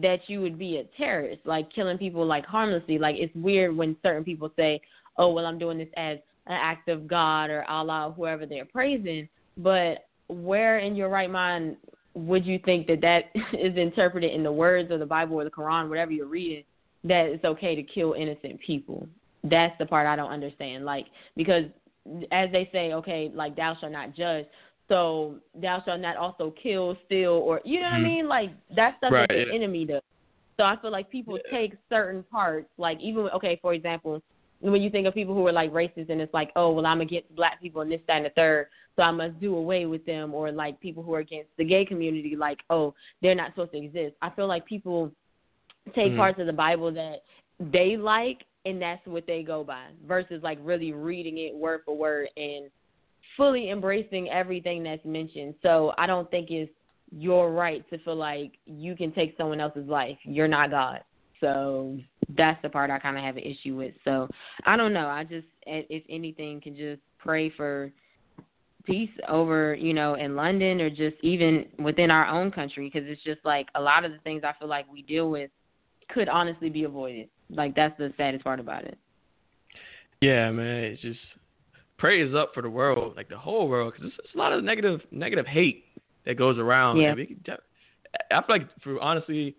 that 0.00 0.18
you 0.26 0.40
would 0.40 0.58
be 0.58 0.78
a 0.78 0.84
terrorist, 0.96 1.42
like 1.44 1.72
killing 1.72 1.96
people 1.96 2.26
like 2.26 2.44
harmlessly. 2.44 2.98
Like 2.98 3.14
it's 3.18 3.34
weird 3.36 3.76
when 3.76 3.94
certain 4.02 4.24
people 4.24 4.50
say, 4.56 4.80
"Oh, 5.16 5.32
well, 5.32 5.46
I'm 5.46 5.58
doing 5.58 5.78
this 5.78 5.88
as 5.96 6.18
an 6.46 6.58
act 6.60 6.88
of 6.88 7.06
God 7.06 7.50
or 7.50 7.62
Allah, 7.70 8.08
or 8.08 8.12
whoever 8.14 8.46
they're 8.46 8.64
praising." 8.64 9.28
But 9.58 10.05
where 10.28 10.78
in 10.78 10.96
your 10.96 11.08
right 11.08 11.30
mind 11.30 11.76
would 12.14 12.46
you 12.46 12.58
think 12.64 12.86
that 12.86 13.00
that 13.02 13.24
is 13.58 13.76
interpreted 13.76 14.32
in 14.32 14.42
the 14.42 14.52
words 14.52 14.90
of 14.90 15.00
the 15.00 15.06
Bible 15.06 15.36
or 15.36 15.44
the 15.44 15.50
Quran, 15.50 15.88
whatever 15.88 16.12
you're 16.12 16.26
reading, 16.26 16.64
that 17.04 17.26
it's 17.26 17.44
okay 17.44 17.74
to 17.74 17.82
kill 17.82 18.14
innocent 18.14 18.58
people? 18.60 19.06
That's 19.44 19.76
the 19.78 19.86
part 19.86 20.06
I 20.06 20.16
don't 20.16 20.32
understand. 20.32 20.84
Like 20.84 21.06
because 21.36 21.64
as 22.32 22.50
they 22.52 22.68
say, 22.72 22.92
okay, 22.92 23.30
like 23.34 23.56
thou 23.56 23.76
shalt 23.80 23.92
not 23.92 24.14
judge. 24.14 24.46
So 24.88 25.36
thou 25.60 25.82
shalt 25.84 26.00
not 26.00 26.16
also 26.16 26.54
kill, 26.62 26.96
steal, 27.06 27.32
or 27.32 27.60
you 27.64 27.80
know 27.80 27.86
what 27.86 27.94
I 27.94 27.98
Mhm. 27.98 28.04
mean? 28.04 28.28
Like 28.28 28.50
that 28.76 28.96
stuff 28.98 29.12
Right, 29.12 29.28
that 29.28 29.34
the 29.34 29.46
yeah. 29.46 29.52
enemy 29.52 29.84
does. 29.84 30.02
So 30.56 30.64
I 30.64 30.76
feel 30.76 30.90
like 30.90 31.10
people 31.10 31.38
take 31.50 31.74
certain 31.90 32.22
parts, 32.22 32.68
like 32.78 33.00
even 33.00 33.28
okay, 33.30 33.56
for 33.60 33.74
example, 33.74 34.22
when 34.60 34.80
you 34.80 34.88
think 34.88 35.06
of 35.06 35.14
people 35.14 35.34
who 35.34 35.46
are 35.46 35.52
like 35.52 35.72
racist 35.72 36.08
and 36.08 36.20
it's 36.20 36.32
like, 36.32 36.50
oh 36.56 36.72
well, 36.72 36.86
I'm 36.86 37.00
against 37.00 37.34
black 37.34 37.60
people 37.60 37.82
and 37.82 37.90
this, 37.90 38.00
that, 38.06 38.16
and 38.18 38.26
the 38.26 38.30
third, 38.30 38.68
so 38.96 39.02
I 39.02 39.10
must 39.10 39.38
do 39.38 39.54
away 39.56 39.86
with 39.86 40.04
them, 40.06 40.34
or 40.34 40.50
like 40.50 40.80
people 40.80 41.02
who 41.02 41.14
are 41.14 41.20
against 41.20 41.50
the 41.58 41.64
gay 41.64 41.84
community, 41.84 42.34
like 42.34 42.58
oh 42.70 42.94
they're 43.22 43.34
not 43.34 43.50
supposed 43.50 43.72
to 43.72 43.78
exist. 43.78 44.16
I 44.22 44.30
feel 44.30 44.48
like 44.48 44.64
people 44.66 45.12
take 45.94 46.12
Mhm. 46.12 46.16
parts 46.16 46.40
of 46.40 46.46
the 46.46 46.52
Bible 46.52 46.90
that 46.92 47.22
they 47.60 47.96
like 47.96 48.44
and 48.64 48.82
that's 48.82 49.06
what 49.06 49.26
they 49.26 49.42
go 49.44 49.62
by, 49.62 49.86
versus 50.04 50.42
like 50.42 50.58
really 50.62 50.92
reading 50.92 51.38
it 51.38 51.54
word 51.54 51.82
for 51.84 51.96
word 51.96 52.28
and 52.36 52.70
fully 53.36 53.70
embracing 53.70 54.28
everything 54.30 54.82
that's 54.82 55.04
mentioned. 55.04 55.54
So 55.62 55.92
I 55.98 56.06
don't 56.06 56.28
think 56.30 56.50
it's 56.50 56.72
your 57.12 57.52
right 57.52 57.88
to 57.90 57.98
feel 57.98 58.16
like 58.16 58.58
you 58.66 58.96
can 58.96 59.12
take 59.12 59.36
someone 59.36 59.60
else's 59.60 59.86
life. 59.86 60.18
You're 60.24 60.48
not 60.48 60.70
God. 60.70 61.00
So 61.40 61.98
that's 62.36 62.60
the 62.62 62.68
part 62.68 62.90
I 62.90 62.98
kind 62.98 63.16
of 63.16 63.22
have 63.22 63.36
an 63.36 63.44
issue 63.44 63.76
with. 63.76 63.94
So 64.04 64.26
I 64.64 64.76
don't 64.76 64.92
know. 64.92 65.06
I 65.06 65.22
just, 65.22 65.46
if 65.66 66.02
anything, 66.08 66.60
can 66.60 66.74
just 66.74 67.02
pray 67.18 67.50
for 67.50 67.92
peace 68.86 69.10
over, 69.28 69.74
you 69.74 69.92
know, 69.92 70.14
in 70.14 70.36
London 70.36 70.80
or 70.80 70.88
just 70.88 71.16
even 71.22 71.66
within 71.78 72.10
our 72.10 72.26
own 72.26 72.50
country 72.50 72.90
because 72.92 73.08
it's 73.08 73.22
just 73.22 73.44
like 73.44 73.68
a 73.74 73.80
lot 73.80 74.04
of 74.04 74.12
the 74.12 74.18
things 74.18 74.42
I 74.44 74.52
feel 74.58 74.68
like 74.68 74.90
we 74.90 75.02
deal 75.02 75.30
with 75.30 75.50
could 76.08 76.28
honestly 76.28 76.70
be 76.70 76.84
avoided. 76.84 77.28
Like 77.50 77.74
that's 77.74 77.96
the 77.98 78.12
saddest 78.16 78.44
part 78.44 78.60
about 78.60 78.84
it. 78.84 78.96
Yeah, 80.20 80.50
man. 80.50 80.84
It's 80.84 81.02
just 81.02 81.20
praise 81.98 82.34
up 82.34 82.52
for 82.54 82.62
the 82.62 82.70
world, 82.70 83.14
like 83.16 83.28
the 83.28 83.38
whole 83.38 83.68
world, 83.68 83.92
because 83.92 84.10
there's 84.10 84.34
a 84.34 84.38
lot 84.38 84.52
of 84.52 84.64
negative 84.64 85.00
negative 85.10 85.46
hate 85.46 85.84
that 86.24 86.36
goes 86.36 86.58
around. 86.58 86.98
Yeah. 86.98 87.14
We, 87.14 87.36
I 88.30 88.42
feel 88.42 88.44
like, 88.48 88.68
for 88.82 89.00
honestly, 89.00 89.56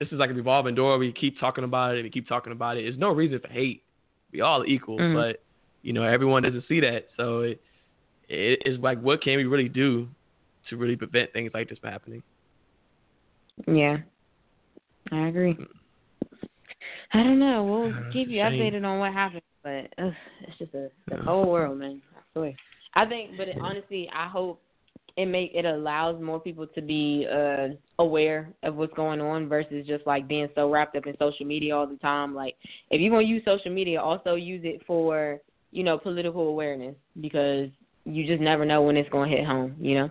this 0.00 0.08
is 0.08 0.18
like 0.18 0.30
a 0.30 0.34
revolving 0.34 0.74
door. 0.74 0.98
We 0.98 1.12
keep 1.12 1.38
talking 1.38 1.64
about 1.64 1.96
it. 1.96 2.02
We 2.02 2.10
keep 2.10 2.28
talking 2.28 2.52
about 2.52 2.76
it. 2.76 2.82
There's 2.82 2.98
no 2.98 3.10
reason 3.10 3.38
for 3.40 3.48
hate. 3.48 3.82
We 4.32 4.40
all 4.40 4.64
equal, 4.66 4.98
Mhm. 4.98 5.14
but 5.14 5.42
you 5.82 5.92
know 5.92 6.02
everyone 6.02 6.42
doesn't 6.42 6.66
see 6.68 6.80
that. 6.80 7.06
So 7.16 7.40
it, 7.40 7.62
it 8.28 8.62
is 8.64 8.78
like, 8.80 9.00
what 9.00 9.22
can 9.22 9.36
we 9.36 9.44
really 9.44 9.68
do 9.68 10.08
to 10.68 10.76
really 10.76 10.96
prevent 10.96 11.32
things 11.32 11.50
like 11.54 11.68
this 11.68 11.78
from 11.78 11.90
happening? 11.90 12.22
Yeah, 13.66 13.98
I 15.12 15.28
agree. 15.28 15.56
I 17.12 17.22
don't 17.22 17.38
know. 17.38 17.64
We'll 17.64 17.90
Uh, 17.90 18.12
keep 18.12 18.28
you 18.28 18.42
shame. 18.42 18.52
updated 18.52 18.84
on 18.84 18.98
what 18.98 19.12
happens, 19.12 19.42
but 19.62 19.86
ugh, 19.98 20.12
it's 20.42 20.58
just 20.58 20.74
a 20.74 20.90
the 21.08 21.16
whole 21.22 21.50
world, 21.50 21.78
man. 21.78 22.02
I 22.16 22.20
swear. 22.32 22.52
I 22.94 23.06
think, 23.06 23.36
but 23.36 23.48
it, 23.48 23.56
honestly, 23.62 24.10
I 24.14 24.28
hope 24.28 24.60
it 25.16 25.26
make 25.26 25.52
it 25.54 25.64
allows 25.64 26.20
more 26.20 26.40
people 26.40 26.66
to 26.66 26.82
be 26.82 27.26
uh 27.32 27.68
aware 27.98 28.50
of 28.62 28.76
what's 28.76 28.92
going 28.94 29.20
on 29.20 29.48
versus 29.48 29.86
just 29.86 30.06
like 30.06 30.28
being 30.28 30.48
so 30.54 30.70
wrapped 30.70 30.96
up 30.96 31.06
in 31.06 31.16
social 31.18 31.46
media 31.46 31.74
all 31.76 31.86
the 31.86 31.96
time. 31.96 32.34
Like, 32.34 32.54
if 32.90 33.00
you're 33.00 33.10
gonna 33.10 33.22
use 33.26 33.42
social 33.44 33.70
media, 33.72 34.00
also 34.00 34.34
use 34.34 34.62
it 34.64 34.82
for 34.86 35.38
you 35.70 35.84
know 35.84 35.96
political 35.98 36.48
awareness 36.48 36.96
because 37.20 37.68
you 38.06 38.26
just 38.26 38.40
never 38.40 38.64
know 38.64 38.82
when 38.82 38.96
it's 38.96 39.08
gonna 39.10 39.30
hit 39.30 39.44
home. 39.44 39.74
You 39.80 39.94
know. 39.96 40.10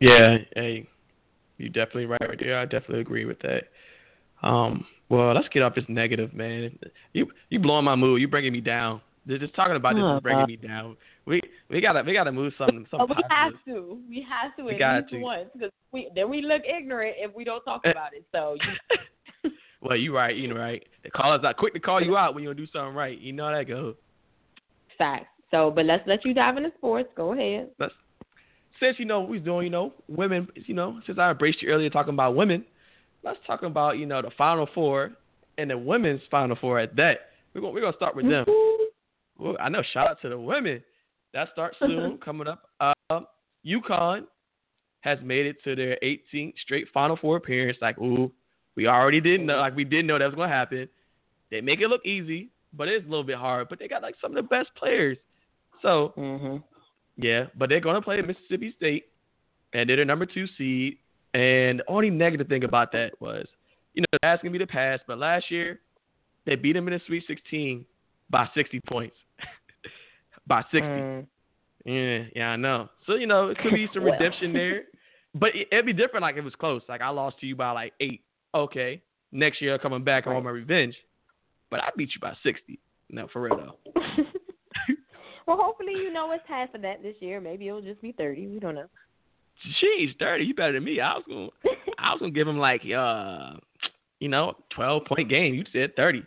Yeah, 0.00 0.38
hey, 0.56 0.88
you 1.58 1.68
definitely 1.68 2.06
right 2.06 2.20
right 2.28 2.38
there. 2.40 2.58
I 2.58 2.64
definitely 2.64 3.00
agree 3.00 3.24
with 3.24 3.38
that. 3.40 3.64
Um, 4.42 4.84
well, 5.08 5.32
let's 5.34 5.48
get 5.50 5.62
off 5.62 5.74
this 5.76 5.84
negative, 5.88 6.34
man. 6.34 6.76
You 7.12 7.28
you 7.50 7.60
blowing 7.60 7.84
my 7.84 7.94
mood. 7.94 8.20
You 8.20 8.26
bringing 8.28 8.52
me 8.52 8.60
down. 8.60 9.00
Just 9.28 9.54
talking 9.54 9.76
about 9.76 9.94
this 9.94 10.02
Oh, 10.04 10.16
is 10.16 10.22
bringing 10.22 10.46
me 10.46 10.56
down. 10.56 10.96
We 11.26 11.40
we 11.70 11.80
gotta 11.80 12.02
we 12.04 12.12
gotta 12.12 12.32
move 12.32 12.52
something. 12.58 12.84
Oh, 12.92 12.98
something 13.06 13.16
we 13.16 13.22
have 13.30 13.52
to. 13.66 13.98
We 14.08 14.26
have 14.28 14.56
to 14.56 14.64
We 14.64 14.72
at 14.72 14.78
got 14.80 14.96
least 15.02 15.10
to. 15.10 15.18
once 15.20 15.48
because 15.52 15.70
we 15.92 16.10
then 16.16 16.28
we 16.28 16.42
look 16.42 16.62
ignorant 16.66 17.14
if 17.18 17.32
we 17.32 17.44
don't 17.44 17.62
talk 17.62 17.82
Eh. 17.84 17.90
about 17.90 18.14
it. 18.14 18.24
So 18.32 18.56
you, 19.44 19.50
well, 19.80 19.96
you 19.96 20.12
right. 20.16 20.34
You 20.34 20.48
know 20.48 20.56
right. 20.58 20.84
Call 21.14 21.32
us 21.32 21.44
out 21.44 21.56
quick 21.56 21.74
to 21.74 21.78
call 21.80 22.02
you 22.02 22.16
out 22.16 22.34
when 22.34 22.42
you 22.42 22.52
do 22.54 22.66
something 22.72 22.94
right. 22.96 23.16
You 23.20 23.32
know 23.32 23.44
how 23.44 23.52
that 23.56 23.68
goes. 23.68 23.94
facts. 24.98 25.26
So, 25.52 25.70
but 25.70 25.84
let's 25.84 26.06
let 26.06 26.24
you 26.24 26.34
dive 26.34 26.56
into 26.56 26.72
sports. 26.78 27.08
Go 27.14 27.34
ahead. 27.34 27.68
Let's 27.78 27.94
since 28.80 28.98
you 28.98 29.04
know 29.04 29.20
what 29.20 29.30
we're 29.30 29.40
doing. 29.40 29.64
You 29.64 29.70
know, 29.70 29.92
women. 30.08 30.48
You 30.54 30.74
know, 30.74 31.00
since 31.06 31.18
I 31.18 31.30
embraced 31.30 31.62
you 31.62 31.68
earlier 31.68 31.90
talking 31.90 32.14
about 32.14 32.34
women, 32.34 32.64
let's 33.22 33.38
talk 33.46 33.62
about 33.62 33.98
you 33.98 34.06
know 34.06 34.22
the 34.22 34.30
Final 34.36 34.68
Four 34.74 35.12
and 35.58 35.70
the 35.70 35.78
women's 35.78 36.22
Final 36.30 36.56
Four 36.60 36.80
at 36.80 36.96
that. 36.96 37.18
We're 37.54 37.60
gonna 37.60 37.72
we're 37.72 37.80
gonna 37.82 37.96
start 37.96 38.16
with 38.16 38.28
them. 38.28 38.44
Well, 39.38 39.56
I 39.60 39.68
know. 39.68 39.82
Shout 39.92 40.08
out 40.08 40.20
to 40.22 40.28
the 40.28 40.38
women. 40.38 40.82
That 41.34 41.48
starts 41.52 41.76
soon, 41.78 42.18
coming 42.18 42.46
up. 42.46 42.68
Uh, 42.80 43.20
UConn 43.66 44.24
has 45.00 45.18
made 45.22 45.46
it 45.46 45.56
to 45.64 45.74
their 45.74 45.98
18th 46.02 46.54
straight 46.62 46.86
Final 46.92 47.16
Four 47.16 47.36
appearance. 47.36 47.78
Like, 47.80 47.98
ooh, 47.98 48.30
we 48.76 48.86
already 48.86 49.20
didn't 49.20 49.46
know. 49.46 49.56
Like, 49.56 49.74
we 49.74 49.84
didn't 49.84 50.06
know 50.06 50.18
that 50.18 50.26
was 50.26 50.34
gonna 50.34 50.48
happen. 50.48 50.88
They 51.50 51.60
make 51.60 51.80
it 51.80 51.88
look 51.88 52.04
easy, 52.06 52.50
but 52.72 52.88
it's 52.88 53.06
a 53.06 53.08
little 53.08 53.24
bit 53.24 53.36
hard. 53.36 53.68
But 53.68 53.78
they 53.78 53.88
got 53.88 54.02
like 54.02 54.14
some 54.20 54.36
of 54.36 54.36
the 54.36 54.48
best 54.48 54.68
players. 54.76 55.18
So 55.82 56.14
Mhm. 56.16 56.62
yeah, 57.16 57.46
but 57.56 57.68
they're 57.68 57.80
gonna 57.80 58.00
play 58.02 58.20
Mississippi 58.22 58.72
State, 58.72 59.06
and 59.72 59.88
they're 59.88 59.96
the 59.96 60.04
number 60.04 60.26
two 60.26 60.46
seed. 60.46 60.98
And 61.34 61.80
the 61.80 61.84
only 61.88 62.10
negative 62.10 62.46
thing 62.48 62.64
about 62.64 62.92
that 62.92 63.18
was, 63.20 63.46
you 63.94 64.02
know, 64.02 64.18
that's 64.22 64.42
gonna 64.42 64.52
be 64.52 64.58
the 64.58 64.66
past. 64.66 65.02
But 65.06 65.18
last 65.18 65.50
year, 65.50 65.80
they 66.44 66.56
beat 66.56 66.74
them 66.74 66.86
in 66.88 66.94
the 66.94 67.00
Sweet 67.06 67.26
16 67.26 67.84
by 68.30 68.48
60 68.54 68.80
points. 68.86 69.16
by 70.46 70.62
60. 70.70 70.78
Mm. 70.80 71.26
Yeah, 71.84 72.24
yeah, 72.34 72.48
I 72.50 72.56
know. 72.56 72.88
So 73.06 73.14
you 73.14 73.26
know, 73.26 73.48
it 73.48 73.58
could 73.58 73.72
be 73.74 73.88
some 73.92 74.02
Well. 74.04 74.12
redemption 74.12 74.52
there, 74.52 74.84
but 75.34 75.54
it, 75.54 75.68
it'd 75.72 75.86
be 75.86 75.92
different 75.92 76.22
like 76.22 76.34
if 76.34 76.40
it 76.40 76.44
was 76.44 76.54
close. 76.54 76.82
Like 76.88 77.00
I 77.00 77.08
lost 77.08 77.40
to 77.40 77.46
you 77.46 77.56
by 77.56 77.70
like 77.72 77.92
eight. 78.00 78.22
Okay, 78.54 79.02
next 79.32 79.60
year 79.62 79.74
I'm 79.74 79.80
coming 79.80 80.04
back 80.04 80.26
and 80.26 80.34
want 80.34 80.44
my 80.44 80.50
revenge, 80.50 80.94
but 81.70 81.80
I 81.80 81.88
beat 81.96 82.10
you 82.14 82.20
by 82.20 82.34
60. 82.42 82.78
No, 83.10 83.26
for 83.32 83.42
real 83.42 83.56
though. 83.56 83.92
well, 85.46 85.56
hopefully 85.60 85.92
you 85.92 86.12
know 86.12 86.30
it's 86.32 86.44
half 86.46 86.74
of 86.74 86.82
that 86.82 87.02
this 87.02 87.16
year. 87.20 87.40
Maybe 87.40 87.68
it'll 87.68 87.82
just 87.82 88.00
be 88.02 88.12
thirty. 88.12 88.46
We 88.46 88.58
don't 88.58 88.74
know. 88.74 88.86
Jeez, 89.82 90.18
30. 90.18 90.44
You 90.44 90.54
better 90.54 90.72
than 90.72 90.84
me. 90.84 91.00
I 91.00 91.14
was 91.14 91.24
gonna. 91.28 91.48
I 91.98 92.12
was 92.12 92.20
gonna 92.20 92.32
give 92.32 92.48
him 92.48 92.58
like 92.58 92.82
uh, 92.84 93.52
you 94.18 94.28
know, 94.28 94.54
twelve 94.74 95.04
point 95.04 95.28
game. 95.28 95.54
You 95.54 95.64
said 95.72 95.94
thirty. 95.96 96.24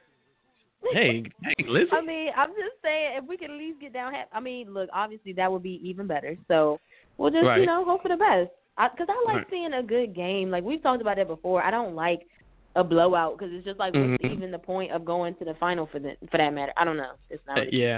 Hey, 0.93 1.23
hey, 1.43 1.65
listen. 1.67 1.89
I 1.97 2.01
mean, 2.01 2.29
I'm 2.37 2.49
just 2.51 2.75
saying 2.83 3.17
if 3.17 3.25
we 3.27 3.37
could 3.37 3.49
at 3.49 3.57
least 3.57 3.81
get 3.81 3.91
down 3.91 4.13
half. 4.13 4.27
I 4.31 4.39
mean, 4.39 4.71
look, 4.73 4.87
obviously 4.93 5.33
that 5.33 5.51
would 5.51 5.63
be 5.63 5.81
even 5.83 6.05
better. 6.05 6.37
So 6.47 6.79
we'll 7.17 7.31
just 7.31 7.43
Right. 7.45 7.59
you 7.61 7.65
know 7.65 7.83
hope 7.83 8.03
for 8.03 8.09
the 8.09 8.17
best. 8.17 8.51
Because 8.77 9.07
I, 9.09 9.23
like 9.25 9.37
Right. 9.37 9.47
seeing 9.49 9.73
a 9.73 9.81
good 9.81 10.13
game. 10.13 10.51
Like 10.51 10.63
we've 10.63 10.83
talked 10.83 11.01
about 11.01 11.17
that 11.17 11.27
before. 11.27 11.63
I 11.63 11.71
don't 11.71 11.95
like 11.95 12.27
a 12.75 12.83
blowout 12.83 13.37
because 13.37 13.53
it's 13.53 13.65
just 13.65 13.79
like 13.79 13.93
what's 13.95 14.21
Mhm. 14.21 14.31
even 14.33 14.51
the 14.51 14.59
point 14.59 14.91
of 14.91 15.03
going 15.05 15.33
to 15.35 15.45
the 15.45 15.55
final 15.55 15.87
for 15.87 15.97
the, 15.97 16.15
for 16.29 16.37
that 16.37 16.53
matter. 16.53 16.73
I 16.77 16.83
don't 16.85 16.97
know. 16.97 17.13
It's 17.29 17.45
not. 17.47 17.57
Uh, 17.59 17.65
yeah. 17.71 17.97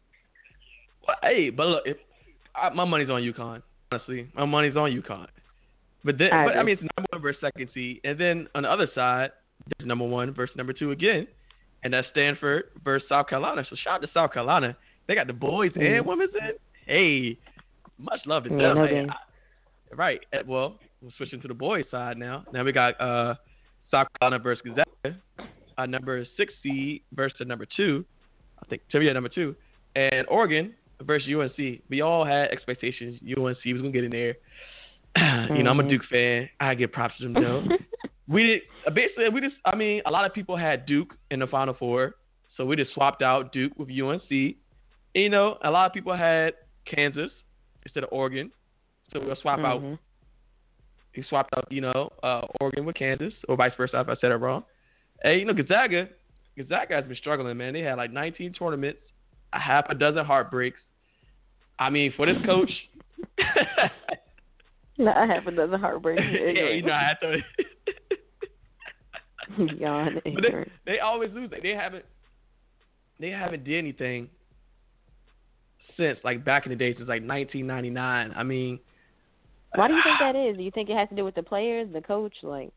Hey, 1.23 1.49
but 1.49 1.67
look, 1.67 1.83
if 1.85 1.97
I, 2.55 2.69
my 2.69 2.85
money's 2.85 3.09
on 3.09 3.21
UConn. 3.21 3.61
Honestly, 3.91 4.27
my 4.35 4.45
money's 4.45 4.75
on 4.75 4.91
UConn. 4.91 5.27
But 6.03 6.17
then, 6.17 6.31
I 6.33 6.45
but 6.45 6.57
I 6.57 6.63
mean, 6.63 6.73
it's 6.73 6.81
number 6.97 7.07
one 7.11 7.21
versus 7.21 7.41
second 7.41 7.69
seed, 7.73 8.01
and 8.03 8.19
then 8.19 8.47
on 8.55 8.63
the 8.63 8.71
other 8.71 8.87
side, 8.93 9.31
there's 9.77 9.87
number 9.87 10.05
one 10.05 10.33
versus 10.33 10.55
number 10.55 10.73
two 10.73 10.91
again, 10.91 11.27
and 11.83 11.93
that's 11.93 12.07
Stanford 12.11 12.65
versus 12.83 13.07
South 13.09 13.27
Carolina. 13.27 13.65
So 13.69 13.75
shout 13.75 13.95
out 13.95 14.01
to 14.01 14.09
South 14.13 14.33
Carolina. 14.33 14.75
They 15.07 15.15
got 15.15 15.27
the 15.27 15.33
boys 15.33 15.71
Mhm. 15.73 15.97
and 15.99 16.05
women's 16.05 16.33
in. 16.35 16.51
Hey, 16.85 17.37
much 17.97 18.19
love 18.25 18.43
to 18.43 18.49
Yeah, 18.49 18.57
them. 18.57 18.77
no 18.77 18.85
Hey. 18.87 19.07
I- 19.09 19.95
right. 19.95 20.21
eh, 20.33 20.43
Well, 20.45 20.79
we're 21.01 21.11
switching 21.11 21.41
to 21.41 21.47
the 21.47 21.53
boys 21.53 21.85
side 21.89 22.17
now. 22.17 22.43
Now 22.51 22.63
we 22.63 22.71
got 22.71 22.99
uh, 22.99 23.35
South 23.91 24.07
Carolina 24.19 24.41
versus 24.43 24.63
Gonzaga, 24.63 25.19
uh, 25.77 25.85
number 25.85 26.25
six 26.35 26.53
seed 26.61 27.03
versus 27.13 27.47
number 27.47 27.65
two. 27.65 28.05
I 28.61 28.65
think 28.67 28.81
Tibia 28.89 29.13
number 29.13 29.29
two, 29.29 29.55
and 29.95 30.25
Oregon 30.27 30.73
versus 31.01 31.27
UNC. 31.33 31.81
We 31.89 32.01
all 32.01 32.25
had 32.25 32.49
expectations 32.49 33.19
UNC 33.23 33.37
was 33.65 33.81
gonna 33.81 33.91
get 33.91 34.03
in 34.03 34.11
there. 34.11 34.35
you 35.55 35.63
know, 35.63 35.71
I'm 35.71 35.79
a 35.79 35.83
Mhm. 35.83 35.89
Duke 35.89 36.05
fan. 36.09 36.49
I 36.59 36.75
give 36.75 36.91
props 36.91 37.15
to 37.17 37.23
them 37.23 37.33
though. 37.33 37.63
we 38.27 38.43
did 38.43 38.61
basically 38.93 39.29
we 39.29 39.41
just 39.41 39.55
I 39.65 39.75
mean 39.75 40.01
a 40.05 40.11
lot 40.11 40.25
of 40.25 40.33
people 40.33 40.55
had 40.57 40.85
Duke 40.85 41.13
in 41.31 41.39
the 41.39 41.47
Final 41.47 41.73
Four, 41.73 42.15
so 42.55 42.65
we 42.65 42.75
just 42.75 42.93
swapped 42.93 43.21
out 43.21 43.51
Duke 43.53 43.73
with 43.77 43.89
UNC. 43.89 44.29
And, 44.29 45.23
you 45.23 45.29
know, 45.29 45.57
a 45.63 45.71
lot 45.71 45.85
of 45.87 45.93
people 45.93 46.15
had 46.15 46.53
Kansas 46.85 47.31
instead 47.85 48.03
of 48.03 48.09
Oregon, 48.11 48.51
so 49.11 49.19
we'll 49.19 49.35
swap 49.37 49.59
out. 49.59 49.81
Mhm. 49.81 49.97
We 51.15 51.23
swapped 51.23 51.53
out 51.57 51.71
you 51.71 51.81
know 51.81 52.11
uh, 52.21 52.41
Oregon 52.61 52.85
with 52.85 52.95
Kansas 52.95 53.33
or 53.47 53.55
vice 53.55 53.71
versa 53.77 53.99
if 54.01 54.09
I 54.09 54.15
said 54.21 54.31
it 54.31 54.35
wrong. 54.35 54.63
Hey, 55.23 55.39
you 55.39 55.45
know 55.45 55.53
Gonzaga, 55.53 56.09
Gonzaga 56.55 56.93
has 56.95 57.05
been 57.05 57.15
struggling, 57.15 57.57
man. 57.57 57.73
They 57.73 57.81
had 57.81 57.95
like 57.97 58.11
19 58.11 58.53
tournaments, 58.53 58.99
a 59.51 59.57
half 59.59 59.85
a 59.89 59.95
dozen 59.95 60.25
heartbreaks. 60.25 60.77
I 61.79 61.89
mean, 61.89 62.13
for 62.15 62.25
this 62.25 62.37
coach. 62.45 62.71
No, 64.99 65.11
I 65.11 65.27
have 65.27 65.45
a 65.45 65.51
dozen 65.51 65.79
heartbreaks. 65.79 66.23
yeah, 66.31 66.69
you 66.69 66.81
know, 66.81 66.91
I 66.91 67.03
had 67.03 67.17
to. 67.21 67.37
But 69.57 70.41
They, 70.41 70.65
they 70.85 70.99
always 70.99 71.31
lose. 71.33 71.51
They 71.61 71.69
haven't 71.69 72.03
they 73.19 73.29
haven't 73.29 73.63
did 73.63 73.77
anything 73.77 74.27
since 75.95 76.17
like 76.23 76.43
back 76.43 76.65
in 76.65 76.71
the 76.71 76.75
day 76.75 76.93
since 76.95 77.07
like 77.07 77.21
1999. 77.21 78.33
I 78.35 78.43
mean, 78.43 78.79
Why 79.75 79.87
do 79.87 79.93
you 79.93 80.01
think 80.03 80.17
that 80.19 80.35
is? 80.35 80.57
Do 80.57 80.63
you 80.63 80.71
think 80.71 80.89
it 80.89 80.97
has 80.97 81.07
to 81.09 81.15
do 81.15 81.23
with 81.23 81.35
the 81.35 81.43
players, 81.43 81.87
the 81.93 82.01
coach? 82.01 82.33
Like, 82.43 82.71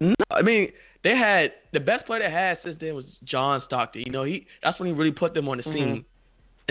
no, 0.00 0.14
I 0.30 0.42
mean 0.42 0.68
they 1.02 1.16
had 1.16 1.52
the 1.72 1.80
best 1.80 2.06
player 2.06 2.20
they 2.20 2.30
had 2.30 2.58
since 2.64 2.78
then 2.80 2.94
was 2.94 3.04
John 3.24 3.62
Stockton. 3.66 4.02
You 4.06 4.12
know, 4.12 4.24
he 4.24 4.46
that's 4.62 4.78
when 4.78 4.88
he 4.88 4.94
really 4.94 5.12
put 5.12 5.34
them 5.34 5.48
on 5.48 5.58
the 5.58 5.64
Mhm. 5.64 5.72
scene. 5.74 6.04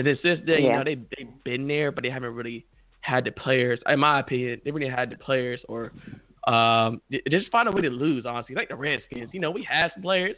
And 0.00 0.06
then 0.06 0.18
since 0.22 0.40
then, 0.46 0.62
you 0.62 0.72
know, 0.72 0.82
they 0.82 0.94
they've 0.94 1.44
been 1.44 1.68
there, 1.68 1.92
but 1.92 2.02
they 2.02 2.08
haven't 2.08 2.34
really 2.34 2.64
had 3.02 3.22
the 3.22 3.32
players. 3.32 3.78
In 3.86 4.00
my 4.00 4.20
opinion, 4.20 4.58
they 4.64 4.70
really 4.70 4.88
had 4.88 5.10
the 5.10 5.16
players 5.16 5.60
or 5.68 5.92
um 6.46 7.02
just 7.28 7.50
find 7.50 7.68
a 7.68 7.70
way 7.70 7.82
to 7.82 7.90
lose. 7.90 8.24
Honestly, 8.26 8.54
like 8.54 8.70
the 8.70 8.76
Redskins. 8.76 9.28
You 9.34 9.40
know, 9.40 9.50
we 9.50 9.62
had 9.62 9.90
some 9.92 10.02
players, 10.02 10.36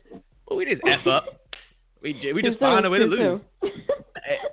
but 0.48 0.56
we 0.56 0.64
just 0.64 0.82
f 0.84 1.06
up. 1.06 1.26
We 2.02 2.32
we 2.34 2.42
just 2.42 2.58
find 2.58 2.84
a 2.84 2.90
way 2.90 2.98
to 2.98 3.04
lose. 3.04 3.40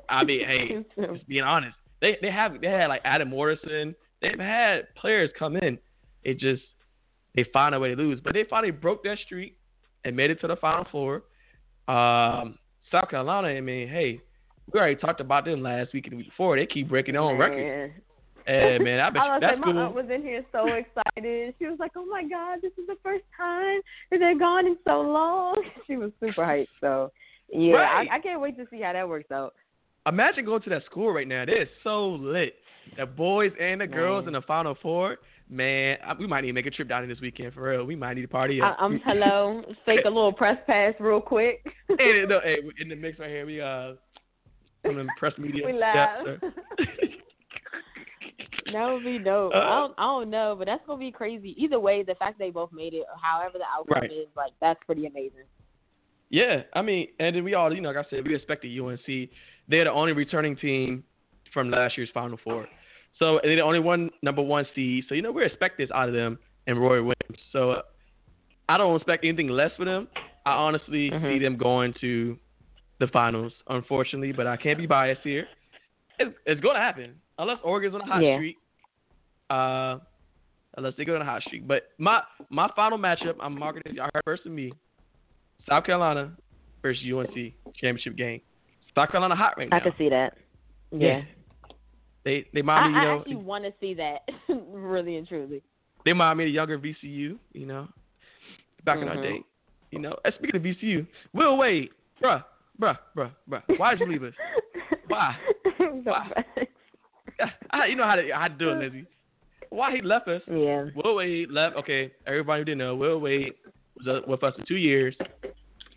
I 0.09 0.23
mean, 0.23 0.45
hey, 0.45 0.85
just 1.15 1.27
being 1.27 1.41
honest, 1.41 1.75
they 2.01 2.19
they 2.21 2.29
have 2.29 2.61
they 2.61 2.67
had 2.67 2.85
like 2.85 3.01
Adam 3.03 3.29
Morrison. 3.29 3.95
They've 4.21 4.37
had 4.37 4.93
players 4.93 5.31
come 5.39 5.55
in. 5.55 5.79
It 6.23 6.37
just 6.37 6.61
they 7.33 7.47
find 7.51 7.73
a 7.73 7.79
way 7.79 7.89
to 7.89 7.95
lose, 7.95 8.19
but 8.23 8.35
they 8.35 8.43
finally 8.47 8.69
broke 8.69 9.03
that 9.05 9.17
streak 9.25 9.57
and 10.05 10.15
made 10.15 10.29
it 10.29 10.39
to 10.41 10.47
the 10.47 10.57
Final 10.57 10.85
Four. 10.91 11.23
Um, 11.87 12.59
South 12.91 13.09
Carolina, 13.09 13.47
I 13.47 13.61
mean, 13.61 13.87
hey, 13.87 14.21
we 14.73 14.79
already 14.79 14.95
talked 14.95 15.21
about 15.21 15.45
them 15.45 15.61
last 15.61 15.93
week 15.93 16.05
and 16.05 16.13
the 16.13 16.17
week 16.17 16.29
before. 16.29 16.57
They 16.57 16.65
keep 16.65 16.89
breaking 16.89 17.13
their 17.13 17.21
own 17.21 17.37
records. 17.37 17.61
Man. 17.61 17.93
Hey, 18.45 18.77
man, 18.79 18.99
I 18.99 19.09
bet 19.11 19.21
I 19.21 19.25
you 19.25 19.31
was 19.33 19.41
that's 19.41 19.59
like, 19.59 19.75
my 19.75 19.81
aunt 19.81 19.95
was 19.95 20.05
in 20.13 20.21
here 20.21 20.43
so 20.51 20.67
excited. 20.67 21.53
She 21.59 21.65
was 21.65 21.77
like, 21.79 21.91
"Oh 21.95 22.05
my 22.05 22.23
God, 22.23 22.59
this 22.61 22.71
is 22.77 22.87
the 22.87 22.97
first 23.03 23.23
time 23.37 23.79
haven't 24.11 24.27
been 24.27 24.39
gone 24.39 24.65
in 24.65 24.77
so 24.85 25.01
long. 25.01 25.61
She 25.87 25.97
was 25.97 26.11
super 26.19 26.43
hyped. 26.43 26.67
So 26.81 27.11
yeah, 27.51 27.73
Right. 27.73 28.07
I, 28.11 28.17
I 28.17 28.19
can't 28.19 28.41
wait 28.41 28.57
to 28.57 28.65
see 28.69 28.81
how 28.81 28.93
that 28.93 29.07
works 29.07 29.31
out. 29.31 29.53
Imagine 30.07 30.45
going 30.45 30.61
to 30.63 30.69
that 30.71 30.85
school 30.85 31.11
right 31.11 31.27
now. 31.27 31.45
They're 31.45 31.67
so 31.83 32.09
lit. 32.09 32.55
The 32.97 33.05
boys 33.05 33.51
and 33.59 33.81
the 33.81 33.87
girls 33.87 34.25
Man. 34.25 34.29
in 34.29 34.33
the 34.33 34.45
Final 34.47 34.75
Four. 34.81 35.17
Man, 35.51 35.97
we 36.19 36.27
might 36.27 36.41
need 36.41 36.47
to 36.47 36.53
make 36.53 36.67
a 36.67 36.71
trip 36.71 36.87
down 36.89 37.01
there 37.01 37.13
this 37.13 37.21
weekend 37.21 37.53
for 37.53 37.63
real. 37.71 37.83
We 37.83 37.95
might 37.95 38.13
need 38.13 38.21
to 38.21 38.27
party 38.27 38.61
I, 38.61 38.69
up. 38.69 38.77
I'm 38.79 38.99
hello. 39.03 39.63
Fake 39.85 40.01
a 40.05 40.09
little 40.09 40.31
press 40.31 40.57
pass 40.67 40.93
real 40.99 41.19
quick. 41.21 41.65
hey, 41.87 42.23
no, 42.27 42.39
hey, 42.43 42.57
in 42.79 42.87
the 42.89 42.95
mix 42.95 43.17
right 43.19 43.29
here, 43.29 43.45
we 43.47 43.59
uh, 43.59 43.93
from 44.95 45.07
the 45.07 45.11
press 45.17 45.33
media. 45.37 45.65
We 45.65 45.73
live. 45.73 46.25
sir. 46.25 46.39
That 48.71 48.87
would 48.87 49.03
be 49.03 49.17
dope. 49.17 49.53
Uh, 49.53 49.57
I 49.57 49.75
don't, 49.79 49.93
I 49.97 50.03
don't 50.03 50.29
know, 50.29 50.55
but 50.57 50.65
that's 50.65 50.85
gonna 50.85 50.99
be 50.99 51.11
crazy. 51.11 51.55
Either 51.61 51.79
way, 51.79 52.03
the 52.03 52.13
fact 52.15 52.37
they 52.37 52.51
both 52.51 52.71
made 52.71 52.93
it, 52.93 53.03
however 53.21 53.57
the 53.57 53.63
outcome 53.65 54.01
Right. 54.01 54.11
is, 54.11 54.27
like 54.35 54.51
that's 54.61 54.79
pretty 54.85 55.05
amazing. 55.07 55.45
Yeah, 56.29 56.61
I 56.73 56.83
mean, 56.83 57.07
and 57.19 57.35
then 57.35 57.43
we 57.43 57.55
all, 57.55 57.73
you 57.73 57.81
know, 57.81 57.89
like 57.89 58.05
I 58.05 58.09
said, 58.11 58.27
we 58.27 58.35
expected 58.35 58.79
UNC. 58.79 59.29
They're 59.67 59.85
the 59.85 59.91
only 59.91 60.13
returning 60.13 60.55
team 60.55 61.03
from 61.51 61.71
last 61.71 61.97
year's 61.97 62.09
Final 62.13 62.37
Four. 62.43 62.67
So 63.17 63.39
they're 63.41 63.55
the 63.55 63.61
only 63.63 63.79
one 63.79 64.11
number 64.21 64.43
one 64.43 64.65
seed. 64.75 65.05
So 65.09 65.15
you 65.15 65.23
know, 65.23 65.31
we 65.31 65.43
expect 65.43 65.79
this 65.79 65.89
out 65.93 66.07
of 66.07 66.13
them 66.13 66.37
and 66.67 66.79
Roy 66.79 66.97
Williams. 66.97 67.39
So 67.51 67.71
uh, 67.71 67.81
I 68.67 68.77
don't 68.77 68.95
expect 68.95 69.25
anything 69.25 69.47
less 69.47 69.71
for 69.75 69.85
them. 69.85 70.07
I 70.45 70.51
honestly 70.51 71.09
Mhm. 71.09 71.33
see 71.33 71.39
them 71.39 71.57
going 71.57 71.93
to 72.01 72.37
the 72.99 73.07
finals, 73.07 73.53
unfortunately, 73.67 74.31
but 74.31 74.45
I 74.47 74.57
can't 74.57 74.77
be 74.77 74.85
biased 74.85 75.21
here. 75.23 75.47
It's, 76.19 76.35
it's 76.45 76.59
going 76.61 76.75
to 76.75 76.81
happen 76.81 77.15
unless 77.37 77.57
Oregon's 77.63 77.95
on 77.95 78.01
a 78.01 78.05
hot 78.05 78.21
Yeah. 78.23 78.35
streak. 78.37 78.57
Uh, 79.49 79.97
unless 80.77 80.93
they 80.97 81.05
go 81.05 81.15
on 81.15 81.21
a 81.21 81.25
hot 81.25 81.41
streak. 81.43 81.67
But 81.67 81.83
my 81.97 82.21
my 82.49 82.69
final 82.75 82.97
matchup, 82.97 83.35
I'm 83.41 83.57
marking 83.57 83.81
it. 83.85 83.93
Y'all 83.95 84.09
heard 84.13 84.23
first 84.25 84.45
of 84.45 84.51
me. 84.51 84.71
South 85.67 85.85
Carolina 85.85 86.31
versus 86.81 87.03
UNC 87.11 87.53
championship 87.75 88.15
game. 88.15 88.41
South 88.95 89.09
Carolina 89.09 89.35
hot 89.35 89.55
right 89.57 89.69
now. 89.69 89.77
I 89.77 89.79
can 89.79 89.93
see 89.97 90.09
that. 90.09 90.33
Yeah. 90.91 91.21
They 92.25 92.45
they 92.53 92.59
I, 92.59 92.61
remind 92.61 92.93
me, 92.93 92.99
you 92.99 93.05
I 93.07 93.11
know, 93.13 93.19
actually 93.19 93.35
want 93.37 93.63
to 93.63 93.73
see 93.79 93.93
that, 93.95 94.29
really 94.71 95.15
and 95.17 95.27
truly. 95.27 95.61
they 96.05 96.11
remind 96.11 96.37
me 96.37 96.45
the 96.45 96.51
younger 96.51 96.77
VCU. 96.77 97.37
You 97.53 97.65
know, 97.65 97.87
back 98.85 99.01
in 99.01 99.07
our 99.07 99.15
Mhm. 99.15 99.21
day. 99.23 99.39
You 99.91 99.99
know, 99.99 100.15
and 100.23 100.33
speaking 100.35 100.55
of 100.57 100.61
VCU, 100.61 101.07
Will 101.33 101.57
Wade, 101.57 101.89
bruh, 102.21 102.43
bruh, 102.79 102.97
bruh, 103.15 103.31
bruh. 103.49 103.61
Why 103.77 103.95
did 103.95 104.01
you 104.01 104.11
leave 104.11 104.23
us? 104.23 104.33
Why? 105.07 105.35
Why? 106.03 106.31
I, 107.71 107.85
you 107.85 107.95
know 107.95 108.05
how 108.05 108.15
to 108.15 108.29
how 108.33 108.47
to 108.47 108.53
do 108.53 108.69
it, 108.71 108.75
Lizzie. 108.79 109.05
Why 109.69 109.95
he 109.95 110.01
left 110.01 110.27
us? 110.27 110.41
yeah. 110.47 110.85
Will 110.95 111.15
Wade 111.15 111.51
left. 111.51 111.75
Okay, 111.77 112.11
everybody 112.25 112.61
who 112.61 112.65
didn't 112.65 112.79
know, 112.79 112.95
Will 112.95 113.19
Wade 113.19 113.53
was 114.05 114.23
with 114.27 114.43
us 114.43 114.53
for 114.57 114.65
two 114.65 114.75
years. 114.77 115.15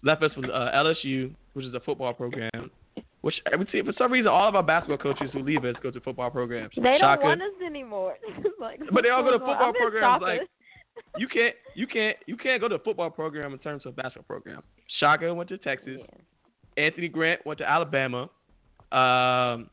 Left 0.02 0.22
us 0.22 0.30
with 0.36 0.50
uh, 0.50 0.70
LSU, 0.74 1.32
which 1.54 1.64
is 1.66 1.74
a 1.74 1.80
football 1.80 2.12
program. 2.12 2.70
Which 3.22 3.36
see 3.70 3.82
for 3.82 3.92
some 3.96 4.10
reason 4.12 4.26
all 4.28 4.48
of 4.48 4.56
our 4.56 4.64
basketball 4.64 4.98
coaches 4.98 5.30
who 5.32 5.42
leave 5.44 5.64
us 5.64 5.76
go 5.82 5.90
to 5.92 6.00
football 6.00 6.30
programs. 6.30 6.72
They 6.74 6.98
don't 7.00 7.22
want 7.22 7.40
us 7.40 7.48
anymore. 7.64 8.16
like, 8.60 8.80
But 8.92 9.04
they 9.04 9.10
all 9.10 9.22
go 9.22 9.30
to 9.30 9.38
football? 9.38 9.56
I'm 9.68 9.74
programs, 9.74 10.22
like- 10.22 10.40
You 11.16 11.28
can't 11.28 11.54
you 11.76 11.86
can't 11.86 12.16
you 12.26 12.36
can't 12.36 12.60
go 12.60 12.68
to 12.68 12.74
a 12.74 12.78
football 12.80 13.10
program 13.10 13.52
in 13.52 13.58
terms 13.60 13.86
of 13.86 13.92
a 13.96 14.02
basketball 14.02 14.24
program. 14.26 14.62
Shaka 14.98 15.32
went 15.32 15.48
to 15.50 15.58
Texas. 15.58 15.98
Yeah. 16.00 16.06
Anthony 16.76 17.08
Grant 17.08 17.44
went 17.46 17.58
to 17.58 17.68
Alabama. 17.68 18.28
Um, 18.90 19.68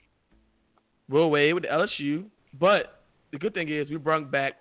Will 1.09 1.29
Wade 1.29 1.53
with 1.53 1.63
LSU. 1.63 2.25
But 2.59 3.01
the 3.31 3.37
good 3.37 3.53
thing 3.53 3.69
is 3.69 3.89
we 3.89 3.97
brought 3.97 4.29
back 4.31 4.53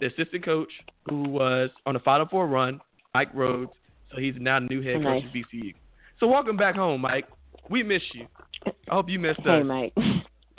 the 0.00 0.06
assistant 0.06 0.44
coach 0.44 0.70
who 1.08 1.22
was 1.28 1.70
on 1.86 1.94
the 1.94 2.00
Final 2.00 2.26
Four 2.26 2.46
run, 2.46 2.80
Mike 3.14 3.30
Rhodes. 3.34 3.70
So 4.12 4.20
he's 4.20 4.34
now 4.38 4.58
the 4.60 4.66
new 4.66 4.82
head 4.82 4.96
coach 5.02 5.22
Nice. 5.22 5.24
of 5.24 5.30
VCU. 5.30 5.74
So 6.18 6.26
welcome 6.26 6.56
back 6.56 6.74
home, 6.74 7.00
Mike. 7.00 7.26
We 7.68 7.82
miss 7.82 8.02
you. 8.14 8.26
I 8.66 8.94
hope 8.94 9.08
you 9.08 9.18
missed 9.18 9.40
Hey, 9.44 9.60
us. 9.60 9.66
Mike. 9.66 9.92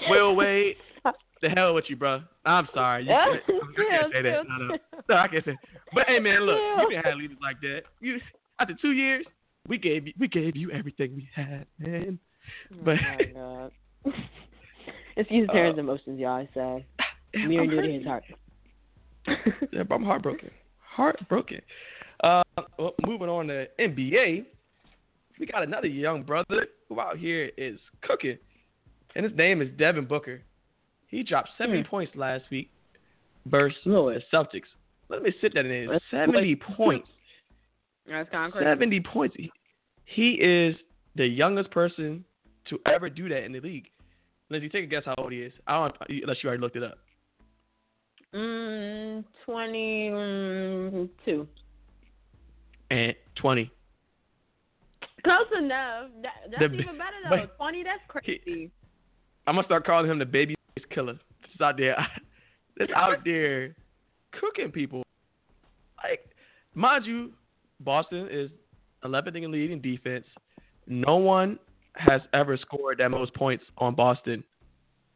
Will 0.10 0.36
Wade, 0.36 0.76
the 1.41 1.49
hell 1.49 1.74
with 1.76 1.86
you, 1.88 1.95
bro. 1.95 2.22
I'm 2.45 2.68
sorry. 2.74 3.04
You 3.04 3.10
can't, 3.10 3.41
I 3.47 3.89
can't 3.99 4.14
say 4.14 4.22
that. 4.24 4.43
No, 4.47 4.68
no. 4.68 4.78
no, 5.10 5.16
I 5.16 5.28
can't 5.28 5.45
say. 5.45 5.58
But 5.93 6.08
hey, 6.08 6.20
man, 6.20 6.41
look, 6.41 6.58
you 6.58 6.89
didn't 6.89 7.06
have 7.06 7.18
leaders 7.18 7.38
like 7.41 7.60
that. 7.62 7.82
You 7.99 8.18
after 8.60 8.74
two 8.82 8.91
years, 8.91 9.26
we 9.68 9.78
gave 9.78 10.07
you 10.07 10.14
we 10.20 10.28
gave 10.28 10.55
you 10.55 10.72
everything 10.72 11.16
we 11.16 11.30
had, 11.36 11.66
man. 11.80 12.20
But 12.84 12.95
Oh, 12.99 13.18
my 13.18 13.26
God. 13.34 13.72
Excuse 15.18 15.49
Uh, 15.49 15.53
Terrence's 15.53 15.80
emotions, 15.80 16.20
y'all. 16.20 16.39
It's. 16.39 16.55
I'm 17.36 17.47
Near 17.47 17.62
and 17.62 17.72
dear 17.72 17.82
to 17.82 17.91
his 17.93 18.05
heart. 18.05 18.24
Yeah, 19.72 19.84
but 19.84 19.95
I'm 19.95 20.03
heartbroken. 20.03 20.49
Heartbroken. 20.80 21.62
Uh, 22.24 22.43
well, 22.78 22.93
moving 23.05 23.30
on 23.30 23.47
to 23.47 23.68
NBA, 23.80 24.45
we 25.39 25.45
got 25.45 25.64
another 25.64 25.88
young 25.88 26.24
brother 26.24 26.68
who 26.89 26.99
out 26.99 27.18
here 27.18 27.49
is 27.57 27.80
cooking, 28.01 28.38
and 29.16 29.24
his 29.26 29.34
name 29.38 29.62
is 29.62 29.70
Devin 29.78 30.05
Booker. 30.05 30.41
He 31.07 31.24
dropped 31.24 31.49
70 31.57 31.84
Hmm. 31.84 31.88
points 31.89 32.16
last 32.16 32.43
week 32.51 32.70
versus 33.45 33.78
Lord. 33.86 34.16
the 34.18 34.38
Celtics. 34.38 34.68
Let 35.09 35.24
me 35.24 35.32
sit 35.39 35.53
that 35.53 35.66
in. 35.66 35.99
70 36.09 36.55
points. 36.57 37.07
That's 38.08 38.30
kind 38.30 38.47
of 38.47 38.52
crazy. 38.54 38.66
70 38.66 38.99
points. 39.02 39.36
He, 39.38 39.52
he 40.06 40.32
is 40.32 40.76
the 41.16 41.26
youngest 41.26 41.72
person 41.72 42.24
to 42.70 42.80
ever 42.86 43.10
do 43.10 43.30
that 43.30 43.43
in 43.43 43.54
the 43.54 43.60
league. 43.60 43.88
Lindsay, 44.49 44.70
take 44.70 44.84
a 44.84 44.88
guess 44.88 45.04
how 45.06 45.16
old 45.18 45.32
he 45.32 45.39
is. 45.41 45.54
I 45.68 45.76
don't 45.88 45.95
unless 46.24 46.38
you 46.43 46.49
already 46.49 46.62
looked 46.62 46.76
it 46.76 46.84
up. 46.84 46.97
Mm, 48.34 49.24
22. 49.45 51.47
And 52.89 53.16
20. 53.36 53.72
Close 55.24 55.38
enough. 55.58 56.10
That, 56.22 56.32
that's 56.52 56.62
The- 56.72 56.80
even 56.80 56.97
better, 56.97 57.16
though. 57.24 57.30
but- 57.30 57.58
20, 57.58 57.84
that's 57.84 58.02
crazy. 58.08 58.72
I'm 59.47 59.56
gonna 59.56 59.66
start 59.68 59.86
calling 59.86 60.10
him 60.10 60.20
the 60.20 60.26
baby 60.26 60.56
face 60.76 60.86
killer. 60.91 61.18
That's 61.41 61.62
out 61.62 61.78
there. 61.78 61.95
That's 62.78 62.91
out 62.95 63.18
there 63.26 63.76
cooking 64.32 64.72
people. 64.72 65.04
Like, 66.02 66.26
mind 66.74 67.06
you, 67.06 67.34
Boston 67.84 68.27
is 68.32 68.49
11th 69.03 69.36
in 69.36 69.41
the 69.43 69.47
league 69.47 69.71
in 69.71 69.82
defense. 69.82 70.25
No 70.88 71.17
one 71.17 71.59
has 71.95 72.21
ever 72.34 72.57
scored 72.57 72.99
that 72.99 73.09
most 73.09 73.34
points 73.34 73.63
on 73.77 73.95
Boston, 73.95 74.43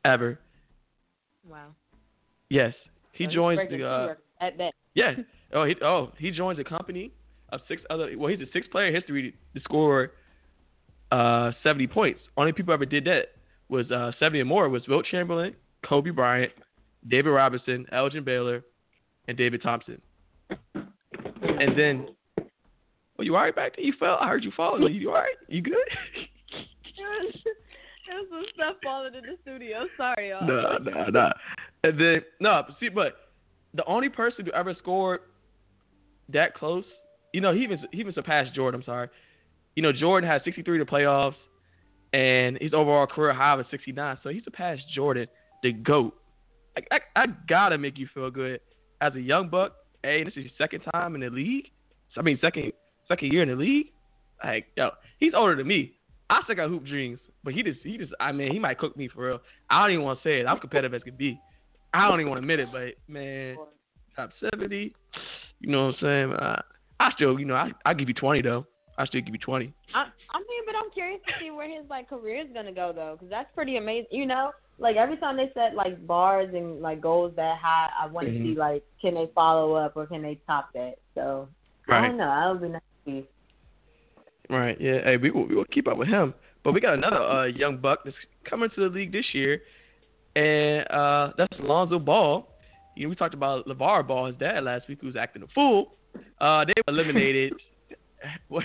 ever. 0.03 0.39
Wow. 1.47 1.67
Yes, 2.49 2.73
he 3.13 3.25
So 3.25 3.31
joins 3.31 3.59
the. 3.69 3.87
Uh, 3.87 4.13
at 4.41 4.57
that. 4.57 4.73
yeah. 4.93 5.13
Oh, 5.53 5.63
he 5.65 5.75
oh 5.81 6.11
he 6.17 6.31
joins 6.31 6.59
a 6.59 6.63
company 6.63 7.11
of 7.49 7.61
six 7.67 7.81
other. 7.89 8.11
Well, 8.17 8.29
he's 8.29 8.39
the 8.39 8.49
sixth 8.51 8.71
player 8.71 8.87
in 8.87 8.95
history 8.95 9.33
to 9.53 9.61
score 9.61 10.11
uh 11.11 11.51
70 11.63 11.87
points. 11.87 12.19
Only 12.35 12.51
people 12.51 12.73
ever 12.73 12.85
did 12.85 13.05
that 13.05 13.29
was 13.69 13.89
uh 13.91 14.11
70 14.19 14.41
or 14.41 14.45
more 14.45 14.69
was 14.69 14.83
Wilt 14.87 15.05
Chamberlain, 15.09 15.55
Kobe 15.85 16.09
Bryant, 16.09 16.51
David 17.07 17.29
Robinson, 17.29 17.85
Elgin 17.91 18.23
Baylor, 18.23 18.63
and 19.27 19.37
David 19.37 19.61
Thompson. 19.61 20.01
And 20.73 21.77
then, 21.77 22.07
well, 23.17 23.25
you 23.25 23.35
all 23.35 23.41
right 23.41 23.55
back 23.55 23.75
there? 23.75 23.85
You 23.85 23.93
fell? 23.99 24.17
I 24.19 24.27
heard 24.27 24.43
you 24.43 24.51
fall. 24.55 24.89
You 24.89 25.09
all 25.09 25.15
right? 25.15 25.35
You 25.47 25.61
good? 25.61 25.75
There 28.07 28.19
was 28.19 28.27
some 28.29 28.45
stuff 28.53 28.75
falling 28.83 29.15
in 29.15 29.21
the 29.21 29.37
studio. 29.41 29.87
Sorry, 29.97 30.29
y'all. 30.29 30.47
no, 30.47 30.77
no, 30.77 31.09
no. 31.09 31.29
And 31.83 31.99
then 31.99 32.21
no, 32.39 32.61
but 32.67 32.77
see, 32.79 32.89
but 32.89 33.13
the 33.73 33.83
only 33.85 34.09
person 34.09 34.45
who 34.45 34.51
ever 34.51 34.75
scored 34.77 35.21
that 36.31 36.53
close, 36.53 36.85
you 37.33 37.41
know, 37.41 37.53
he 37.53 37.63
even 37.63 37.79
he 37.91 37.99
even 37.99 38.13
surpassed 38.13 38.53
Jordan. 38.53 38.81
I'm 38.81 38.85
sorry. 38.85 39.09
You 39.75 39.83
know, 39.83 39.91
Jordan 39.91 40.29
had 40.29 40.41
63 40.45 40.77
to 40.77 40.85
playoffs, 40.85 41.35
and 42.13 42.57
his 42.61 42.73
overall 42.73 43.07
career 43.07 43.33
high 43.33 43.55
was 43.55 43.65
69. 43.71 44.19
So 44.23 44.29
he 44.29 44.41
surpassed 44.43 44.83
Jordan, 44.93 45.27
the 45.63 45.73
goat. 45.73 46.15
Like, 46.75 46.87
I, 46.91 46.99
I 47.15 47.25
gotta 47.49 47.77
make 47.77 47.97
you 47.97 48.07
feel 48.13 48.29
good 48.29 48.59
as 49.01 49.15
a 49.15 49.21
young 49.21 49.49
buck. 49.49 49.73
Hey, 50.03 50.23
this 50.23 50.33
is 50.37 50.43
your 50.43 50.51
second 50.57 50.81
time 50.93 51.15
in 51.15 51.21
the 51.21 51.29
league. 51.29 51.65
I 52.17 52.21
mean, 52.21 52.37
second 52.39 52.71
second 53.07 53.31
year 53.31 53.43
in 53.43 53.49
the 53.49 53.55
league. 53.55 53.87
Like, 54.43 54.67
yo, 54.75 54.91
he's 55.19 55.33
older 55.35 55.55
than 55.55 55.67
me. 55.67 55.93
I 56.29 56.41
still 56.43 56.55
got 56.55 56.69
hoop 56.69 56.85
dreams, 56.85 57.19
but 57.43 57.53
he 57.53 57.63
just 57.63 57.79
he 57.83 57.97
just 57.97 58.11
I 58.19 58.31
mean 58.31 58.51
he 58.51 58.59
might 58.59 58.79
cook 58.79 58.97
me 58.97 59.07
for 59.07 59.27
real. 59.27 59.41
I 59.69 59.81
don't 59.81 59.91
even 59.91 60.05
want 60.05 60.21
to 60.21 60.27
say 60.27 60.39
it. 60.39 60.45
I'm 60.45 60.59
competitive 60.59 60.93
as 60.93 61.03
can 61.03 61.15
be. 61.15 61.39
I 61.93 62.09
don't 62.09 62.19
even 62.19 62.29
want 62.29 62.39
to 62.41 62.43
admit 62.43 62.59
it, 62.59 62.69
but 62.71 62.93
man, 63.11 63.57
top 64.15 64.31
seventy. 64.39 64.93
You 65.59 65.71
know 65.71 65.85
what 65.85 65.95
I'm 65.95 66.01
saying? 66.01 66.33
Uh, 66.33 66.61
I 66.99 67.11
still, 67.13 67.39
you 67.39 67.45
know, 67.45 67.55
I 67.55 67.71
I 67.85 67.93
give 67.93 68.07
you 68.07 68.15
twenty 68.15 68.41
though. 68.41 68.65
I 68.97 69.05
still 69.05 69.21
give 69.21 69.33
you 69.33 69.39
twenty. 69.39 69.73
I, 69.93 70.05
I 70.31 70.39
mean, 70.39 70.63
but 70.65 70.75
I'm 70.75 70.89
curious 70.91 71.21
to 71.27 71.33
see 71.39 71.51
where 71.51 71.69
his 71.69 71.89
like 71.89 72.09
career 72.09 72.41
is 72.41 72.47
gonna 72.53 72.71
go 72.73 72.91
though, 72.93 73.13
because 73.13 73.29
that's 73.29 73.49
pretty 73.53 73.77
amazing. 73.77 74.07
You 74.11 74.25
know, 74.25 74.51
like 74.79 74.95
every 74.95 75.17
time 75.17 75.37
they 75.37 75.51
set 75.53 75.75
like 75.75 76.05
bars 76.07 76.49
and 76.53 76.81
like 76.81 77.01
goals 77.01 77.33
that 77.35 77.59
high, 77.61 77.89
I 77.99 78.07
want 78.07 78.27
to 78.27 78.33
Mhm. 78.33 78.43
see 78.43 78.55
like 78.55 78.83
can 79.01 79.13
they 79.13 79.27
follow 79.35 79.73
up 79.75 79.95
or 79.95 80.07
can 80.07 80.21
they 80.21 80.39
top 80.47 80.69
that. 80.73 80.95
So 81.13 81.47
I 81.87 82.01
don't 82.01 82.17
know. 82.17 82.29
I 82.29 82.51
would 82.51 82.61
be 82.61 82.69
nice 82.69 82.81
see. 83.05 83.25
Right. 84.49 84.79
Yeah. 84.79 85.03
Hey, 85.03 85.17
we 85.17 85.31
will 85.31 85.47
we 85.47 85.55
will 85.55 85.65
keep 85.65 85.87
up 85.87 85.97
with 85.97 86.07
him. 86.07 86.33
But 86.63 86.73
we 86.73 86.81
got 86.81 86.95
another 86.95 87.21
uh, 87.21 87.45
young 87.45 87.77
buck 87.77 87.99
that's 88.03 88.15
coming 88.49 88.69
to 88.75 88.89
the 88.89 88.95
league 88.95 89.11
this 89.11 89.25
year, 89.33 89.61
and 90.35 90.87
uh, 90.89 91.31
that's 91.37 91.57
Alonzo 91.59 91.99
Ball. 91.99 92.47
You 92.95 93.03
know, 93.03 93.09
we 93.09 93.15
talked 93.15 93.33
about 93.33 93.67
LeVar 93.67 94.07
Ball, 94.07 94.27
his 94.27 94.35
dad, 94.37 94.63
last 94.63 94.87
week, 94.87 94.99
who 95.01 95.07
was 95.07 95.15
acting 95.15 95.43
a 95.43 95.47
fool. 95.53 95.93
Uh, 96.39 96.65
they 96.65 96.73
were 96.87 96.93
eliminated. 96.93 97.53
well, 98.49 98.63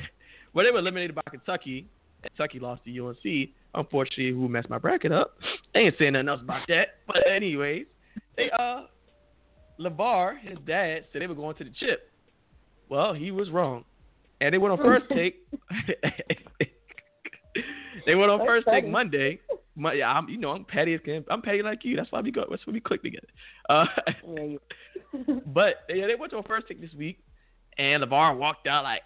they 0.55 0.70
were 0.70 0.78
eliminated 0.78 1.14
by 1.14 1.22
Kentucky. 1.30 1.86
Kentucky 2.22 2.59
lost 2.59 2.84
to 2.84 3.07
UNC. 3.07 3.51
Unfortunately, 3.74 4.30
who 4.30 4.49
messed 4.49 4.70
my 4.70 4.78
bracket 4.78 5.12
up. 5.12 5.36
They 5.74 5.80
ain't 5.80 5.95
saying 5.99 6.14
nothing 6.14 6.28
else 6.28 6.41
about 6.43 6.66
that. 6.68 6.97
But 7.07 7.28
anyways, 7.28 7.86
they 8.36 8.51
uh, 8.51 8.82
LeVar, 9.78 10.41
his 10.41 10.59
dad, 10.66 11.05
said 11.12 11.22
they 11.22 11.26
were 11.26 11.34
going 11.34 11.57
to 11.57 11.64
the 11.64 11.70
chip. 11.78 12.11
Well, 12.88 13.14
he 13.14 13.30
was 13.30 13.51
wrong, 13.51 13.84
and 14.41 14.53
they 14.55 14.59
went 14.59 14.72
on 14.72 14.78
first 14.82 15.07
take. 15.11 15.47
they 18.07 18.14
went 18.14 18.30
on 18.30 18.38
That's 18.38 18.49
first 18.49 18.64
funny. 18.66 18.82
take 18.82 18.91
Monday. 18.91 19.41
My, 19.76 19.95
yeah, 19.95 20.11
I'm, 20.11 20.28
you 20.28 20.36
know, 20.36 20.51
I'm 20.51 20.64
petty 20.64 20.95
as 20.95 21.01
can. 21.05 21.24
I'm 21.30 21.43
petty 21.43 21.62
like 21.62 21.84
you. 21.84 21.97
That's 21.97 22.11
why 22.12 22.20
we 22.20 22.30
go. 22.30 22.45
That's 22.51 22.66
why 22.66 22.72
we 22.72 22.80
click 22.80 23.03
together. 23.03 23.28
Uh, 23.68 23.86
Yeah, 24.26 24.57
but 25.47 25.76
yeah, 25.88 26.07
they 26.07 26.14
went 26.16 26.32
to 26.32 26.38
a 26.38 26.43
first 26.43 26.68
take 26.68 26.80
this 26.80 26.93
week, 26.95 27.18
and 27.78 28.03
LeVar 28.03 28.36
walked 28.36 28.66
out 28.66 28.84
like, 28.84 29.03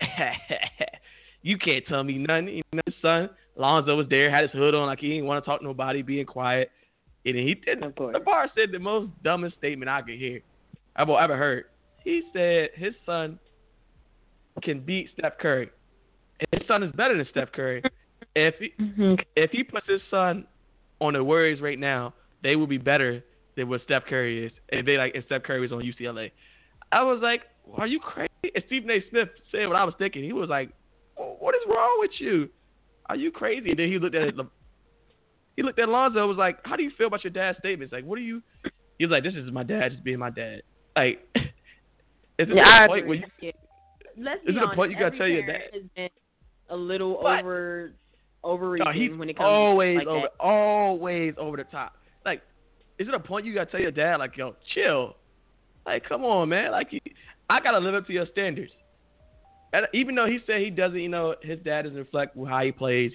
"You 1.43 1.59
can't 1.59 1.85
tell 1.87 2.03
me 2.03 2.19
nothing." 2.19 2.49
You 2.49 2.63
know, 2.73 2.83
his 2.87 2.95
son 3.01 3.31
Lonzo 3.57 3.97
was 3.97 4.09
there, 4.09 4.31
had 4.31 4.43
his 4.43 4.51
hood 4.53 4.75
on, 4.75 4.87
like 4.87 5.01
he 5.01 5.11
didn't 5.11 5.27
want 5.27 5.45
to 5.45 5.49
talk 5.49 5.61
to 5.61 5.65
nobody, 5.67 6.03
being 6.03 6.27
quiet. 6.27 6.71
And 7.27 7.37
he 7.37 7.55
didn't. 7.55 7.97
LeVar 7.97 8.49
said 8.55 8.71
the 8.73 8.79
most 8.79 9.11
dumbest 9.23 9.57
statement 9.57 9.89
I 9.89 10.03
could 10.03 10.19
hear, 10.19 10.41
I've 10.97 11.09
ever 11.09 11.37
heard. 11.37 11.65
He 12.03 12.23
said 12.35 12.71
his 12.75 12.95
son 13.07 13.39
can 14.63 14.81
beat 14.81 15.11
Steph 15.19 15.39
Curry. 15.39 15.71
His 16.53 16.63
son 16.67 16.83
is 16.83 16.93
better 16.93 17.17
than 17.17 17.27
Steph 17.31 17.53
Curry. 17.53 17.83
If 18.35 18.55
he, 18.59 18.73
mm-hmm. 18.81 19.15
if 19.37 19.51
he 19.51 19.63
puts 19.63 19.89
his 19.89 20.01
son 20.11 20.47
on 21.01 21.13
the 21.15 21.23
Warriors 21.23 21.61
right 21.61 21.79
now, 21.79 22.15
they 22.43 22.57
will 22.57 22.67
be 22.67 22.79
better 22.79 23.23
than 23.57 23.69
what 23.69 23.83
Steph 23.85 24.05
Curry 24.07 24.47
is. 24.47 24.53
If 24.69 24.87
they 24.87 24.97
like, 24.97 25.15
if 25.15 25.25
Steph 25.27 25.45
Curry 25.45 25.61
was 25.61 25.73
on 25.73 25.83
UCLA, 25.83 26.33
I 26.91 27.03
was 27.03 27.21
like, 27.23 27.43
"Are 27.77 27.87
you 27.87 28.01
crazy?" 28.01 28.31
And 28.43 28.65
Stephen 28.67 28.91
A. 28.91 29.03
Smith 29.11 29.29
said 29.53 29.67
what 29.67 29.77
I 29.77 29.85
was 29.85 29.95
thinking. 29.99 30.25
He 30.25 30.33
was 30.33 30.49
like, 30.49 30.71
"What 31.17 31.55
is 31.55 31.61
wrong 31.69 31.97
with 32.01 32.13
you? 32.19 32.49
Are 33.07 33.17
you 33.17 33.31
crazy?" 33.31 33.71
And 33.71 33.79
then 33.79 33.89
he 33.89 33.99
looked 33.99 34.15
at 34.15 34.23
it. 34.23 34.35
He 35.57 35.63
looked 35.63 35.79
at 35.79 35.89
Lonzo. 35.89 36.21
and 36.21 36.29
Was 36.29 36.39
like, 36.39 36.59
"How 36.65 36.77
do 36.77 36.83
you 36.83 36.91
feel 36.97 37.07
about 37.07 37.23
your 37.25 37.33
dad's 37.33 37.59
statements? 37.59 37.93
Like, 37.93 38.05
what 38.05 38.17
do 38.17 38.23
you?" 38.23 38.43
He 38.99 39.07
was 39.07 39.13
like, 39.13 39.23
"This 39.23 39.35
is 39.35 39.51
my 39.53 39.63
dad 39.63 39.93
just 39.93 40.05
being 40.05 40.19
my 40.19 40.31
dad." 40.31 40.63
Like, 40.97 41.21
is 42.39 42.49
Yeah, 42.53 42.85
a 42.85 42.89
point 42.89 43.07
where 43.07 43.17
you? 43.41 43.53
Let's 44.17 44.41
Is 44.43 44.55
be 44.55 44.61
it 44.61 44.63
a 44.63 44.75
point 44.75 44.93
you 44.93 44.99
gotta 44.99 45.17
tell 45.17 45.29
your 45.29 45.47
dad? 45.47 45.61
Has 45.73 45.83
been 45.97 46.09
a 46.71 46.77
little 46.77 47.19
But- 47.23 47.41
over 47.41 47.93
overreaching 48.43 48.85
No, 48.85 48.93
he's 48.93 49.19
when 49.19 49.31
it 49.31 49.37
comes 49.37 49.47
always 49.47 50.01
to 50.01 50.05
like 50.05 50.09
over, 50.09 50.29
always 50.39 51.35
over 51.39 51.57
the 51.57 51.65
top. 51.65 51.95
Like, 52.27 52.43
is 52.99 53.09
it 53.09 53.15
a 53.15 53.19
point 53.19 53.47
you 53.47 53.55
gotta 53.55 53.71
tell 53.71 53.81
your 53.81 53.91
dad, 53.91 54.17
like, 54.17 54.37
yo, 54.37 54.55
chill? 54.75 55.17
Like, 55.87 56.05
come 56.07 56.25
on, 56.25 56.49
man. 56.51 56.71
Like, 56.71 56.93
you, 56.93 57.01
I 57.49 57.61
gotta 57.61 57.79
live 57.79 57.95
up 57.95 58.07
to 58.07 58.13
your 58.13 58.27
standards. 58.27 58.73
And 59.73 59.87
even 59.93 60.15
though 60.15 60.27
he 60.27 60.39
said 60.47 60.61
he 60.61 60.71
doesn't, 60.71 60.99
you 61.01 61.09
know, 61.09 61.35
his 61.43 61.59
dad 61.61 61.83
doesn't 61.83 61.99
reflect 61.99 62.37
how 62.49 62.63
he 62.63 62.71
plays. 62.71 63.13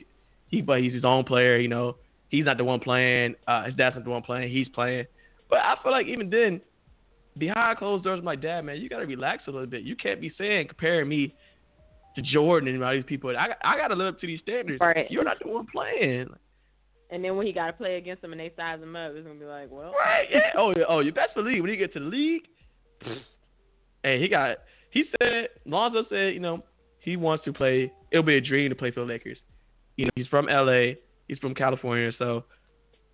He, 0.47 0.61
but 0.61 0.81
he's 0.81 0.93
his 0.93 1.05
own 1.05 1.23
player. 1.23 1.57
You 1.57 1.67
know, 1.69 1.95
he's 2.29 2.45
not 2.45 2.57
the 2.57 2.63
one 2.63 2.79
playing. 2.79 3.35
Uh, 3.47 3.63
his 3.65 3.75
dad's 3.75 3.95
not 3.95 4.03
the 4.03 4.09
one 4.09 4.23
playing. 4.23 4.51
He's 4.51 4.67
playing. 4.67 5.05
But 5.49 5.59
I 5.59 5.75
feel 5.81 5.91
like 5.91 6.07
even 6.07 6.29
then, 6.29 6.59
behind 7.37 7.77
closed 7.77 8.03
doors, 8.03 8.23
my 8.23 8.35
dad, 8.35 8.61
man, 8.61 8.81
you 8.81 8.89
gotta 8.89 9.05
relax 9.05 9.43
a 9.47 9.51
little 9.51 9.67
bit. 9.67 9.83
You 9.83 9.95
can't 9.95 10.21
be 10.21 10.31
saying 10.37 10.67
comparing 10.67 11.07
me 11.07 11.33
to 12.15 12.21
Jordan 12.21 12.73
and 12.73 12.83
all 12.83 12.93
these 12.93 13.03
people. 13.05 13.29
I 13.37 13.49
I 13.63 13.77
gotta 13.77 13.95
live 13.95 14.15
up 14.15 14.21
to 14.21 14.27
these 14.27 14.41
standards. 14.41 14.79
Right. 14.81 15.09
You're 15.09 15.23
not 15.23 15.37
the 15.41 15.49
one 15.49 15.67
playing. 15.71 16.29
And 17.11 17.23
then 17.23 17.35
when 17.35 17.47
he 17.47 17.53
got 17.53 17.67
to 17.67 17.73
play 17.73 17.95
against 17.95 18.21
them 18.21 18.33
and 18.33 18.39
they 18.39 18.51
size 18.55 18.79
him 18.79 18.95
up, 18.95 19.13
it's 19.15 19.25
gonna 19.25 19.39
be 19.39 19.45
like, 19.45 19.69
well, 19.71 19.93
Right? 19.93 20.27
Yeah. 20.31 20.39
Oh, 20.57 20.73
yeah. 20.75 20.83
Oh, 20.87 20.99
you 20.99 21.11
best 21.11 21.33
believe 21.33 21.61
when 21.61 21.71
he 21.71 21.77
get 21.77 21.93
to 21.93 21.99
the 21.99 22.05
league. 22.05 22.43
Hey, 24.01 24.17
he 24.21 24.29
got. 24.29 24.59
He 24.91 25.03
said 25.19 25.49
Lonzo 25.65 26.05
said, 26.09 26.33
you 26.33 26.39
know, 26.39 26.63
he 26.99 27.17
wants 27.17 27.43
to 27.43 27.51
play. 27.51 27.91
It'll 28.11 28.23
be 28.23 28.37
a 28.37 28.41
dream 28.41 28.69
to 28.69 28.75
play 28.75 28.91
for 28.91 29.01
the 29.01 29.05
Lakers. 29.05 29.37
You 29.97 30.05
know, 30.05 30.11
he's 30.15 30.27
from 30.27 30.47
L.A. 30.47 30.97
He's 31.27 31.37
from 31.39 31.53
California, 31.53 32.13
so 32.17 32.45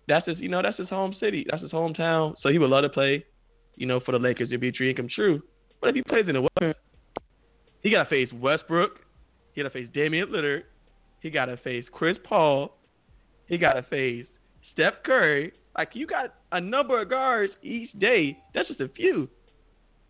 that's 0.06 0.28
his. 0.28 0.38
You 0.38 0.48
know, 0.48 0.62
that's 0.62 0.78
his 0.78 0.88
home 0.88 1.16
city. 1.18 1.44
That's 1.50 1.60
his 1.60 1.72
hometown. 1.72 2.36
So 2.40 2.50
he 2.50 2.58
would 2.58 2.70
love 2.70 2.84
to 2.84 2.88
play. 2.88 3.24
You 3.76 3.86
know, 3.86 4.00
for 4.00 4.12
the 4.12 4.18
Lakers, 4.18 4.48
it'd 4.48 4.60
be 4.60 4.68
a 4.68 4.72
dream 4.72 4.96
come 4.96 5.08
true. 5.08 5.42
But 5.80 5.90
if 5.90 5.96
he 5.96 6.02
plays 6.02 6.24
in 6.28 6.34
the 6.34 6.42
West, 6.42 6.78
he 7.82 7.90
got 7.90 8.04
to 8.04 8.08
face 8.08 8.28
Westbrook. 8.32 9.00
He 9.52 9.62
got 9.62 9.68
to 9.68 9.74
face 9.74 9.88
Damian 9.94 10.28
Lillard. 10.28 10.62
He 11.20 11.30
got 11.30 11.46
to 11.46 11.56
face 11.58 11.84
Chris 11.92 12.16
Paul. 12.24 12.76
He 13.46 13.58
got 13.58 13.74
to 13.74 13.82
face 13.82 14.26
Steph 14.72 14.94
Curry. 15.04 15.52
Like 15.76 15.90
you 15.92 16.06
got 16.06 16.34
a 16.52 16.60
number 16.60 17.00
of 17.00 17.10
guards 17.10 17.52
each 17.62 17.92
day. 17.98 18.38
That's 18.54 18.68
just 18.68 18.80
a 18.80 18.88
few 18.88 19.28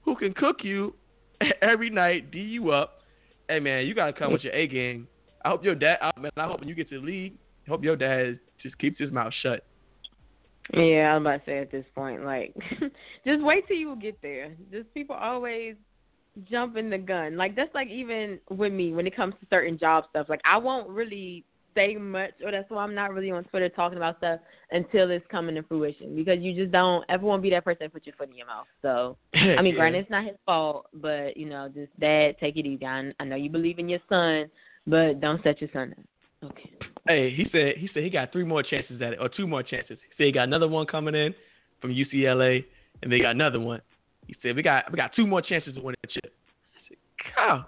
who 0.04 0.14
can 0.14 0.32
cook 0.32 0.58
you 0.62 0.94
every 1.62 1.90
night, 1.90 2.30
d 2.30 2.38
you 2.38 2.70
up. 2.70 3.00
Hey 3.48 3.60
man, 3.60 3.86
you 3.86 3.94
gotta 3.94 4.12
come 4.12 4.32
with 4.32 4.42
your 4.42 4.54
A 4.54 4.66
game. 4.66 5.06
I 5.44 5.50
hope 5.50 5.64
your 5.64 5.74
dad. 5.74 5.98
I, 6.00 6.18
man, 6.18 6.32
I 6.36 6.46
hope 6.46 6.60
when 6.60 6.68
you 6.68 6.74
get 6.74 6.88
to 6.90 7.00
the 7.00 7.06
league, 7.06 7.34
I 7.66 7.70
hope 7.70 7.84
your 7.84 7.96
dad 7.96 8.38
just 8.62 8.78
keeps 8.78 8.98
his 8.98 9.12
mouth 9.12 9.32
shut. 9.42 9.64
Yeah, 10.74 11.14
I'm 11.14 11.22
about 11.26 11.44
to 11.44 11.50
say 11.50 11.58
at 11.58 11.70
this 11.70 11.84
point, 11.94 12.24
like, 12.24 12.54
just 13.26 13.42
wait 13.42 13.66
till 13.68 13.76
you 13.76 13.94
get 13.96 14.20
there. 14.20 14.54
Just 14.70 14.92
people 14.94 15.14
always 15.14 15.76
jumping 16.50 16.90
the 16.90 16.98
gun. 16.98 17.36
Like 17.36 17.56
that's 17.56 17.74
like 17.74 17.88
even 17.88 18.38
with 18.50 18.72
me 18.72 18.92
when 18.92 19.06
it 19.06 19.16
comes 19.16 19.34
to 19.40 19.46
certain 19.48 19.78
job 19.78 20.04
stuff. 20.10 20.28
Like 20.28 20.40
I 20.44 20.56
won't 20.58 20.88
really 20.88 21.44
say 21.74 21.94
much, 21.96 22.32
or 22.44 22.50
that's 22.50 22.70
why 22.70 22.82
I'm 22.82 22.94
not 22.94 23.12
really 23.12 23.30
on 23.30 23.44
Twitter 23.44 23.68
talking 23.68 23.98
about 23.98 24.18
stuff 24.18 24.40
until 24.70 25.10
it's 25.10 25.26
coming 25.30 25.54
to 25.54 25.62
fruition 25.62 26.16
because 26.16 26.38
you 26.40 26.54
just 26.54 26.72
don't 26.72 27.04
ever 27.08 27.24
want 27.24 27.40
to 27.40 27.42
be 27.42 27.50
that 27.50 27.64
person 27.64 27.80
that 27.82 27.92
put 27.92 28.06
your 28.06 28.14
foot 28.16 28.30
in 28.30 28.36
your 28.36 28.46
mouth. 28.46 28.66
So 28.82 29.16
I 29.34 29.62
mean, 29.62 29.66
Yeah. 29.74 29.80
granted, 29.80 29.98
it's 30.00 30.10
not 30.10 30.24
his 30.24 30.36
fault, 30.44 30.86
but 30.94 31.36
you 31.36 31.46
know, 31.46 31.68
just 31.68 31.98
dad, 32.00 32.36
take 32.40 32.56
it 32.56 32.66
easy. 32.66 32.84
I, 32.84 33.12
I 33.20 33.24
know 33.24 33.36
you 33.36 33.50
believe 33.50 33.78
in 33.78 33.88
your 33.88 34.00
son, 34.08 34.50
but 34.86 35.20
don't 35.20 35.42
set 35.42 35.60
your 35.60 35.70
son 35.72 35.94
up. 35.98 36.04
Okay. 36.44 36.70
Hey, 37.08 37.30
he 37.34 37.46
said 37.52 37.76
he 37.76 37.88
said 37.94 38.02
he 38.02 38.10
got 38.10 38.32
three 38.32 38.44
more 38.44 38.62
chances 38.62 39.00
at 39.00 39.12
it, 39.12 39.18
or 39.20 39.28
two 39.28 39.46
more 39.46 39.62
chances. 39.62 39.98
He 40.02 40.14
said 40.16 40.26
he 40.26 40.32
got 40.32 40.44
another 40.44 40.68
one 40.68 40.86
coming 40.86 41.14
in 41.14 41.34
from 41.80 41.90
UCLA, 41.92 42.64
and 43.02 43.10
they 43.12 43.20
got 43.20 43.30
another 43.30 43.60
one. 43.60 43.80
He 44.26 44.34
said 44.42 44.56
we 44.56 44.62
got 44.62 44.90
we 44.90 44.96
got 44.96 45.14
two 45.14 45.26
more 45.26 45.40
chances 45.42 45.74
to 45.74 45.80
win 45.80 45.94
the 46.02 46.08
chip. 46.08 46.32
I 46.74 46.88
said, 46.88 46.96
Cow. 47.34 47.66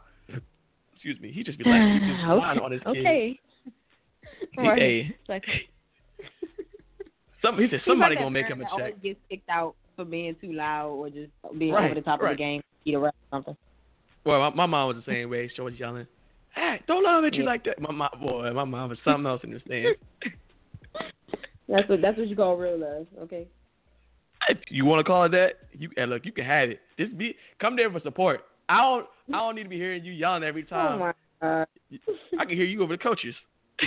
Excuse 0.94 1.20
me. 1.20 1.30
He 1.30 1.44
just 1.44 1.56
be 1.58 1.64
like 1.64 1.80
he 1.80 1.98
just 2.00 2.20
lying 2.28 2.58
on 2.58 2.72
his 2.72 2.80
kid. 2.82 2.88
okay. 2.88 3.30
He- 3.30 3.40
Right. 4.56 4.78
hey, 4.78 5.16
Like, 5.28 5.44
some, 7.42 7.56
he 7.58 7.68
said 7.70 7.80
somebody 7.86 8.16
like 8.16 8.24
gonna 8.24 8.30
make 8.32 8.46
him 8.46 8.60
a 8.60 8.64
that 8.64 8.72
always 8.72 8.94
check. 8.94 9.02
gets 9.02 9.20
kicked 9.30 9.48
out 9.48 9.74
for 9.94 10.04
being 10.04 10.34
too 10.40 10.52
loud 10.52 10.90
or 10.90 11.08
just 11.10 11.30
being 11.58 11.72
Right, 11.72 11.86
over 11.86 11.94
the 11.94 12.00
top 12.00 12.20
right. 12.20 12.32
of 12.32 12.36
the 12.36 12.42
game, 12.42 12.60
eat 12.84 12.94
a 12.94 12.98
rap 12.98 13.14
or 13.32 13.36
something. 13.36 13.56
Well, 14.24 14.40
my, 14.50 14.56
my 14.56 14.66
mom 14.66 14.88
was 14.94 15.04
the 15.04 15.10
same 15.12 15.30
way. 15.30 15.48
She 15.54 15.60
was 15.60 15.74
yelling, 15.78 16.06
"Hey, 16.58 16.82
don't 16.86 17.04
let 17.04 17.18
him 17.18 17.24
hit 17.24 17.34
you 17.34 17.44
Yeah. 17.44 17.50
like 17.50 17.64
that." 17.64 17.80
My 17.80 17.92
mom, 17.92 18.10
boy, 18.20 18.52
my 18.52 18.64
mom 18.64 18.90
was 18.90 18.98
something 19.04 19.26
else 19.26 19.42
in 19.44 19.50
the 19.50 19.60
stand. 19.60 19.96
That's 21.68 21.86
what 21.88 22.00
that's 22.00 22.16
what 22.16 22.28
you 22.28 22.36
call 22.36 22.56
real 22.56 22.78
love, 22.78 23.06
okay? 23.24 23.46
if 24.48 24.58
you 24.68 24.84
want 24.84 25.00
to 25.00 25.04
call 25.04 25.24
it 25.24 25.30
that, 25.30 25.58
you 25.72 25.90
and 25.96 26.10
look, 26.10 26.24
you 26.24 26.32
can 26.32 26.44
have 26.44 26.70
it. 26.70 26.80
Just 26.98 27.16
be 27.18 27.34
come 27.60 27.76
there 27.76 27.90
for 27.90 28.00
support. 28.00 28.40
I 28.68 28.78
don't 28.78 29.06
I 29.34 29.38
don't 29.38 29.54
need 29.54 29.64
to 29.64 29.68
be 29.68 29.76
hearing 29.76 30.04
you 30.04 30.12
yelling 30.12 30.42
every 30.42 30.64
time. 30.64 30.86
Oh 30.86 30.98
time. 30.98 30.98
my 30.98 31.12
god. 31.40 31.66
I 32.38 32.44
can 32.44 32.56
hear 32.56 32.64
you 32.64 32.82
over 32.82 32.96
the 32.96 33.02
coaches. 33.02 33.34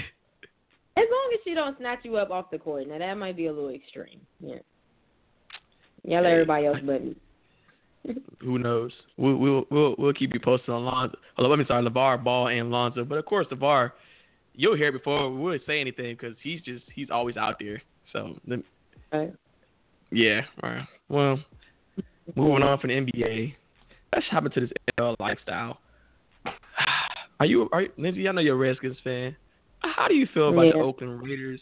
As 0.98 1.06
long 1.10 1.32
as 1.34 1.40
she 1.44 1.54
don't 1.54 1.78
snatch 1.78 2.00
you 2.04 2.18
up 2.18 2.32
off 2.32 2.52
the 2.52 2.58
court, 2.58 2.88
now 2.88 2.98
that 2.98 3.14
might 3.16 3.36
be 3.38 3.48
a 3.48 3.54
little 3.54 3.70
extreme. 3.70 4.22
Yeah. 4.40 4.56
Yell 6.04 6.26
at 6.26 6.32
everybody 6.32 6.66
else 6.66 6.78
but 6.86 7.04
me. 7.04 7.16
Who 8.40 8.58
knows? 8.58 8.92
We'll 9.18 9.38
we'll 9.38 9.66
we'll, 9.70 9.96
we'll 9.98 10.14
keep 10.14 10.34
you 10.34 10.40
posted 10.40 10.70
on 10.70 10.86
Lonzo. 10.86 11.18
Let 11.38 11.60
me 11.60 11.66
sorry, 11.68 11.88
Levar 11.88 12.24
Ball 12.24 12.48
and 12.48 12.72
Lonzo. 12.72 13.04
But 13.06 13.18
of 13.18 13.26
course, 13.26 13.48
Levar, 13.52 13.92
you'll 14.54 14.76
hear 14.76 14.90
it 14.90 14.94
before 14.94 15.30
we 15.30 15.38
wouldn't 15.38 15.66
say 15.66 15.80
anything 15.80 16.16
because 16.20 16.36
he's 16.42 16.62
just 16.62 16.84
he's 16.94 17.10
always 17.12 17.38
out 17.38 17.58
there. 17.60 17.82
So 18.12 18.40
the, 18.48 18.64
Right. 19.14 19.34
yeah, 20.10 20.42
all 20.64 20.70
right. 20.70 20.88
Well, 21.10 21.40
moving 22.36 22.64
on 22.64 22.80
from 22.80 22.90
the 22.90 22.96
NBA, 22.96 23.54
let's 24.16 24.26
hop 24.28 24.46
into 24.46 24.62
this 24.62 24.72
NFL 24.98 25.18
lifestyle. 25.20 25.80
Are 27.40 27.46
you 27.46 27.68
are 27.72 27.82
you, 27.82 27.90
Lindsay? 27.98 28.28
I 28.30 28.32
know 28.32 28.42
you're 28.42 28.54
a 28.54 28.58
Redskins 28.58 28.98
fan. 29.04 29.36
How 29.80 30.08
do 30.08 30.14
you 30.14 30.28
feel 30.32 30.50
about 30.50 30.74
the 30.74 30.80
Oakland 30.80 31.24
Raiders 31.24 31.60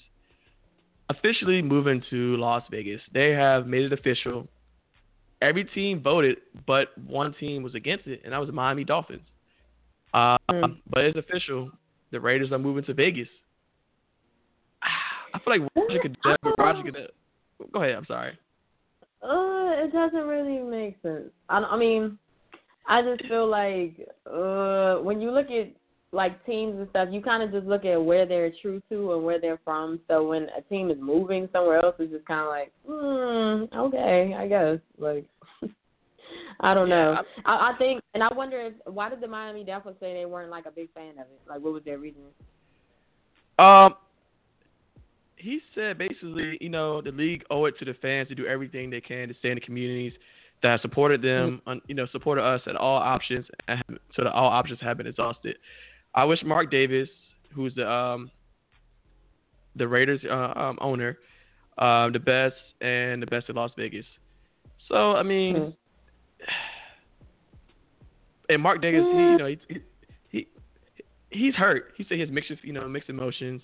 officially 1.10 1.62
moving 1.62 2.04
to 2.10 2.36
Las 2.36 2.64
Vegas? 2.70 3.00
They 3.14 3.30
have 3.30 3.66
made 3.66 3.84
it 3.84 3.94
official. 3.94 4.48
Every 5.42 5.64
team 5.64 6.02
voted, 6.02 6.38
but 6.68 6.98
one 6.98 7.34
team 7.40 7.64
was 7.64 7.76
against 7.76 8.08
it, 8.08 8.22
and 8.24 8.34
that 8.34 8.40
was 8.40 8.48
the 8.48 8.54
Miami 8.54 8.84
Dolphins. 8.84 9.22
Um, 10.14 10.38
Mm. 10.50 10.78
But 10.90 11.06
it's 11.06 11.18
official. 11.18 11.72
The 12.12 12.20
Raiders 12.20 12.52
are 12.52 12.58
moving 12.58 12.84
to 12.86 12.94
Vegas. 12.94 13.28
I 15.34 15.40
feel 15.40 15.60
like 15.60 15.72
Roger 15.76 16.00
could. 16.02 16.18
Roger 16.58 16.84
could. 16.84 17.12
Go 17.72 17.84
ahead. 17.84 17.96
I'm 17.96 18.06
sorry. 18.06 18.38
Uh, 19.22 19.84
it 19.84 19.94
doesn't 19.94 20.28
really 20.28 20.60
make 20.60 21.00
sense. 21.02 21.30
I, 21.50 21.60
I 21.60 21.78
mean, 21.78 22.18
I 22.88 23.02
just 23.02 23.28
feel 23.28 23.48
like 23.48 23.96
uh, 24.26 24.96
when 25.04 25.22
you 25.22 25.32
look 25.32 25.52
at 25.52 25.72
like 26.12 26.44
teams 26.46 26.78
and 26.80 26.90
stuff, 26.90 27.10
you 27.12 27.22
kind 27.22 27.44
of 27.44 27.52
just 27.52 27.68
look 27.68 27.86
at 27.86 28.04
where 28.04 28.26
they're 28.26 28.52
true 28.62 28.82
to 28.90 29.14
and 29.14 29.24
where 29.24 29.40
they're 29.40 29.60
from. 29.64 30.00
So 30.08 30.28
when 30.28 30.48
a 30.58 30.62
team 30.62 30.90
is 30.90 30.98
moving 31.00 31.48
somewhere 31.52 31.84
else, 31.84 31.96
it's 32.00 32.12
just 32.12 32.26
kind 32.26 32.42
of 32.42 32.48
like, 32.48 32.72
hmm, 32.88 33.78
okay, 33.78 34.36
I 34.38 34.48
guess. 34.48 34.80
Like, 34.98 35.26
I 36.62 36.74
don't 36.74 36.90
know. 36.90 37.14
Yeah, 37.14 37.42
I, 37.46 37.72
I 37.72 37.78
think, 37.78 38.02
and 38.14 38.24
I 38.24 38.34
wonder 38.34 38.60
if 38.60 38.74
why 38.86 39.10
did 39.10 39.22
the 39.22 39.28
Miami 39.28 39.64
Dolphins 39.64 39.98
say 40.00 40.14
they 40.14 40.26
weren't 40.26 40.50
like 40.50 40.66
a 40.66 40.72
big 40.72 40.92
fan 40.94 41.12
of 41.12 41.20
it? 41.20 41.42
Like, 41.48 41.62
what 41.62 41.74
was 41.74 41.84
their 41.84 42.00
reason? 42.00 42.22
Um, 43.60 43.94
he 45.36 45.60
said 45.76 45.98
basically, 45.98 46.58
you 46.60 46.70
know, 46.70 47.02
the 47.02 47.12
league 47.12 47.44
owe 47.50 47.66
it 47.66 47.78
to 47.80 47.86
the 47.86 47.94
fans 48.02 48.30
to 48.30 48.36
do 48.36 48.46
everything 48.46 48.90
they 48.90 49.02
can 49.02 49.28
to 49.28 49.36
stay 49.40 49.50
in 49.50 49.56
the 49.56 49.62
communities 49.62 50.14
that 50.64 50.82
supported 50.82 51.22
them, 51.22 51.62
Mm-hmm. 51.68 51.80
you 51.88 51.96
know, 51.96 52.08
supported 52.12 52.44
us 52.44 52.62
at 52.68 52.76
all 52.76 52.98
options, 52.98 53.46
and 53.68 53.82
so 54.16 54.24
that 54.24 54.32
all 54.34 54.50
options 54.50 54.80
have 54.82 54.98
been 54.98 55.08
exhausted. 55.08 55.56
I 56.16 56.26
wish 56.26 56.40
Mark 56.44 56.72
Davis, 56.72 57.10
who's 57.54 57.74
the 57.76 57.90
um 57.90 58.32
the 59.76 59.88
Raiders 59.88 60.20
uh, 60.30 60.54
um, 60.60 60.78
owner, 60.82 61.18
um, 61.78 62.12
the 62.12 62.20
best 62.20 62.56
and 62.82 63.22
the 63.22 63.28
best 63.28 63.50
in 63.50 63.56
Las 63.56 63.72
Vegas. 63.78 64.06
So 64.88 65.16
I 65.16 65.24
mean, 65.24 65.56
Mhm. 65.56 65.74
and 68.50 68.62
Mark 68.62 68.82
Davis, 68.82 69.06
he, 69.12 69.18
Mm. 69.18 69.32
you 69.32 69.38
know, 69.38 69.46
he, 69.46 69.60
he 70.30 70.48
he's 71.32 71.56
hurt. 71.56 71.94
He 71.96 72.04
said 72.04 72.16
he 72.16 72.22
has 72.22 72.30
mixed, 72.30 72.52
you 72.64 72.74
know, 72.74 72.88
mixed 72.88 73.10
emotions, 73.10 73.62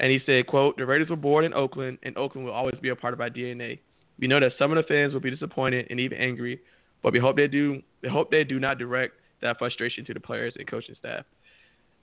and 0.00 0.10
he 0.10 0.20
said, 0.26 0.46
"quote 0.46 0.76
The 0.76 0.86
Raiders 0.86 1.08
were 1.08 1.16
born 1.16 1.44
in 1.44 1.54
Oakland, 1.54 1.98
and 2.02 2.16
Oakland 2.18 2.46
will 2.46 2.54
always 2.54 2.74
be 2.80 2.88
a 2.88 2.96
part 2.96 3.14
of 3.14 3.20
our 3.20 3.30
DNA. 3.30 3.78
We 4.18 4.26
know 4.26 4.40
that 4.40 4.52
some 4.58 4.72
of 4.72 4.76
the 4.76 4.82
fans 4.82 5.12
will 5.12 5.20
be 5.20 5.30
disappointed 5.30 5.86
and 5.90 6.00
even 6.00 6.18
angry, 6.18 6.60
but 7.02 7.12
we 7.12 7.20
hope 7.20 7.36
they 7.36 7.46
do. 7.46 7.80
We 8.02 8.08
hope 8.08 8.30
they 8.30 8.42
do 8.42 8.58
not 8.58 8.78
direct 8.78 9.14
that 9.40 9.58
frustration 9.58 10.04
to 10.06 10.14
the 10.14 10.20
players 10.20 10.54
and 10.58 10.66
coaching 10.66 10.96
staff. 10.98 11.24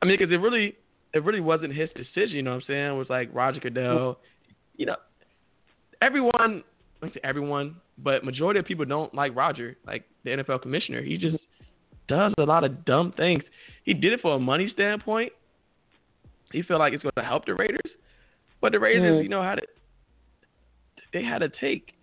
I 0.06 0.08
mean, 0.08 0.18
because 0.18 0.34
it 0.34 0.38
really, 0.38 0.76
it 1.14 1.24
really 1.24 1.42
wasn't 1.42 1.74
his 1.74 1.90
decision. 1.96 2.36
You 2.36 2.44
know 2.44 2.52
what 2.52 2.64
I'm 2.64 2.68
saying? 2.68 2.92
It 2.92 2.98
was 2.98 3.10
like 3.10 3.30
Roger 3.34 3.60
Goodell. 3.60 4.20
You 4.78 4.86
know, 4.88 4.96
everyone, 6.02 6.64
I 7.02 7.10
say 7.10 7.20
everyone, 7.24 7.78
but 7.98 8.24
majority 8.24 8.60
of 8.60 8.66
people 8.66 8.86
don't 8.86 9.14
like 9.14 9.36
Roger, 9.36 9.78
like 9.88 10.04
the 10.24 10.32
NFL 10.32 10.62
commissioner. 10.62 11.02
He 11.02 11.18
just 11.18 11.38
does 12.08 12.34
a 12.38 12.44
lot 12.44 12.64
of 12.64 12.86
dumb 12.86 13.14
things. 13.16 13.44
He 13.84 13.94
did 13.94 14.14
it 14.14 14.22
for 14.22 14.36
a 14.36 14.40
money 14.40 14.70
standpoint. 14.74 15.32
He 16.52 16.62
felt 16.62 16.80
like 16.80 16.94
it's 16.94 17.04
going 17.04 17.14
to 17.18 17.24
help 17.24 17.46
the 17.46 17.56
Raiders, 17.56 17.92
but 18.62 18.72
the 18.72 18.80
Raiders, 18.80 19.20
Mhm. 19.20 19.24
you 19.24 19.30
know, 19.30 19.42
had 19.42 19.56
to 19.56 19.68
they 21.14 21.24
had 21.24 21.40
to 21.40 21.50
take 21.50 21.94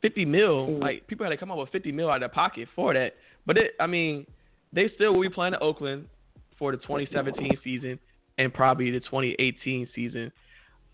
fifty 0.00 0.24
mil. 0.24 0.68
Mhm. 0.68 0.80
Like 0.80 1.06
people 1.06 1.24
had 1.24 1.30
to 1.30 1.36
come 1.36 1.50
up 1.50 1.58
with 1.58 1.70
fifty 1.70 1.92
mil 1.92 2.08
out 2.08 2.16
of 2.16 2.20
their 2.20 2.28
pocket 2.28 2.68
for 2.74 2.94
that. 2.94 3.16
But 3.44 3.58
it, 3.58 3.74
I 3.80 3.86
mean, 3.86 4.26
they 4.72 4.88
still 4.94 5.14
will 5.14 5.22
be 5.22 5.28
playing 5.28 5.54
in 5.54 5.60
Oakland 5.62 6.08
for 6.58 6.72
the 6.72 6.78
2017 6.78 7.58
season 7.62 7.98
and 8.38 8.52
probably 8.52 8.90
the 8.90 9.00
2018 9.00 9.88
season. 9.94 10.32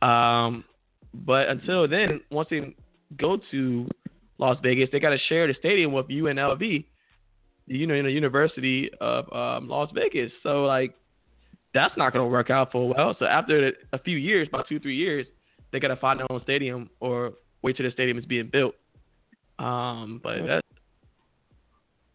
Um, 0.00 0.64
but 1.14 1.48
until 1.48 1.86
then, 1.88 2.20
once 2.30 2.48
they 2.50 2.74
go 3.16 3.38
to 3.50 3.88
Las 4.38 4.56
Vegas, 4.62 4.88
they 4.92 5.00
got 5.00 5.10
to 5.10 5.18
share 5.28 5.46
the 5.46 5.54
stadium 5.58 5.92
with 5.92 6.08
UNLV, 6.08 6.84
you 7.66 7.86
know, 7.86 7.94
in 7.94 8.04
the 8.04 8.10
University 8.10 8.90
of 9.00 9.32
um, 9.32 9.68
Las 9.68 9.90
Vegas. 9.94 10.32
So 10.42 10.64
like, 10.64 10.94
that's 11.74 11.96
not 11.96 12.12
going 12.12 12.24
to 12.24 12.30
work 12.30 12.50
out 12.50 12.72
for 12.72 12.82
a 12.82 12.86
while. 12.86 13.16
So 13.18 13.26
after 13.26 13.72
a 13.92 13.98
few 13.98 14.16
years, 14.16 14.48
about 14.48 14.68
two 14.68 14.78
three 14.78 14.96
years, 14.96 15.26
they 15.70 15.80
got 15.80 15.88
to 15.88 15.96
find 15.96 16.20
their 16.20 16.30
own 16.30 16.42
stadium 16.42 16.90
or 17.00 17.32
wait 17.62 17.76
till 17.76 17.86
the 17.86 17.92
stadium 17.92 18.18
is 18.18 18.26
being 18.26 18.50
built. 18.52 18.74
Um, 19.58 20.20
but 20.22 20.46
that's 20.46 20.66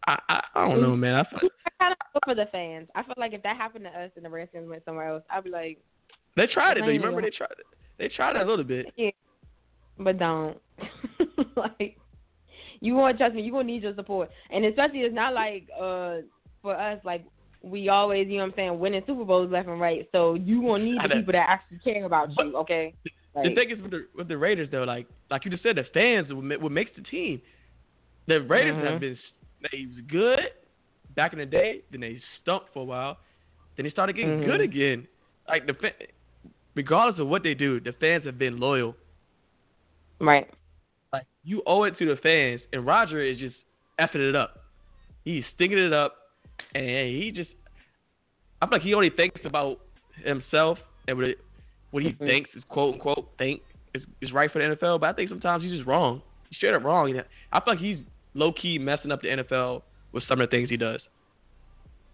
I, 0.08 0.18
I 0.28 0.40
I 0.54 0.68
don't 0.68 0.80
know, 0.80 0.96
man. 0.96 1.14
I 1.14 1.24
feel, 1.28 1.50
I 1.66 1.70
kind 1.82 1.92
of 1.92 2.06
feel 2.12 2.20
for 2.24 2.34
the 2.34 2.50
fans. 2.50 2.88
I 2.94 3.02
feel 3.02 3.14
like 3.18 3.34
if 3.34 3.42
that 3.42 3.56
happened 3.56 3.84
to 3.84 3.90
us 3.90 4.10
and 4.16 4.24
the 4.24 4.30
Redskins 4.30 4.68
went 4.68 4.84
somewhere 4.84 5.08
else, 5.08 5.22
I'd 5.30 5.44
be 5.44 5.50
like, 5.50 5.78
they 6.36 6.46
tried 6.46 6.78
it. 6.78 6.80
Though. 6.80 6.88
You 6.88 7.00
remember 7.00 7.20
they 7.22 7.30
tried 7.36 7.52
it. 7.58 7.66
They 7.98 8.08
tried 8.08 8.36
it 8.36 8.42
a 8.42 8.48
little 8.48 8.64
bit. 8.64 8.86
yeah, 8.96 9.10
but 9.98 10.18
don't. 10.18 10.56
like, 11.56 11.98
you 12.80 12.94
won't 12.94 13.18
trust 13.18 13.34
me. 13.34 13.42
You 13.42 13.52
gonna 13.52 13.64
need 13.64 13.82
your 13.82 13.94
support, 13.94 14.30
and 14.50 14.64
especially 14.64 15.00
it's 15.00 15.14
not 15.14 15.34
like 15.34 15.68
uh 15.78 16.18
for 16.62 16.74
us 16.74 16.98
like 17.04 17.24
we 17.62 17.88
always, 17.88 18.28
you 18.28 18.34
know 18.36 18.44
what 18.44 18.50
I'm 18.50 18.56
saying, 18.56 18.78
winning 18.78 19.02
Super 19.06 19.24
Bowls 19.24 19.50
left 19.50 19.68
and 19.68 19.80
right. 19.80 20.08
So 20.12 20.34
you 20.34 20.62
gonna 20.62 20.84
need 20.84 20.98
the 21.02 21.08
people 21.08 21.32
that 21.32 21.46
actually 21.48 21.78
care 21.78 22.04
about 22.06 22.30
you. 22.38 22.56
Okay. 22.56 22.94
The 23.04 23.10
Like, 23.42 23.54
thing 23.54 23.70
is 23.70 23.82
with 23.82 23.90
the 23.90 24.06
with 24.16 24.28
the 24.28 24.38
Raiders 24.38 24.68
though, 24.70 24.84
like 24.84 25.06
like 25.30 25.44
you 25.44 25.50
just 25.50 25.62
said, 25.62 25.76
the 25.76 25.84
fans 25.92 26.32
what, 26.32 26.72
makes 26.72 26.92
the 26.96 27.02
team. 27.02 27.42
The 28.26 28.42
Raiders 28.42 28.76
Mhm. 28.76 28.84
have 28.84 29.00
been 29.00 29.18
they 29.70 29.86
was 29.86 29.96
good 30.06 30.40
back 31.14 31.32
in 31.32 31.38
the 31.38 31.46
day, 31.46 31.82
then 31.90 32.00
they 32.00 32.20
stunk 32.42 32.64
for 32.72 32.80
a 32.80 32.84
while, 32.84 33.18
then 33.76 33.84
they 33.84 33.90
started 33.90 34.14
getting 34.16 34.40
Mhm. 34.40 34.46
good 34.46 34.60
again. 34.60 35.06
Like 35.48 35.66
the 35.66 35.74
regardless 36.74 37.18
of 37.20 37.26
what 37.28 37.42
they 37.42 37.54
do, 37.54 37.80
the 37.80 37.92
fans 37.92 38.24
have 38.24 38.38
been 38.38 38.58
loyal. 38.58 38.94
right. 40.20 40.48
Like 41.12 41.26
you 41.42 41.62
owe 41.66 41.84
it 41.84 41.96
to 41.98 42.06
the 42.06 42.16
fans, 42.16 42.60
and 42.72 42.84
Roger 42.84 43.20
is 43.20 43.38
just 43.38 43.56
effing 43.98 44.28
it 44.28 44.36
up. 44.36 44.64
He's 45.24 45.44
stinking 45.54 45.78
it 45.78 45.92
up, 45.92 46.16
and 46.74 46.84
he 46.84 47.30
just 47.34 47.50
I 48.60 48.66
feel 48.66 48.72
like 48.78 48.82
he 48.82 48.92
only 48.94 49.10
thinks 49.10 49.40
about 49.44 49.80
himself 50.24 50.78
and 51.06 51.16
what, 51.16 51.28
it, 51.28 51.38
what 51.92 52.02
he 52.02 52.10
Mhm. 52.10 52.18
thinks 52.18 52.50
is 52.54 52.62
quote 52.64 52.94
unquote 52.94 53.30
think 53.38 53.62
is, 53.94 54.02
is 54.20 54.32
right 54.32 54.50
for 54.50 54.58
the 54.58 54.64
NFL. 54.76 54.98
But 54.98 55.10
I 55.10 55.12
think 55.14 55.28
sometimes 55.30 55.62
he's 55.62 55.72
just 55.72 55.86
wrong. 55.86 56.20
He's 56.48 56.56
straight 56.58 56.74
up 56.74 56.82
wrong. 56.84 57.08
You 57.08 57.14
know? 57.18 57.24
I 57.52 57.60
feel 57.60 57.74
like 57.74 57.80
he's 57.80 57.98
low 58.38 58.52
key 58.52 58.78
messing 58.78 59.10
up 59.12 59.20
the 59.20 59.28
NFL 59.28 59.82
with 60.12 60.24
some 60.28 60.40
of 60.40 60.48
the 60.48 60.56
things 60.56 60.70
he 60.70 60.76
does. 60.76 61.00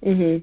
Mhm. 0.03 0.43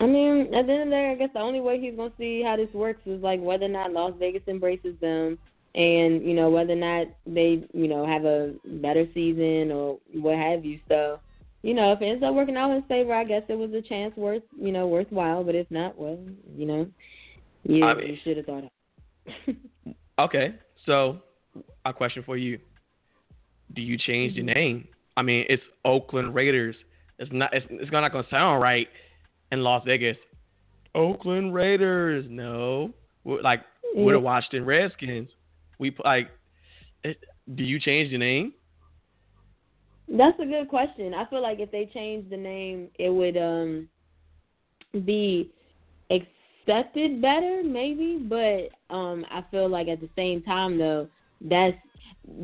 I 0.00 0.06
mean, 0.06 0.52
at 0.52 0.66
the 0.66 0.72
end 0.72 0.82
of 0.82 0.88
the 0.88 0.90
day, 0.90 1.10
I 1.10 1.14
guess 1.14 1.30
the 1.32 1.40
only 1.40 1.60
way 1.60 1.80
he's 1.80 1.94
gonna 1.94 2.12
see 2.18 2.42
how 2.42 2.56
this 2.56 2.72
works 2.74 3.00
is 3.06 3.22
like 3.22 3.40
whether 3.40 3.66
or 3.66 3.68
not 3.68 3.92
Las 3.92 4.14
Vegas 4.18 4.42
embraces 4.48 4.98
them, 5.00 5.38
and 5.74 6.22
you 6.26 6.34
know 6.34 6.50
whether 6.50 6.72
or 6.72 6.76
not 6.76 7.06
they, 7.26 7.66
you 7.72 7.88
know, 7.88 8.04
have 8.04 8.24
a 8.24 8.54
better 8.64 9.06
season 9.14 9.70
or 9.70 9.98
what 10.14 10.36
have 10.36 10.64
you. 10.64 10.80
So, 10.88 11.20
you 11.62 11.72
know, 11.74 11.92
if 11.92 12.02
it 12.02 12.06
ends 12.06 12.24
up 12.24 12.34
working 12.34 12.56
out 12.56 12.70
in 12.70 12.76
his 12.82 12.88
favor, 12.88 13.14
I 13.14 13.24
guess 13.24 13.44
it 13.48 13.54
was 13.54 13.72
a 13.72 13.80
chance 13.80 14.16
worth, 14.16 14.42
you 14.60 14.72
know, 14.72 14.88
worthwhile. 14.88 15.44
But 15.44 15.54
if 15.54 15.70
not, 15.70 15.96
well, 15.96 16.18
you 16.56 16.66
know, 16.66 16.86
you, 17.62 17.84
I 17.84 17.94
mean- 17.94 18.08
you 18.08 18.16
should 18.24 18.36
have 18.38 18.46
thought. 18.46 18.64
Of. 18.64 19.56
Okay, 20.18 20.54
so 20.84 21.22
a 21.86 21.92
question 21.92 22.22
for 22.22 22.36
you: 22.36 22.58
Do 23.74 23.82
you 23.82 23.96
change 23.98 24.36
the 24.36 24.42
name? 24.42 24.86
I 25.16 25.22
mean, 25.22 25.44
it's 25.48 25.62
Oakland 25.84 26.34
Raiders. 26.34 26.76
It's 27.18 27.30
not. 27.32 27.52
It's, 27.54 27.66
it's 27.70 27.92
not 27.92 28.10
going 28.12 28.24
to 28.24 28.30
sound 28.30 28.62
right 28.62 28.88
in 29.50 29.62
Las 29.62 29.82
Vegas. 29.86 30.16
Oakland 30.94 31.54
Raiders. 31.54 32.26
No, 32.28 32.92
we're, 33.24 33.42
like 33.42 33.62
we're 33.94 34.14
the 34.14 34.20
Washington 34.20 34.64
Redskins. 34.64 35.28
We 35.78 35.94
like. 36.04 36.28
It, 37.04 37.18
do 37.54 37.64
you 37.64 37.80
change 37.80 38.10
the 38.10 38.18
name? 38.18 38.52
That's 40.08 40.38
a 40.40 40.46
good 40.46 40.68
question. 40.68 41.14
I 41.14 41.26
feel 41.26 41.42
like 41.42 41.60
if 41.60 41.70
they 41.70 41.90
changed 41.92 42.30
the 42.30 42.36
name, 42.36 42.88
it 42.98 43.08
would 43.08 43.36
um 43.36 43.88
be 45.04 45.50
accepted 46.10 47.20
better, 47.20 47.62
maybe. 47.64 48.18
But 48.18 48.94
um, 48.94 49.24
I 49.30 49.44
feel 49.50 49.68
like 49.68 49.88
at 49.88 50.00
the 50.00 50.10
same 50.16 50.42
time 50.42 50.78
though, 50.78 51.08
that's 51.40 51.76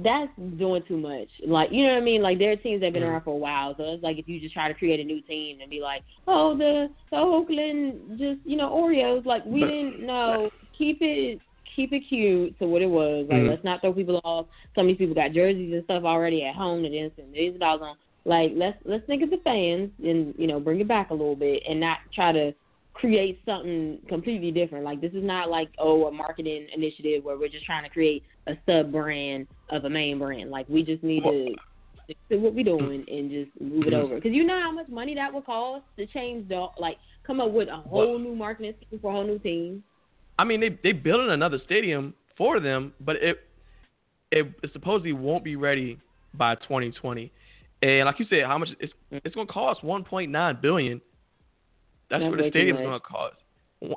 that's 0.03 0.31
doing 0.57 0.83
too 0.89 0.97
much. 0.97 1.29
Like 1.47 1.71
you 1.71 1.85
know 1.85 1.93
what 1.93 2.03
I 2.03 2.05
mean? 2.05 2.23
Like 2.23 2.39
there 2.39 2.51
are 2.53 2.57
teams 2.57 2.81
that've 2.81 2.93
been 2.93 3.03
Mhm. 3.03 3.11
around 3.11 3.23
for 3.23 3.35
a 3.35 3.37
while, 3.37 3.77
so 3.77 3.85
it's 3.85 4.03
like 4.03 4.19
if 4.19 4.29
you 4.29 4.41
just 4.41 4.55
try 4.55 4.69
to 4.69 4.75
create 4.75 5.01
a 5.01 5.05
new 5.05 5.21
team 5.23 5.61
and 5.61 5.71
be 5.71 5.81
like, 5.81 6.03
oh 6.27 6.57
the 6.57 6.89
the 7.11 7.17
Oakland 7.17 8.19
just 8.19 8.41
you 8.45 8.57
know 8.57 8.71
Oreos, 8.71 9.25
like 9.25 9.45
we 9.47 9.61
didn't 9.61 10.01
know. 10.01 10.51
Keep 10.77 10.99
it 11.03 11.41
keep 11.75 11.93
it 11.93 12.01
cute 12.09 12.59
to 12.59 12.67
what 12.67 12.83
it 12.83 12.91
was. 12.91 13.27
Like 13.29 13.43
Mhm. 13.43 13.49
let's 13.51 13.65
not 13.65 13.81
throw 13.81 13.93
people 13.93 14.21
off. 14.25 14.47
Some 14.75 14.87
of 14.87 14.89
these 14.89 14.97
people 14.99 15.15
got 15.15 15.33
jerseys 15.33 15.73
and 15.73 15.85
stuff 15.85 16.03
already 16.05 16.45
at 16.45 16.55
home 16.57 16.83
that 16.83 16.91
didn't 16.91 17.13
spend 17.13 17.31
millions 17.31 17.55
of 17.55 17.61
dollars 17.61 17.83
on. 17.83 17.97
Like 18.25 18.53
let's 18.55 18.79
let's 18.85 19.07
think 19.07 19.23
of 19.23 19.31
the 19.31 19.39
fans 19.39 19.91
and 20.03 20.35
you 20.37 20.49
know 20.49 20.59
bring 20.59 20.81
it 20.81 20.89
back 20.89 21.11
a 21.11 21.15
little 21.15 21.37
bit 21.37 21.63
and 21.69 21.79
not 21.79 21.99
try 22.13 22.33
to 22.33 22.53
create 22.95 23.41
something 23.47 24.01
completely 24.09 24.51
different. 24.51 24.85
Like 24.85 25.01
this 25.01 25.13
is 25.13 25.23
not 25.23 25.51
like 25.51 25.69
oh 25.79 26.07
a 26.07 26.13
marketing 26.13 26.67
initiative 26.75 27.23
where 27.23 27.39
we're 27.39 27.49
just 27.49 27.65
trying 27.65 27.85
to 27.85 27.91
create 27.91 28.25
a 28.49 28.57
sub 28.67 28.91
brand 28.91 29.47
of 29.71 29.85
a 29.85 29.91
main 29.91 30.19
brand. 30.19 30.51
Like 30.51 30.69
we 30.69 30.83
just 30.83 31.03
need 31.03 31.23
to 31.25 31.55
stick 32.05 32.17
to 32.31 32.37
what 32.39 32.55
we're 32.55 32.65
doing 32.65 33.05
and 33.09 33.31
just 33.31 33.61
move 33.61 33.87
it 33.87 33.93
Mhm. 33.93 34.03
over. 34.03 34.15
Because 34.17 34.33
you 34.33 34.45
know 34.45 34.61
how 34.61 34.73
much 34.73 34.89
money 34.89 35.15
that 35.15 35.33
would 35.33 35.45
cost 35.45 35.85
to 35.97 36.07
change 36.07 36.49
the 36.49 36.69
like 36.79 36.99
come 37.25 37.41
up 37.41 37.51
with 37.51 37.69
a 37.69 37.77
whole 37.77 38.19
new 38.19 38.35
marketing 38.35 38.75
scheme 38.81 38.99
for 39.01 39.11
a 39.11 39.15
whole 39.15 39.25
new 39.25 39.39
team. 39.39 39.83
I 40.39 40.45
mean, 40.45 40.61
they 40.61 40.71
they 40.83 40.93
building 40.93 41.31
another 41.31 41.59
stadium 41.65 42.15
for 42.37 42.61
them, 42.61 42.93
but 43.01 43.17
it 43.17 43.41
it, 44.31 44.47
it 44.63 44.73
supposedly 44.73 45.13
won't 45.13 45.43
be 45.45 45.57
ready 45.57 45.99
by 46.35 46.55
2020. 46.57 47.33
And 47.83 48.07
like 48.07 48.19
you 48.19 48.27
said, 48.29 48.45
how 48.45 48.59
much 48.59 48.69
it's 48.81 48.93
it's 49.11 49.35
going 49.35 49.47
to 49.47 49.53
cost 49.53 49.83
1.9 49.83 50.61
billion. 50.61 51.01
That's 52.11 52.23
That's 52.23 52.31
what 52.31 52.39
the 52.39 52.51
stadium's 52.51 52.81
going 52.81 52.93
to 52.93 53.01
cost. 53.01 53.37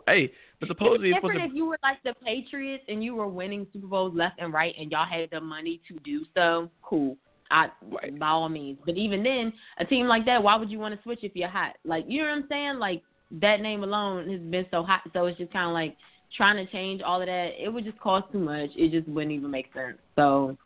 Hey, 0.08 0.32
but 0.60 0.68
supposedly 0.68 1.10
it's 1.10 1.18
different 1.22 1.50
if 1.50 1.56
you 1.56 1.66
were 1.66 1.80
like 1.82 1.98
the 2.04 2.14
Patriots 2.24 2.84
and 2.88 3.04
you 3.04 3.16
were 3.16 3.28
winning 3.28 3.66
Super 3.74 3.88
Bowls 3.88 4.14
left 4.16 4.40
and 4.40 4.54
right 4.54 4.76
and 4.80 4.92
y'all 4.92 5.06
had 5.06 5.30
the 5.32 5.42
money 5.42 5.82
to 5.88 5.98
do 6.00 6.26
so. 6.36 6.70
Cool. 6.84 7.18
I 7.50 7.70
Right. 7.82 8.18
by 8.18 8.28
all 8.28 8.48
means. 8.48 8.80
But 8.86 8.96
even 8.98 9.24
then, 9.24 9.52
a 9.78 9.86
team 9.86 10.08
like 10.08 10.26
that, 10.26 10.42
why 10.42 10.56
would 10.56 10.70
you 10.70 10.80
want 10.80 10.96
to 10.96 11.04
switch 11.04 11.20
if 11.24 11.36
you're 11.36 11.50
hot? 11.50 11.76
Like 11.84 12.06
you 12.08 12.22
know 12.22 12.30
what 12.30 12.36
I'm 12.36 12.46
saying? 12.48 12.80
Like 12.80 13.02
that 13.42 13.62
name 13.62 13.84
alone 13.84 14.30
has 14.30 14.40
been 14.42 14.66
so 14.72 14.84
hot, 14.84 15.02
so 15.14 15.26
it's 15.26 15.38
just 15.38 15.52
kind 15.52 15.68
of 15.68 15.74
like 15.74 15.98
trying 16.38 16.64
to 16.64 16.72
change 16.72 17.02
all 17.02 17.22
of 17.22 17.28
that. 17.28 17.52
It 17.60 17.70
would 17.70 17.84
just 17.84 18.00
cost 18.00 18.32
too 18.32 18.40
much. 18.40 18.70
It 18.76 18.92
just 18.92 19.08
wouldn't 19.08 19.34
even 19.34 19.52
make 19.52 19.74
sense. 19.74 19.98
So 20.16 20.58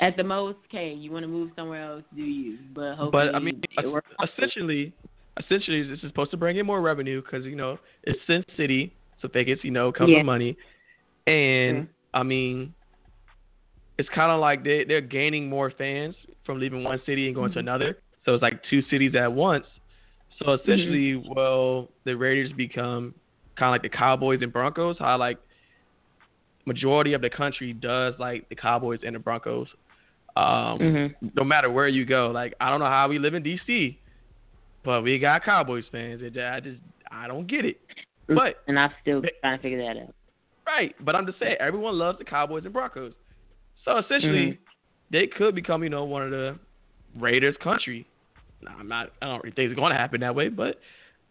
At 0.00 0.16
the 0.16 0.24
most, 0.24 0.58
okay, 0.68 0.92
you 0.92 1.10
want 1.10 1.24
to 1.24 1.28
move 1.28 1.50
somewhere 1.56 1.82
else, 1.82 2.04
do 2.14 2.22
you? 2.22 2.58
But 2.74 2.94
hopefully, 2.94 3.28
But 3.28 3.34
I 3.34 3.38
mean, 3.38 3.62
essentially, 4.22 4.94
essentially, 5.44 5.82
this 5.88 5.98
is 6.02 6.08
supposed 6.08 6.30
to 6.32 6.36
bring 6.36 6.56
in 6.56 6.66
more 6.66 6.80
revenue 6.80 7.22
because 7.22 7.44
you 7.44 7.56
know 7.56 7.78
it's 8.04 8.18
Sin 8.26 8.44
City, 8.56 8.94
so 9.20 9.28
Vegas, 9.32 9.58
you 9.62 9.70
know, 9.70 9.90
comes 9.92 10.10
Yeah. 10.10 10.18
with 10.18 10.26
money, 10.26 10.56
and 11.26 11.76
Yeah. 11.78 11.84
I 12.14 12.22
mean, 12.22 12.74
it's 13.98 14.08
kind 14.10 14.32
of 14.32 14.40
like 14.40 14.64
they 14.64 14.84
they're 14.84 15.00
gaining 15.00 15.48
more 15.48 15.70
fans 15.70 16.14
from 16.44 16.58
leaving 16.58 16.82
one 16.84 17.00
city 17.06 17.26
and 17.26 17.34
going 17.34 17.52
to 17.52 17.58
Mm-hmm. 17.58 17.68
another. 17.68 17.98
So 18.24 18.34
it's 18.34 18.42
like 18.42 18.60
two 18.70 18.82
cities 18.90 19.14
at 19.14 19.32
once. 19.32 19.66
So 20.38 20.52
essentially, 20.54 21.14
Mm-hmm. 21.14 21.32
well, 21.34 21.88
the 22.04 22.14
Raiders 22.16 22.52
become 22.52 23.14
kind 23.58 23.68
of 23.70 23.72
like 23.74 23.82
the 23.82 23.96
Cowboys 23.96 24.40
and 24.42 24.52
Broncos. 24.52 24.96
How 24.98 25.16
like 25.18 25.38
majority 26.66 27.12
of 27.14 27.20
the 27.22 27.30
country 27.30 27.72
does 27.72 28.14
like 28.18 28.48
the 28.48 28.54
Cowboys 28.56 29.00
and 29.04 29.14
the 29.14 29.18
Broncos. 29.18 29.68
Um, 30.36 30.78
Mhm. 30.78 31.14
no 31.34 31.44
matter 31.44 31.70
where 31.70 31.88
you 31.88 32.04
go. 32.04 32.30
Like 32.30 32.54
I 32.60 32.70
don't 32.70 32.80
know 32.80 32.86
how 32.86 33.08
we 33.08 33.18
live 33.18 33.34
in 33.34 33.42
DC, 33.42 33.98
but 34.84 35.02
we 35.02 35.18
got 35.18 35.44
Cowboys 35.44 35.84
fans. 35.92 36.20
It, 36.22 36.36
I 36.38 36.60
just 36.60 36.80
I 37.10 37.26
don't 37.26 37.46
get 37.46 37.64
it. 37.64 37.80
But 38.28 38.56
and 38.68 38.78
I'm 38.78 38.90
still 39.02 39.22
trying 39.40 39.58
to 39.58 39.62
figure 39.62 39.78
that 39.82 40.00
out. 40.00 40.14
right, 40.66 40.94
but 41.04 41.14
I'm 41.16 41.26
just 41.26 41.38
saying 41.38 41.56
everyone 41.60 41.98
loves 41.98 42.18
the 42.18 42.24
Cowboys 42.24 42.64
and 42.64 42.72
Broncos. 42.72 43.12
So 43.84 43.98
essentially, 43.98 44.52
Mhm. 44.52 44.58
they 45.10 45.26
could 45.26 45.54
become 45.54 45.82
you 45.82 45.88
know 45.90 46.04
one 46.04 46.22
of 46.22 46.30
the 46.30 46.58
Raiders 47.18 47.56
country. 47.62 48.06
Now, 48.62 48.76
I'm 48.78 48.88
not. 48.88 49.10
I 49.22 49.26
don't 49.26 49.42
really 49.42 49.54
think 49.54 49.70
it's 49.70 49.78
going 49.78 49.90
to 49.92 49.98
happen 49.98 50.20
that 50.20 50.34
way, 50.34 50.48
but 50.48 50.78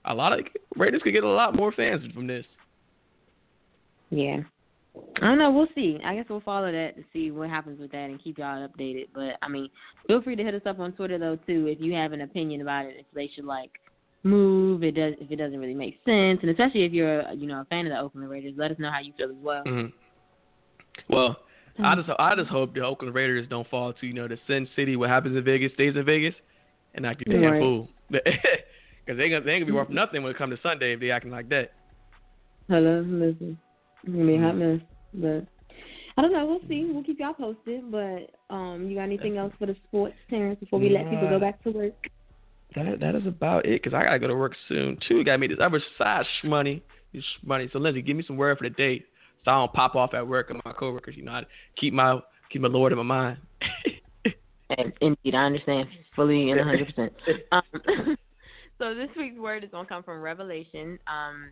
a 0.05 0.13
lot 0.13 0.33
of 0.37 0.45
Raiders 0.75 1.01
could 1.03 1.13
get 1.13 1.23
a 1.23 1.29
lot 1.29 1.55
more 1.55 1.71
fans 1.71 2.03
from 2.13 2.27
this. 2.27 2.45
Yeah. 4.09 4.41
I 5.21 5.25
don't 5.25 5.37
know. 5.37 5.51
We'll 5.51 5.67
see. 5.75 5.99
I 6.03 6.15
guess 6.15 6.25
we'll 6.29 6.41
follow 6.41 6.71
that 6.71 6.95
to 6.95 7.03
see 7.11 7.31
what 7.31 7.49
happens 7.49 7.79
with 7.79 7.91
that 7.91 8.09
and 8.09 8.23
keep 8.23 8.37
y'all 8.37 8.67
updated. 8.67 9.07
But 9.13 9.37
I 9.41 9.49
mean, 9.49 9.69
feel 10.07 10.21
free 10.21 10.35
to 10.35 10.43
hit 10.43 10.55
us 10.55 10.61
up 10.65 10.79
on 10.79 10.93
Twitter 10.93 11.17
though 11.17 11.37
too 11.47 11.67
if 11.67 11.79
you 11.81 11.93
have 11.93 12.13
an 12.13 12.21
opinion 12.21 12.61
about 12.61 12.85
it. 12.85 12.95
If 12.97 13.05
they 13.13 13.29
should 13.35 13.45
like 13.45 13.71
move, 14.23 14.83
it 14.83 14.95
does 14.95 15.13
if 15.19 15.29
it 15.29 15.35
doesn't 15.35 15.59
really 15.59 15.73
make 15.73 15.95
sense, 16.05 16.39
and 16.41 16.49
especially 16.49 16.83
if 16.83 16.93
you're 16.93 17.29
you 17.33 17.47
know 17.47 17.61
a 17.61 17.65
fan 17.65 17.85
of 17.85 17.91
the 17.91 17.99
Oakland 17.99 18.29
Raiders, 18.29 18.53
let 18.57 18.71
us 18.71 18.79
know 18.79 18.91
how 18.91 18.99
you 18.99 19.13
feel 19.17 19.29
as 19.29 19.35
well. 19.41 19.63
hmm 19.63 19.87
Well, 21.09 21.37
I 21.83 21.95
just 21.95 22.09
I 22.17 22.35
just 22.35 22.49
hope 22.49 22.73
the 22.73 22.81
Oakland 22.81 23.13
Raiders 23.13 23.47
don't 23.49 23.69
fall 23.69 23.93
to 23.93 24.07
you 24.07 24.13
know 24.13 24.27
the 24.27 24.37
Sin 24.47 24.67
City. 24.75 24.95
What 24.95 25.09
happens 25.09 25.35
in 25.35 25.43
Vegas 25.43 25.73
stays 25.73 25.95
in 25.95 26.05
Vegas, 26.05 26.35
and 26.95 27.05
act 27.05 27.21
a 27.21 27.25
damn 27.25 27.59
fool. 27.59 27.89
Because 29.05 29.17
they 29.17 29.29
gonna 29.29 29.43
they 29.43 29.53
ain't 29.53 29.61
gonna 29.61 29.65
be 29.65 29.71
worth 29.71 29.89
nothing 29.89 30.21
when 30.21 30.31
it 30.31 30.37
comes 30.37 30.55
to 30.55 30.61
Sunday 30.61 30.93
if 30.93 30.99
they 30.99 31.09
acting 31.09 31.31
like 31.31 31.49
that. 31.49 31.71
Hello, 32.67 32.99
listen. 32.99 33.57
It's 34.03 34.13
gonna 34.13 34.25
be 34.25 34.35
a 34.35 34.41
hot 34.41 34.55
mess, 34.55 34.79
but 35.13 35.45
I 36.17 36.21
don't 36.21 36.33
know. 36.33 36.45
We'll 36.45 36.67
see. 36.67 36.89
We'll 36.91 37.03
keep 37.03 37.19
y'all 37.19 37.33
posted. 37.33 37.91
But 37.91 38.31
um, 38.49 38.87
you 38.89 38.95
got 38.95 39.03
anything 39.03 39.37
else 39.37 39.53
for 39.57 39.65
the 39.65 39.75
sports, 39.87 40.15
Terrence? 40.29 40.59
Before 40.59 40.79
we 40.79 40.89
let 40.89 41.09
people 41.09 41.29
go 41.29 41.39
back 41.39 41.63
to 41.63 41.71
work. 41.71 41.93
That 42.75 42.99
that 42.99 43.15
is 43.15 43.25
about 43.25 43.65
it. 43.65 43.83
Cause 43.83 43.93
I 43.93 44.03
gotta 44.03 44.19
go 44.19 44.27
to 44.27 44.35
work 44.35 44.53
soon 44.67 44.97
too. 45.07 45.23
Got 45.23 45.33
to 45.33 45.37
meet 45.37 45.47
this 45.47 45.59
other 45.61 45.81
side 45.97 46.25
money, 46.43 46.83
this 47.13 47.23
money. 47.43 47.69
So 47.73 47.79
Lindsay, 47.79 48.01
give 48.01 48.15
me 48.15 48.23
some 48.27 48.37
word 48.37 48.57
for 48.57 48.65
the 48.65 48.75
day, 48.75 49.03
so 49.43 49.51
I 49.51 49.55
don't 49.55 49.73
pop 49.73 49.95
off 49.95 50.13
at 50.13 50.27
work 50.27 50.49
and 50.49 50.61
my 50.65 50.73
coworkers. 50.73 51.15
You 51.17 51.23
know, 51.23 51.31
I 51.31 51.43
keep 51.79 51.93
my 51.93 52.19
keep 52.51 52.61
my 52.61 52.67
Lord 52.67 52.91
in 52.91 52.97
my 52.97 53.03
mind. 53.03 53.37
And 54.77 54.93
indeed, 55.01 55.33
I 55.33 55.45
understand 55.45 55.87
fully 56.15 56.51
and 56.51 56.59
100%. 56.59 57.09
um, 57.51 57.61
so 58.77 58.93
this 58.93 59.09
week's 59.17 59.39
word 59.39 59.63
is 59.63 59.71
going 59.71 59.85
to 59.85 59.89
come 59.89 60.03
from 60.03 60.21
Revelation 60.21 60.99
um, 61.07 61.49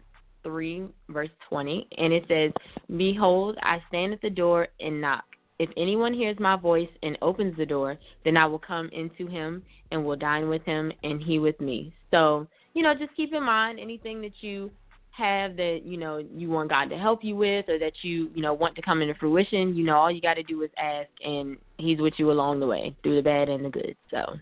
3, 0.48 0.88
verse 1.10 1.30
20. 1.50 1.88
And 1.98 2.14
it 2.14 2.24
says, 2.30 2.52
Behold, 2.96 3.58
I 3.62 3.80
stand 3.90 4.14
at 4.14 4.22
the 4.22 4.30
door 4.30 4.70
and 4.80 5.02
knock. 5.02 5.26
If 5.60 5.70
anyone 5.76 6.14
hears 6.14 6.38
my 6.40 6.56
voice 6.56 6.90
and 7.04 7.18
opens 7.22 7.58
the 7.58 7.66
door, 7.66 7.98
then 8.24 8.38
I 8.38 8.46
will 8.46 8.60
come 8.60 8.90
into 8.94 9.28
him 9.28 9.62
and 9.92 10.06
will 10.06 10.16
dine 10.16 10.48
with 10.48 10.64
him 10.64 10.92
and 11.04 11.22
he 11.22 11.40
with 11.40 11.60
me. 11.60 11.94
So, 12.12 12.48
you 12.74 12.82
know, 12.82 12.94
just 12.94 13.16
keep 13.16 13.34
in 13.34 13.44
mind 13.44 13.80
anything 13.80 14.22
that 14.22 14.34
you 14.42 14.72
have 15.12 15.58
that, 15.58 15.82
you 15.84 15.98
know, 15.98 16.18
you 16.18 16.50
want 16.50 16.70
God 16.70 16.90
to 16.92 16.98
help 16.98 17.24
you 17.24 17.36
with 17.36 17.68
or 17.68 17.80
that 17.80 17.94
you, 18.04 18.30
you 18.34 18.42
know, 18.42 18.54
want 18.54 18.76
to 18.76 18.82
come 18.82 19.02
into 19.02 19.16
fruition, 19.16 19.76
you 19.76 19.84
know, 19.84 19.98
all 19.98 20.12
you 20.12 20.22
got 20.22 20.36
to 20.36 20.44
do 20.44 20.62
is 20.62 20.70
ask 20.78 21.10
and 21.26 21.58
he's 21.78 22.00
with 22.00 22.14
you 22.18 22.32
along 22.32 22.60
the 22.60 22.68
way 22.68 22.96
through 23.04 23.16
the 23.16 23.22
bad 23.22 23.50
and 23.50 23.66
the 23.66 23.70
good. 23.70 23.96
So, 24.12 24.38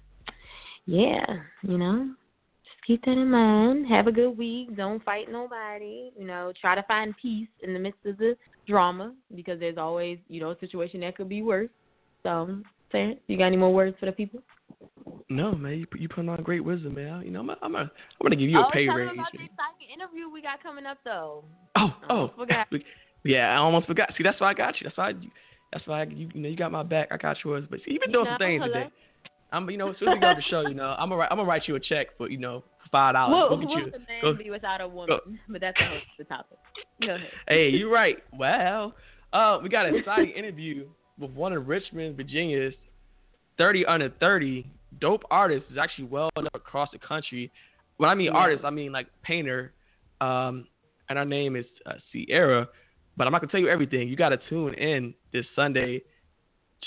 yeah, 0.85 1.25
you 1.63 1.77
know, 1.77 2.13
keep 2.85 3.03
that 3.05 3.11
in 3.11 3.29
mind. 3.29 3.87
Have 3.87 4.07
a 4.07 4.11
good 4.11 4.37
week. 4.37 4.75
Don't 4.75 5.03
fight 5.03 5.31
nobody. 5.31 6.11
You 6.17 6.25
know, 6.25 6.53
try 6.59 6.75
to 6.75 6.83
find 6.83 7.13
peace 7.21 7.47
in 7.63 7.73
the 7.73 7.79
midst 7.79 8.05
of 8.05 8.17
the 8.17 8.35
drama 8.67 9.13
because 9.35 9.59
there's 9.59 9.77
always, 9.77 10.17
you 10.27 10.39
know, 10.39 10.51
a 10.51 10.59
situation 10.59 11.01
that 11.01 11.17
could 11.17 11.29
be 11.29 11.41
worse. 11.41 11.69
So, 12.23 12.57
Terrence, 12.91 13.19
you 13.27 13.37
got 13.37 13.45
any 13.45 13.57
more 13.57 13.73
words 13.73 13.95
for 13.99 14.05
the 14.05 14.11
people? 14.11 14.41
no, 15.29 15.53
man, 15.53 15.79
you 15.79 15.87
you 15.97 16.07
putting 16.07 16.29
on 16.29 16.41
great 16.43 16.63
wisdom, 16.63 16.95
man. 16.95 17.23
You 17.23 17.31
know, 17.31 17.41
I'm 17.41 17.49
I'm, 17.61 17.75
a, 17.75 17.79
I'm 17.79 17.89
gonna 18.21 18.35
give 18.35 18.49
you 18.49 18.59
a 18.59 18.67
oh, 18.67 18.71
pay 18.71 18.85
tell 18.85 18.95
raise. 18.95 19.09
them 19.09 19.19
about 19.19 19.31
the 19.31 19.43
exciting 19.43 19.93
interview 19.93 20.29
we 20.29 20.41
got 20.41 20.61
coming 20.61 20.85
up, 20.85 20.97
though. 21.03 21.43
Oh, 21.75 21.95
oh, 22.09 22.31
forgot. 22.37 22.67
yeah, 23.23 23.51
I 23.51 23.57
almost 23.57 23.87
forgot. 23.87 24.09
See, 24.17 24.23
that's 24.23 24.39
why 24.39 24.51
I 24.51 24.53
got 24.53 24.79
you. 24.79 24.85
That's 24.85 24.97
why 24.97 25.09
you. 25.09 25.29
That's 25.73 25.87
why 25.87 26.03
you, 26.03 26.29
you 26.33 26.41
know 26.41 26.49
you 26.49 26.55
got 26.55 26.71
my 26.71 26.83
back. 26.83 27.09
I 27.11 27.17
got 27.17 27.37
yours. 27.43 27.65
But 27.69 27.79
see, 27.79 27.91
you've 27.91 28.01
been 28.01 28.11
You 28.11 28.17
doing 28.17 28.25
know, 28.25 28.31
some 28.31 28.37
things 28.39 28.61
hello. 28.63 28.73
today. 28.73 28.89
I'm, 29.51 29.69
you 29.69 29.77
know, 29.77 29.91
as 29.91 29.95
soon 29.99 30.09
as 30.09 30.15
we 30.15 30.19
go 30.19 30.29
to 30.29 30.35
the 30.35 30.43
show, 30.49 30.61
you 30.67 30.73
know, 30.73 30.95
I'm 30.97 31.09
gonna 31.09 31.23
I'm 31.23 31.37
gonna 31.37 31.45
write 31.45 31.63
you 31.67 31.75
a 31.75 31.79
check 31.79 32.07
for, 32.17 32.29
you 32.29 32.37
know, 32.37 32.63
five 32.95 33.13
dollars. 33.13 33.49
Go 33.49 33.55
what 33.55 33.61
get 33.61 33.69
you. 33.77 33.83
would 33.85 33.93
a 33.95 33.99
man 33.99 34.21
go- 34.21 34.33
be 34.33 34.49
without 34.49 34.81
a 34.81 34.87
woman? 34.87 35.19
But 35.49 35.61
that's 35.61 35.77
the, 35.77 35.99
the 36.19 36.23
topic. 36.23 36.57
Go 37.01 37.15
ahead. 37.15 37.29
Hey, 37.47 37.69
you're 37.69 37.91
right. 37.91 38.17
Well, 38.33 38.93
uh, 39.33 39.59
we 39.61 39.69
got 39.69 39.85
an 39.85 39.95
exciting 39.95 40.29
interview 40.35 40.87
with 41.19 41.31
one 41.31 41.51
of 41.53 41.67
Richmond, 41.67 42.15
Virginia's 42.17 42.73
30 43.57 43.85
under 43.85 44.09
30 44.19 44.65
dope 45.01 45.23
artists. 45.29 45.69
is 45.71 45.77
actually 45.77 46.05
well 46.05 46.29
known 46.35 46.47
across 46.53 46.89
the 46.91 46.99
country. 46.99 47.51
When 47.97 48.09
I 48.09 48.15
mean 48.15 48.27
Yeah. 48.27 48.39
artist, 48.39 48.63
I 48.65 48.69
mean 48.69 48.91
like 48.91 49.07
painter. 49.23 49.73
Um, 50.21 50.67
and 51.09 51.17
her 51.19 51.25
name 51.25 51.55
is 51.55 51.65
uh, 51.85 51.93
Sierra. 52.11 52.67
But 53.17 53.27
I'm 53.27 53.31
not 53.33 53.41
gonna 53.41 53.51
tell 53.51 53.61
you 53.61 53.69
everything. 53.69 54.07
You 54.09 54.15
gotta 54.15 54.39
tune 54.49 54.73
in 54.73 55.13
this 55.33 55.45
Sunday 55.55 56.01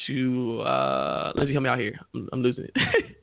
to 0.06 0.60
uh, 0.62 1.32
Lindsay. 1.36 1.52
Help 1.54 1.62
me 1.64 1.70
out 1.70 1.78
here. 1.78 1.98
I'm, 2.14 2.28
I'm 2.32 2.42
losing 2.42 2.64
it. 2.64 2.72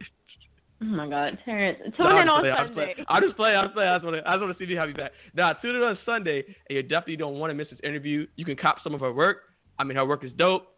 Oh 0.85 0.89
my 0.89 1.09
God, 1.09 1.37
Terrence. 1.45 1.79
Tune 1.97 2.09
No, 2.09 2.21
in 2.21 2.29
on 2.29 2.41
play, 2.41 2.51
Sunday. 2.55 3.05
I'll 3.07 3.21
just 3.21 3.35
play. 3.35 3.55
I'll 3.55 3.63
just 3.63 3.73
play. 3.73 3.87
I 3.87 3.95
just 3.95 4.05
want 4.05 4.17
to. 4.17 4.29
I 4.29 4.33
just 4.33 4.41
want 4.41 4.57
to 4.57 4.65
see 4.65 4.69
you 4.69 4.77
have 4.77 4.89
you 4.89 4.93
back. 4.95 5.11
Now, 5.33 5.53
tune 5.53 5.75
in 5.75 5.81
on 5.81 5.97
Sunday, 6.05 6.43
and 6.69 6.75
you 6.75 6.83
definitely 6.83 7.17
don't 7.17 7.39
want 7.39 7.49
to 7.49 7.55
miss 7.55 7.67
this 7.71 7.79
interview. 7.83 8.27
You 8.35 8.45
can 8.45 8.55
cop 8.55 8.77
some 8.83 8.93
of 8.93 8.99
her 8.99 9.11
work. 9.11 9.37
I 9.79 9.83
mean, 9.83 9.97
her 9.97 10.05
work 10.05 10.23
is 10.23 10.31
dope. 10.37 10.75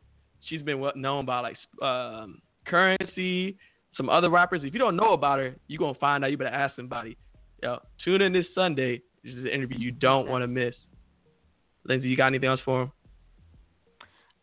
She's 0.48 0.62
been 0.62 0.80
well 0.80 0.94
known 0.96 1.26
by 1.26 1.40
like 1.42 1.58
um, 1.82 2.42
Currency, 2.66 3.58
some 3.98 4.10
other 4.10 4.30
rappers. 4.30 4.62
If 4.64 4.72
you 4.72 4.80
don't 4.80 4.96
know 4.96 5.12
about 5.12 5.40
her, 5.40 5.56
you're 5.68 5.80
gonna 5.80 5.98
find 6.00 6.24
out. 6.24 6.32
You 6.32 6.38
better 6.38 6.56
ask 6.56 6.76
somebody. 6.76 7.18
Yo, 7.62 7.80
tune 8.06 8.22
in 8.22 8.32
this 8.32 8.46
Sunday. 8.56 9.02
This 9.24 9.34
is 9.34 9.40
an 9.40 9.48
interview 9.48 9.78
you 9.78 9.92
don't 9.92 10.30
want 10.30 10.44
to 10.44 10.48
miss. 10.48 10.76
Lindsay, 11.84 12.08
you 12.08 12.16
got 12.16 12.28
anything 12.28 12.50
else 12.50 12.62
for 12.64 12.84
him? 12.84 12.92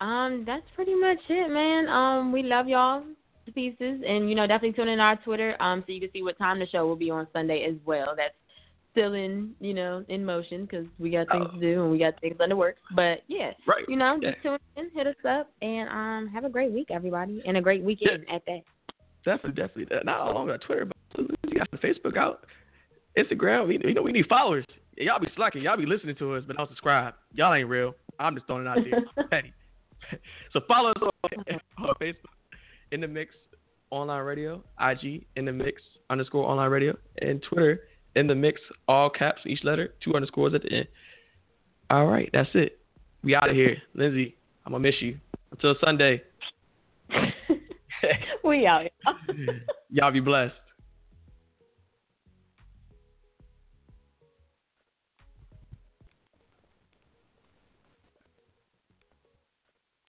Um, 0.01 0.45
that's 0.47 0.67
pretty 0.75 0.95
much 0.95 1.19
it, 1.29 1.51
man. 1.51 1.89
Um, 1.89 2.33
we 2.33 2.43
love 2.43 2.69
y'all 2.69 3.05
pieces, 3.53 4.03
and 4.07 4.29
you 4.29 4.35
know, 4.35 4.47
definitely 4.47 4.73
tune 4.73 4.89
in 4.89 5.01
our 5.01 5.17
Twitter, 5.17 5.61
um, 5.61 5.83
so 5.87 5.93
you 5.93 6.01
can 6.01 6.11
see 6.13 6.23
what 6.23 6.39
time 6.39 6.59
the 6.59 6.67
show 6.67 6.87
will 6.87 6.97
be 6.97 7.11
on 7.11 7.27
Sunday 7.33 7.65
as 7.69 7.75
well. 7.85 8.15
That's 8.17 8.35
still 8.93 9.15
in, 9.15 9.53
you 9.61 9.75
know, 9.75 10.05
in 10.09 10.25
motion 10.25 10.63
because 10.67 10.87
we 11.01 11.11
got 11.11 11.29
things 11.29 11.47
Oh. 11.49 11.55
to 11.55 11.61
do 11.61 11.83
and 11.83 11.91
we 11.91 11.99
got 11.99 12.21
things 12.21 12.37
under 12.41 12.55
work. 12.55 12.77
But 12.95 13.23
yeah, 13.27 13.53
Right. 13.67 13.85
you 13.89 13.97
know, 13.97 14.19
Yeah. 14.23 14.31
just 14.31 14.43
tune 14.43 14.59
in, 14.77 14.91
hit 14.91 15.09
us 15.09 15.17
up, 15.25 15.51
and 15.63 15.89
um, 15.89 16.29
have 16.29 16.45
a 16.45 16.49
great 16.49 16.71
week, 16.71 16.91
everybody, 16.93 17.43
and 17.45 17.57
a 17.57 17.61
great 17.61 17.83
weekend 17.83 18.25
at 18.31 18.45
that. 18.47 18.61
Definitely, 19.25 19.61
definitely. 19.63 19.99
Not 20.05 20.21
all 20.21 20.37
on 20.37 20.59
Twitter, 20.61 20.85
but 20.85 20.97
you 21.19 21.59
got 21.59 21.71
the 21.73 21.79
Facebook 21.79 22.17
out, 22.17 22.45
Instagram. 23.19 23.67
We, 23.67 23.79
you 23.83 23.95
know, 23.95 24.03
we 24.03 24.13
need 24.13 24.27
followers. 24.29 24.65
Y'all 24.97 25.19
be 25.19 25.29
slacking. 25.35 25.63
Y'all 25.63 25.77
be 25.77 25.87
listening 25.87 26.15
to 26.17 26.35
us, 26.35 26.45
but 26.47 26.57
don't 26.57 26.69
subscribe. 26.69 27.15
Y'all 27.33 27.53
ain't 27.53 27.69
real. 27.69 27.97
I'm 28.21 28.35
just 28.37 28.47
throwing 28.47 28.67
it 28.67 28.69
out 28.69 28.79
there. 28.85 29.27
Petty. 29.31 29.53
so 30.53 30.61
follow 30.69 30.91
us 30.91 31.03
on, 31.03 31.61
on 31.89 31.95
Facebook, 32.01 32.31
in 32.95 33.01
the 33.01 33.09
mix 33.09 33.35
online 33.91 34.23
radio, 34.23 34.63
IG 34.81 35.27
in 35.35 35.45
the 35.45 35.53
mix 35.53 35.83
underscore 36.11 36.49
online 36.49 36.71
radio, 36.71 36.97
and 37.21 37.43
Twitter 37.43 37.81
in 38.15 38.29
the 38.29 38.35
mix 38.35 38.61
all 38.87 39.11
caps 39.11 39.41
each 39.47 39.65
letter, 39.65 39.93
two 40.03 40.15
underscores 40.15 40.55
at 40.55 40.63
the 40.63 40.73
end. 40.73 40.87
All 41.91 42.07
right, 42.07 42.31
that's 42.33 42.49
it. 42.55 42.79
We 43.25 43.35
out 43.35 43.51
of 43.51 43.57
here, 43.57 43.77
Lindsay. 43.95 44.37
I'm 44.65 44.73
gonna 44.73 44.83
miss 44.83 44.95
you 45.01 45.19
until 45.51 45.75
Sunday. 45.85 46.23
we 48.45 48.65
out. 48.67 48.87
Y'all 49.91 50.13
be 50.13 50.21
blessed. 50.21 50.55